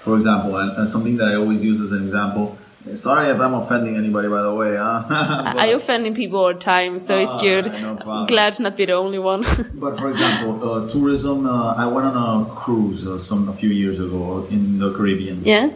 For 0.00 0.16
example, 0.16 0.56
and, 0.56 0.76
and 0.78 0.88
something 0.88 1.16
that 1.18 1.28
I 1.28 1.34
always 1.36 1.62
use 1.64 1.80
as 1.80 1.92
an 1.92 2.04
example. 2.06 2.58
Sorry 2.94 3.30
if 3.30 3.40
I'm 3.40 3.54
offending 3.54 3.96
anybody, 3.96 4.28
by 4.28 4.42
the 4.42 4.54
way. 4.54 4.76
Huh? 4.76 5.02
But- 5.08 5.56
I 5.58 5.66
offending 5.66 6.14
people 6.14 6.38
all 6.38 6.52
the 6.54 6.60
time, 6.60 6.98
so 7.00 7.18
it's 7.18 7.34
Ah, 7.34 7.40
good. 7.40 7.64
no. 7.72 8.26
Glad 8.28 8.54
to 8.54 8.62
not 8.62 8.76
be 8.76 8.84
the 8.86 8.92
only 8.92 9.18
one. 9.18 9.42
But 9.74 9.98
for 9.98 10.08
example, 10.08 10.52
uh, 10.72 10.88
tourism. 10.88 11.46
Uh, 11.46 11.74
I 11.74 11.86
went 11.86 12.06
on 12.06 12.42
a 12.42 12.54
cruise 12.54 13.06
uh, 13.06 13.18
some 13.18 13.48
a 13.48 13.52
few 13.52 13.70
years 13.70 13.98
ago 14.00 14.46
in 14.50 14.78
the 14.78 14.92
Caribbean. 14.92 15.42
yeah. 15.44 15.70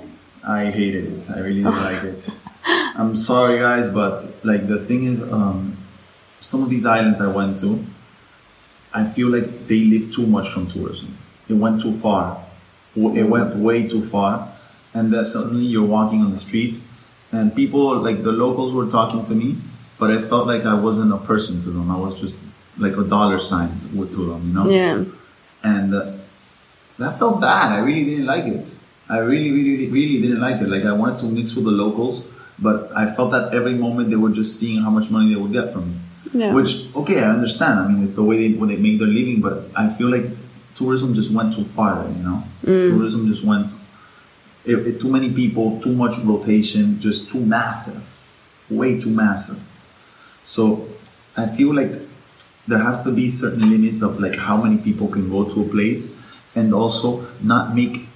I 0.47 0.71
hated 0.71 1.05
it. 1.13 1.31
I 1.31 1.39
really 1.41 1.63
didn't 1.63 1.77
like 1.77 2.03
it. 2.05 2.29
I'm 2.67 3.15
sorry, 3.17 3.59
guys, 3.59 3.89
but 3.91 4.21
like 4.43 4.67
the 4.69 4.79
thing 4.79 5.05
is, 5.07 5.23
um, 5.23 5.77
some 6.39 6.63
of 6.63 6.71
these 6.71 6.87
islands 6.87 7.21
I 7.21 7.27
went 7.29 7.57
to, 7.61 7.85
I 8.93 9.05
feel 9.07 9.29
like 9.29 9.67
they 9.69 9.81
live 9.85 10.13
too 10.15 10.27
much 10.27 10.49
from 10.49 10.71
tourism. 10.71 11.17
It 11.49 11.55
went 11.55 11.83
too 11.83 11.93
far. 11.93 12.45
It 12.97 13.23
went 13.29 13.55
way 13.57 13.87
too 13.89 14.03
far, 14.03 14.53
and 14.95 15.13
then 15.13 15.25
suddenly 15.25 15.65
you're 15.67 15.87
walking 15.87 16.23
on 16.23 16.31
the 16.33 16.37
street, 16.37 16.81
and 17.33 17.55
people 17.55 17.97
like 18.01 18.23
the 18.25 18.33
locals 18.33 18.73
were 18.73 18.87
talking 18.91 19.25
to 19.25 19.35
me, 19.35 19.57
but 19.99 20.11
I 20.11 20.21
felt 20.21 20.47
like 20.49 20.65
I 20.65 20.75
wasn't 20.75 21.13
a 21.13 21.19
person 21.19 21.61
to 21.61 21.71
them. 21.71 21.91
I 21.91 21.97
was 21.97 22.21
just 22.21 22.35
like 22.79 22.97
a 22.97 23.05
dollar 23.05 23.39
sign 23.39 23.79
to, 23.81 23.89
to 24.07 24.25
them, 24.31 24.49
you 24.49 24.55
know 24.55 24.69
Yeah. 24.71 25.05
and 25.63 25.95
uh, 25.95 26.13
that 26.99 27.19
felt 27.19 27.41
bad. 27.41 27.73
I 27.73 27.79
really 27.79 28.05
didn't 28.05 28.27
like 28.27 28.45
it. 28.45 28.79
I 29.11 29.19
really, 29.19 29.51
really, 29.51 29.89
really 29.89 30.23
didn't 30.23 30.41
like 30.41 30.61
it. 30.61 30.69
Like 30.69 30.85
I 30.85 30.93
wanted 30.93 31.19
to 31.19 31.27
mix 31.27 31.55
with 31.57 31.65
the 31.65 31.73
locals, 31.73 32.29
but 32.61 32.97
I 32.97 33.13
felt 33.13 33.33
that 33.33 33.53
every 33.53 33.75
moment 33.75 34.09
they 34.11 34.17
were 34.17 34.31
just 34.31 34.59
seeing 34.59 34.81
how 34.83 34.91
much 34.91 35.11
money 35.11 35.35
they 35.35 35.41
would 35.41 35.53
get 35.53 35.73
from 35.73 35.91
me. 35.91 35.99
Yeah. 36.33 36.53
Which, 36.53 36.95
okay, 36.95 37.19
I 37.19 37.31
understand. 37.31 37.81
I 37.81 37.89
mean, 37.89 38.03
it's 38.05 38.15
the 38.15 38.23
way 38.23 38.49
they 38.49 38.55
when 38.57 38.69
they 38.69 38.77
make 38.77 39.01
their 39.01 39.09
living, 39.09 39.41
but 39.41 39.65
I 39.75 39.93
feel 39.95 40.09
like 40.09 40.27
tourism 40.77 41.15
just 41.15 41.33
went 41.33 41.57
too 41.57 41.65
far. 41.65 42.07
You 42.09 42.23
know, 42.23 42.45
mm. 42.63 42.91
tourism 42.91 43.27
just 43.27 43.43
went. 43.43 43.73
It, 44.65 44.87
it, 44.87 45.01
too 45.01 45.09
many 45.09 45.33
people, 45.33 45.81
too 45.81 45.93
much 45.93 46.19
rotation, 46.19 47.01
just 47.01 47.31
too 47.31 47.41
massive, 47.41 48.07
way 48.69 49.01
too 49.01 49.11
massive. 49.11 49.59
So 50.45 50.87
I 51.37 51.49
feel 51.49 51.75
like 51.75 51.93
there 52.69 52.79
has 52.79 53.03
to 53.05 53.13
be 53.13 53.29
certain 53.29 53.71
limits 53.71 54.03
of 54.03 54.21
like 54.21 54.37
how 54.37 54.63
many 54.63 54.77
people 54.79 55.09
can 55.09 55.29
go 55.31 55.45
to 55.45 55.63
a 55.63 55.69
place 55.69 56.15
and 56.55 56.75
also 56.75 57.27
not 57.41 57.75
make 57.75 58.10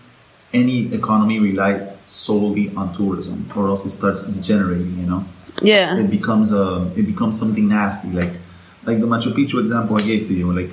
any 0.54 0.94
economy 0.94 1.38
rely 1.38 1.72
solely 2.06 2.74
on 2.76 2.94
tourism 2.94 3.50
or 3.56 3.68
else 3.68 3.84
it 3.84 3.90
starts 3.90 4.22
degenerating 4.24 4.98
you 4.98 5.06
know? 5.06 5.24
Yeah. 5.62 5.98
it 5.98 6.10
becomes 6.10 6.52
a 6.52 6.90
it 6.96 7.06
becomes 7.06 7.38
something 7.38 7.68
nasty 7.68 8.10
like 8.10 8.32
like 8.84 9.00
the 9.00 9.06
Machu 9.06 9.32
Picchu 9.32 9.60
example 9.60 9.96
I 9.96 10.00
gave 10.06 10.26
to 10.28 10.34
you 10.34 10.52
like 10.52 10.70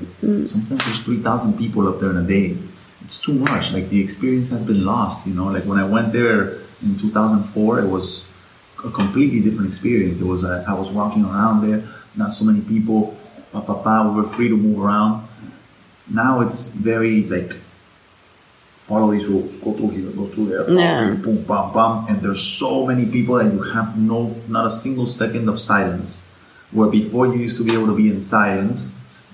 sometimes 0.47 0.85
there's 0.85 1.01
3000 1.01 1.57
people 1.57 1.87
up 1.87 1.99
there 1.99 2.11
in 2.11 2.17
a 2.17 2.27
day. 2.27 2.57
It's 3.03 3.19
too 3.21 3.33
much. 3.33 3.71
Like 3.71 3.89
the 3.89 4.01
experience 4.01 4.49
has 4.51 4.63
been 4.65 4.85
lost 4.85 5.25
you 5.25 5.33
know? 5.33 5.47
Like 5.47 5.65
when 5.65 5.79
I 5.79 5.85
went 5.85 6.13
there 6.13 6.59
in 6.81 6.97
2004 6.99 7.79
it 7.79 7.87
was 7.87 8.25
a 8.83 8.91
completely 8.91 9.39
different 9.39 9.67
experience. 9.67 10.21
It 10.21 10.27
was 10.27 10.43
uh, 10.43 10.65
I 10.67 10.73
was 10.73 10.89
walking 10.89 11.23
around 11.25 11.67
there 11.67 11.87
not 12.15 12.31
so 12.31 12.43
many 12.43 12.61
people 12.61 13.15
pa, 13.51 13.61
pa, 13.61 13.75
pa, 13.75 14.09
we 14.09 14.21
were 14.21 14.27
free 14.27 14.49
to 14.49 14.57
move 14.57 14.79
around. 14.79 15.27
Now 16.09 16.41
it's 16.41 16.67
very 16.67 17.23
like 17.23 17.55
follow 18.91 19.09
these 19.15 19.27
rules. 19.33 19.51
Go 19.65 19.71
through 19.77 19.91
here 19.97 20.09
go 20.21 20.25
through 20.33 20.47
there. 20.51 20.65
Yeah. 20.69 21.13
boom 21.23 21.39
bam 21.49 21.65
bam. 21.75 21.93
And 22.09 22.17
there's 22.23 22.43
so 22.61 22.71
many 22.91 23.05
people 23.15 23.35
that 23.39 23.49
you 23.55 23.61
have 23.75 23.89
no 24.11 24.19
not 24.55 24.63
a 24.71 24.73
single 24.83 25.07
second 25.21 25.45
of 25.53 25.57
silence. 25.71 26.11
Where 26.75 26.89
before 26.99 27.23
you 27.31 27.37
used 27.47 27.57
to 27.61 27.65
be 27.69 27.73
able 27.77 27.87
to 27.93 27.97
be 28.03 28.07
in 28.13 28.19
silence 28.19 28.79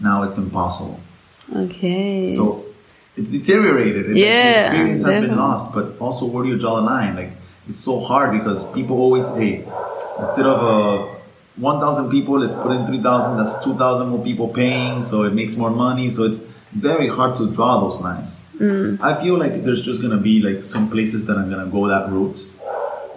now 0.09 0.17
it's 0.25 0.37
impossible. 0.45 0.99
Okay. 1.65 2.27
so 2.37 2.43
it's 3.19 3.31
deteriorated. 3.37 4.03
It- 4.09 4.13
the 4.13 4.19
Yeah, 4.19 4.65
experience 4.65 5.01
has 5.09 5.17
been 5.27 5.37
lost 5.45 5.65
but 5.75 5.85
also 6.05 6.23
where 6.31 6.43
do 6.45 6.49
you 6.53 6.59
draw 6.63 6.75
the 6.79 6.85
line? 6.93 7.13
Like 7.21 7.31
it's 7.69 7.83
so 7.89 7.95
hard 8.09 8.29
because 8.39 8.59
people 8.77 8.95
always 9.05 9.27
hey 9.39 9.53
instead 10.21 10.47
of 10.53 10.59
uh, 10.73 11.13
1000 11.57 12.11
people 12.15 12.33
let's 12.43 12.53
put 12.63 12.71
in 12.77 12.85
3000 12.85 13.37
that's 13.39 13.55
2000 13.63 14.09
more 14.11 14.23
people 14.29 14.47
paying 14.61 15.01
so 15.09 15.15
it 15.29 15.33
makes 15.41 15.53
more 15.63 15.71
money. 15.71 16.07
So 16.15 16.21
it's 16.29 16.41
very 16.89 17.07
hard 17.17 17.31
to 17.39 17.43
draw 17.57 17.71
those 17.85 17.99
lines 18.07 18.43
Mm. 18.59 18.99
i 19.01 19.21
feel 19.21 19.37
like 19.37 19.63
there's 19.63 19.85
just 19.85 20.01
gonna 20.01 20.17
be 20.17 20.39
like 20.39 20.63
some 20.63 20.89
places 20.89 21.25
that 21.27 21.37
I'm 21.37 21.49
gonna 21.49 21.67
go 21.67 21.87
that 21.87 22.09
route 22.09 22.39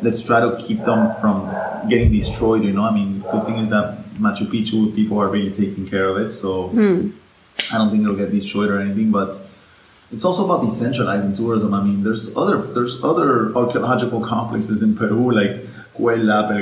let's 0.02 0.22
try 0.22 0.40
to 0.40 0.56
keep 0.66 0.84
them 0.84 1.14
from 1.20 1.48
getting 1.88 2.12
destroyed 2.12 2.62
you 2.64 2.72
know 2.72 2.84
i 2.84 2.92
mean 2.92 3.24
good 3.32 3.46
thing 3.46 3.58
is 3.58 3.70
that 3.70 4.04
machu 4.18 4.46
picchu 4.52 4.94
people 4.94 5.18
are 5.18 5.28
really 5.28 5.52
taking 5.52 5.88
care 5.88 6.08
of 6.08 6.18
it 6.18 6.30
so 6.30 6.68
i 7.72 7.78
don't 7.78 7.90
think 7.90 8.02
it'll 8.02 8.16
get 8.16 8.30
destroyed 8.30 8.70
or 8.70 8.80
anything 8.80 9.10
but 9.10 9.30
it's 10.12 10.24
also 10.24 10.44
about 10.44 10.66
decentralizing 10.66 11.36
tourism. 11.36 11.72
I 11.72 11.82
mean, 11.82 12.02
there's 12.02 12.36
other 12.36 12.62
there's 12.74 13.02
other 13.04 13.54
archaeological 13.54 14.20
complexes 14.20 14.82
in 14.82 14.96
Peru 14.96 15.30
like 15.30 15.66
Cuelap, 15.96 16.50
El 16.50 16.58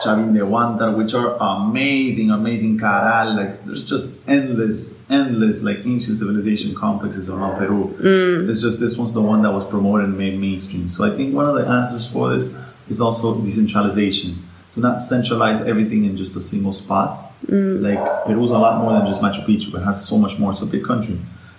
Chavín 0.00 0.32
de 0.32 0.40
Huántar, 0.40 0.96
which 0.96 1.14
are 1.14 1.36
amazing, 1.40 2.30
amazing. 2.30 2.78
Caral, 2.78 3.36
like 3.36 3.64
there's 3.64 3.84
just 3.84 4.18
endless, 4.26 5.02
endless 5.10 5.62
like 5.62 5.78
ancient 5.84 6.16
civilization 6.16 6.74
complexes 6.74 7.28
around 7.28 7.56
Peru. 7.56 7.94
Mm. 7.98 8.48
It's 8.48 8.60
just 8.60 8.80
this 8.80 8.96
one's 8.96 9.12
the 9.12 9.22
one 9.22 9.42
that 9.42 9.52
was 9.52 9.64
promoted 9.64 10.08
and 10.08 10.18
made 10.18 10.38
mainstream. 10.38 10.90
So 10.90 11.04
I 11.04 11.10
think 11.10 11.34
one 11.34 11.46
of 11.46 11.54
the 11.54 11.66
answers 11.66 12.06
for 12.10 12.30
this 12.30 12.56
is 12.88 13.00
also 13.00 13.40
decentralization. 13.40 14.42
To 14.74 14.80
not 14.80 14.98
centralize 14.98 15.62
everything 15.62 16.04
in 16.04 16.16
just 16.16 16.34
a 16.34 16.40
single 16.40 16.72
spot. 16.72 17.16
Mm. 17.46 17.80
Like 17.80 18.26
Peru's 18.26 18.50
a 18.50 18.58
lot 18.58 18.82
more 18.82 18.92
than 18.92 19.06
just 19.06 19.20
Machu 19.20 19.44
Picchu. 19.46 19.72
It 19.74 19.84
has 19.84 20.04
so 20.04 20.18
much 20.18 20.38
more. 20.40 20.50
It's 20.50 20.62
a 20.62 20.66
big 20.66 20.84
country. 20.84 21.16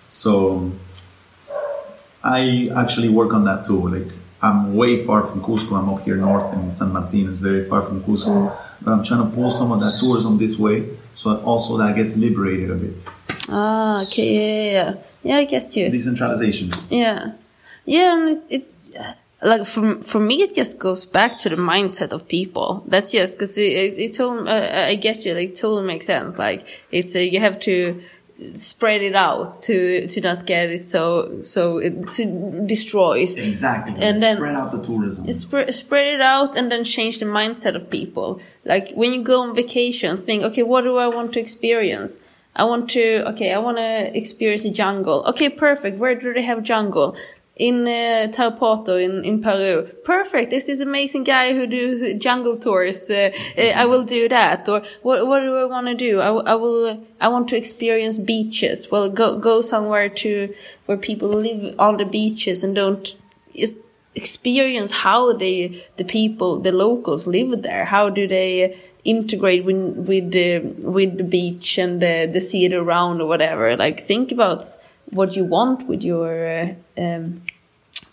So 0.10 0.74
I 2.22 2.70
actually 2.76 3.08
work 3.08 3.34
on 3.34 3.46
that 3.46 3.64
too. 3.64 3.88
Like 3.88 4.12
I'm 4.46 4.76
way 4.76 5.04
far 5.04 5.22
from 5.24 5.42
Cusco. 5.42 5.72
I'm 5.80 5.90
up 5.90 6.04
here 6.04 6.18
north 6.18 6.54
in 6.54 6.70
San 6.72 6.94
Martin. 6.94 7.30
It's 7.30 7.40
very 7.40 7.68
far 7.70 7.82
from 7.82 8.04
Cusco. 8.04 8.56
But 8.82 8.92
I'm 8.92 9.04
trying 9.04 9.24
to 9.28 9.36
pull 9.36 9.50
some 9.50 9.72
of 9.72 9.80
that 9.80 9.98
tourism 10.00 10.38
this 10.38 10.60
way, 10.60 10.78
so 11.14 11.42
also 11.42 11.78
that 11.78 11.96
gets 11.96 12.18
liberated 12.18 12.70
a 12.70 12.76
bit. 12.76 12.98
ah, 13.50 14.04
okay. 14.04 14.30
Yeah, 14.36 14.72
yeah, 14.72 14.96
yeah. 15.24 15.38
I 15.38 15.46
get 15.46 15.76
you. 15.76 15.90
Decentralization. 15.90 16.72
Yeah, 16.90 17.32
yeah, 17.86 18.14
and 18.16 18.30
it's 18.30 18.46
it's 18.50 18.92
like 19.42 19.66
for 19.66 20.02
for 20.02 20.20
me 20.20 20.36
it 20.42 20.54
just 20.54 20.80
goes 20.80 21.06
back 21.06 21.38
to 21.40 21.50
the 21.50 21.56
mindset 21.56 22.12
of 22.14 22.28
people 22.28 22.84
that's 22.88 23.12
just 23.12 23.34
because 23.38 23.58
it, 23.58 23.72
it, 23.84 24.00
it 24.00 24.14
told 24.16 24.48
uh, 24.48 24.86
i 24.92 24.96
get 24.96 25.26
you 25.26 25.34
like 25.34 25.50
it 25.50 25.56
totally 25.56 25.86
makes 25.86 26.06
sense 26.06 26.40
like 26.40 26.66
it's 26.92 27.16
uh, 27.16 27.20
you 27.20 27.40
have 27.40 27.60
to 27.60 28.02
spread 28.56 29.02
it 29.02 29.16
out 29.16 29.62
to 29.62 30.08
to 30.08 30.20
not 30.22 30.46
get 30.46 30.70
it 30.70 30.86
so 30.86 31.40
so 31.40 31.78
it 31.78 31.94
to 32.12 32.64
destroys 32.66 33.36
Exactly. 33.36 33.94
And 34.02 34.22
then- 34.22 34.36
spread 34.38 34.56
out 34.56 34.72
the 34.72 34.82
tourism. 34.82 35.32
spread, 35.32 35.74
spread 35.74 36.08
it 36.16 36.22
out 36.22 36.58
and 36.58 36.72
then 36.72 36.84
change 36.84 37.20
the 37.20 37.26
mindset 37.26 37.76
of 37.76 37.90
people. 37.90 38.40
Like 38.66 38.92
when 38.94 39.14
you 39.14 39.24
go 39.24 39.42
on 39.42 39.56
vacation, 39.56 40.22
think, 40.22 40.44
okay, 40.44 40.64
what 40.64 40.82
do 40.82 40.98
I 40.98 41.08
want 41.08 41.34
to 41.34 41.40
experience? 41.40 42.20
I 42.58 42.64
want 42.64 42.90
to, 42.92 43.28
okay, 43.32 43.54
I 43.54 43.60
want 43.60 43.78
to 43.78 44.18
experience 44.18 44.64
a 44.66 44.70
jungle. 44.70 45.24
Okay, 45.28 45.50
perfect. 45.50 45.98
Where 46.00 46.16
do 46.16 46.34
they 46.34 46.42
have 46.44 46.64
jungle? 46.64 47.16
In 47.56 47.88
uh, 47.88 48.28
Tarapoto 48.32 49.02
in, 49.02 49.24
in 49.24 49.42
Peru. 49.42 49.88
Perfect. 50.04 50.50
There's 50.50 50.66
this 50.66 50.82
amazing 50.82 51.24
guy 51.24 51.54
who 51.54 51.66
do 51.66 52.14
jungle 52.18 52.58
tours. 52.58 53.10
Uh, 53.10 53.32
uh, 53.58 53.62
I 53.62 53.86
will 53.86 54.04
do 54.04 54.28
that. 54.28 54.68
Or 54.68 54.84
what, 55.04 55.26
what 55.26 55.40
do 55.40 55.56
I 55.56 55.64
want 55.64 55.88
to 55.88 55.96
do? 55.96 56.20
I, 56.20 56.32
I 56.32 56.56
will, 56.56 57.02
I 57.22 57.30
want 57.30 57.48
to 57.50 57.58
experience 57.58 58.18
beaches. 58.18 58.92
Well, 58.92 59.10
go, 59.10 59.40
go 59.40 59.62
somewhere 59.62 60.10
to 60.10 60.54
where 60.86 60.98
people 60.98 61.30
live 61.30 61.80
on 61.80 61.96
the 61.96 62.04
beaches 62.04 62.62
and 62.62 62.76
don't, 62.76 63.16
experience 64.16 64.92
how 64.92 65.34
they 65.34 65.86
the 65.98 66.06
people 66.06 66.60
the 66.60 66.72
locals 66.72 67.28
live 67.28 67.62
there 67.64 67.84
how 67.84 68.10
do 68.10 68.28
they 68.28 68.78
integrate 69.04 69.66
with 69.66 69.76
with 70.08 70.32
the 70.32 70.60
with 70.80 71.18
the 71.18 71.24
beach 71.24 71.78
and 71.78 72.02
the, 72.02 72.30
the 72.32 72.40
city 72.40 72.74
around 72.74 73.22
or 73.22 73.28
whatever 73.28 73.76
like 73.76 74.00
think 74.00 74.32
about 74.32 74.66
what 75.12 75.36
you 75.36 75.44
want 75.44 75.88
with 75.88 76.04
your 76.04 76.76
uh, 76.98 77.02
um, 77.02 77.42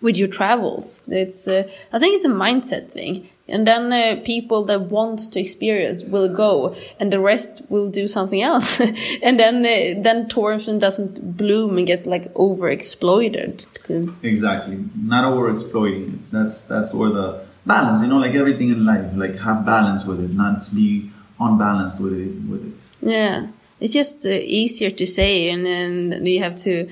with 0.01 0.17
your 0.17 0.29
travels 0.29 1.05
it's 1.09 1.47
uh, 1.47 1.69
i 1.93 1.99
think 1.99 2.15
it's 2.15 2.25
a 2.25 2.29
mindset 2.29 2.91
thing 2.91 3.29
and 3.49 3.67
then 3.67 3.93
uh, 3.93 4.21
people 4.25 4.65
that 4.65 4.83
want 4.83 5.19
to 5.33 5.41
experience 5.41 6.03
will 6.05 6.29
go 6.29 6.75
and 6.99 7.13
the 7.13 7.21
rest 7.21 7.63
will 7.69 7.91
do 7.91 8.07
something 8.07 8.41
else 8.41 8.81
and 9.23 9.39
then 9.39 9.57
uh, 9.65 10.01
then 10.01 10.29
tourism 10.29 10.79
doesn't 10.79 11.37
bloom 11.37 11.77
and 11.77 11.87
get 11.87 12.07
like 12.07 12.33
overexploited 12.35 13.65
because 13.75 14.23
Exactly. 14.25 14.85
Not 14.97 15.25
over 15.25 15.51
exploiting. 15.51 16.13
It's 16.15 16.29
that's 16.29 16.67
that's 16.67 16.95
where 16.95 17.11
the 17.11 17.45
balance, 17.67 18.03
you 18.03 18.09
know, 18.09 18.19
like 18.19 18.35
everything 18.35 18.71
in 18.71 18.85
life, 18.87 19.13
like 19.15 19.39
have 19.41 19.65
balance 19.67 20.05
with 20.05 20.21
it, 20.21 20.33
not 20.33 20.69
be 20.75 21.11
unbalanced 21.39 22.01
with 22.01 22.15
it 22.15 22.33
with 22.49 22.65
it. 22.67 22.87
Yeah, 23.07 23.49
it's 23.83 23.93
just 23.93 24.25
uh, 24.25 24.29
easier 24.31 24.91
to 24.91 25.07
say, 25.07 25.51
and 25.51 25.67
then 25.67 26.25
you 26.25 26.41
have 26.43 26.57
to 26.69 26.89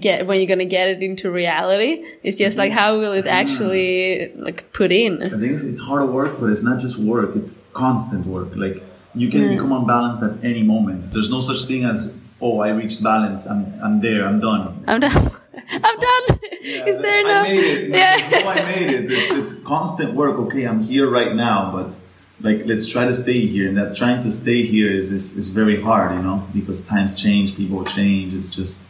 get 0.00 0.26
when 0.26 0.38
you're 0.38 0.48
gonna 0.48 0.64
get 0.78 0.88
it 0.88 1.00
into 1.02 1.30
reality. 1.30 2.04
It's 2.22 2.38
just 2.38 2.58
like 2.58 2.72
how 2.72 2.98
will 2.98 3.12
it 3.12 3.26
actually 3.26 4.32
like 4.34 4.72
put 4.72 4.90
in? 4.90 5.22
I 5.22 5.28
think 5.28 5.52
it's, 5.52 5.62
it's 5.62 5.80
hard 5.80 6.08
work, 6.10 6.40
but 6.40 6.50
it's 6.50 6.62
not 6.62 6.80
just 6.80 6.98
work, 6.98 7.36
it's 7.36 7.68
constant 7.72 8.26
work. 8.26 8.48
Like 8.56 8.82
you 9.14 9.30
can 9.30 9.48
become 9.48 9.72
unbalanced 9.72 10.24
at 10.24 10.44
any 10.44 10.62
moment. 10.62 11.04
There's 11.12 11.30
no 11.30 11.40
such 11.40 11.64
thing 11.66 11.84
as 11.84 12.12
oh 12.40 12.60
I 12.60 12.70
reached 12.70 13.02
balance, 13.02 13.46
I'm 13.46 13.62
I'm 13.82 14.00
there, 14.00 14.26
I'm 14.26 14.40
done. 14.40 14.84
I'm 14.88 15.00
done. 15.00 15.30
I'm 15.70 15.98
done. 16.08 16.38
Is 16.62 16.98
there 17.00 17.22
no? 17.22 17.40
I 17.40 17.42
made 17.42 17.64
it. 17.64 17.90
Yeah. 17.90 18.16
No, 18.44 18.48
I 18.48 18.62
made 18.72 18.90
it. 18.94 19.10
It's, 19.10 19.32
it's 19.32 19.62
constant 19.62 20.14
work. 20.14 20.36
Okay, 20.38 20.64
I'm 20.64 20.82
here 20.82 21.08
right 21.08 21.34
now, 21.34 21.70
but 21.72 21.96
like 22.40 22.66
let's 22.66 22.86
try 22.88 23.04
to 23.04 23.14
stay 23.14 23.46
here. 23.46 23.68
And 23.68 23.76
that 23.76 23.96
trying 23.96 24.22
to 24.22 24.30
stay 24.30 24.62
here 24.62 24.92
is 24.92 25.12
is, 25.12 25.36
is 25.36 25.48
very 25.50 25.80
hard, 25.80 26.14
you 26.16 26.22
know, 26.22 26.46
because 26.54 26.86
times 26.86 27.14
change, 27.14 27.56
people 27.56 27.84
change. 27.84 28.34
It's 28.34 28.50
just 28.50 28.88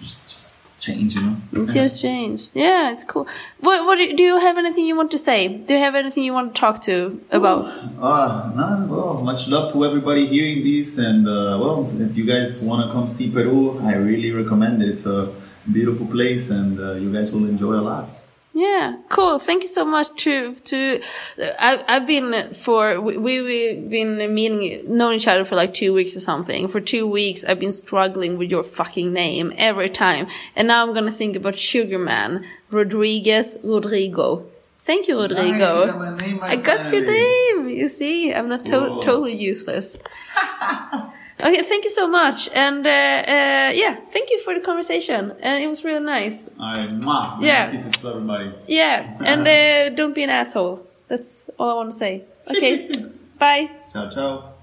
just 0.00 0.28
just 0.28 0.56
change, 0.78 1.14
you 1.14 1.22
know. 1.22 1.36
It's 1.52 1.74
just 1.74 2.00
change. 2.00 2.48
Yeah, 2.54 2.90
it's 2.90 3.04
cool. 3.04 3.26
What? 3.60 3.84
What 3.86 3.96
do 3.96 4.16
do 4.16 4.22
you 4.22 4.38
have 4.38 4.58
anything 4.58 4.86
you 4.86 4.96
want 4.96 5.10
to 5.10 5.18
say? 5.18 5.48
Do 5.48 5.74
you 5.74 5.80
have 5.80 5.94
anything 5.94 6.22
you 6.24 6.32
want 6.32 6.54
to 6.54 6.60
talk 6.60 6.82
to 6.82 7.20
about? 7.30 7.68
Uh, 8.00 8.52
no, 8.54 8.86
well, 8.88 9.22
much 9.22 9.48
love 9.48 9.72
to 9.72 9.84
everybody 9.84 10.26
hearing 10.26 10.64
this, 10.64 10.98
and 10.98 11.26
uh, 11.26 11.58
well, 11.60 11.90
if 12.00 12.16
you 12.16 12.24
guys 12.24 12.62
want 12.62 12.86
to 12.86 12.92
come 12.92 13.08
see 13.08 13.30
Peru, 13.30 13.78
I 13.80 13.94
really 13.94 14.30
recommend 14.30 14.82
it. 14.82 14.88
It's 14.88 15.06
a 15.06 15.32
beautiful 15.70 16.06
place, 16.06 16.50
and 16.50 16.80
uh, 16.80 16.94
you 16.94 17.12
guys 17.12 17.30
will 17.30 17.46
enjoy 17.46 17.74
a 17.74 17.84
lot. 17.92 18.12
Yeah, 18.58 18.96
cool. 19.08 19.38
Thank 19.38 19.62
you 19.62 19.68
so 19.68 19.84
much 19.84 20.08
to 20.24 20.52
to. 20.70 21.00
Uh, 21.40 21.52
I 21.60 21.84
I've 21.86 22.08
been 22.08 22.52
for 22.52 23.00
we 23.00 23.16
we've 23.16 23.88
been 23.88 24.34
meeting 24.34 24.82
known 24.96 25.14
each 25.14 25.28
other 25.28 25.44
for 25.44 25.54
like 25.54 25.74
two 25.74 25.94
weeks 25.94 26.16
or 26.16 26.20
something. 26.30 26.66
For 26.66 26.80
two 26.80 27.06
weeks, 27.06 27.44
I've 27.44 27.60
been 27.60 27.70
struggling 27.70 28.36
with 28.36 28.50
your 28.50 28.64
fucking 28.64 29.12
name 29.12 29.52
every 29.56 29.88
time, 29.88 30.26
and 30.56 30.66
now 30.66 30.82
I'm 30.84 30.92
gonna 30.92 31.12
think 31.12 31.36
about 31.36 31.54
Sugarman 31.54 32.44
Rodriguez 32.72 33.58
Rodrigo. 33.62 34.44
Thank 34.80 35.06
you, 35.06 35.16
Rodrigo. 35.20 35.42
Nice, 35.44 35.86
you 35.86 35.92
got 35.92 35.98
my 35.98 36.16
name, 36.16 36.36
my 36.38 36.48
I 36.48 36.56
got 36.56 36.92
your 36.92 37.04
name. 37.06 37.68
You 37.68 37.86
see, 37.86 38.34
I'm 38.34 38.48
not 38.48 38.64
to- 38.64 38.98
totally 39.02 39.34
useless. 39.36 39.98
okay, 41.40 41.62
thank 41.62 41.84
you 41.84 41.90
so 41.90 42.06
much, 42.08 42.48
and 42.54 42.86
uh, 42.86 42.90
uh, 42.90 43.70
yeah, 43.74 43.96
thank 44.08 44.30
you 44.30 44.38
for 44.40 44.54
the 44.54 44.60
conversation, 44.60 45.32
and 45.40 45.62
it 45.62 45.68
was 45.68 45.84
really 45.84 46.04
nice. 46.04 46.48
Right, 46.58 46.88
mwah. 47.00 47.40
Yeah. 47.40 47.70
Kisses 47.70 47.92
to 47.92 48.08
everybody. 48.08 48.52
Yeah, 48.66 49.16
and 49.24 49.46
uh, 49.46 49.94
don't 49.96 50.14
be 50.14 50.22
an 50.24 50.30
asshole. 50.30 50.86
That's 51.08 51.50
all 51.58 51.70
I 51.70 51.74
want 51.74 51.90
to 51.90 51.96
say. 51.96 52.24
Okay, 52.50 52.90
bye. 53.38 53.70
Ciao, 53.92 54.08
ciao. 54.10 54.57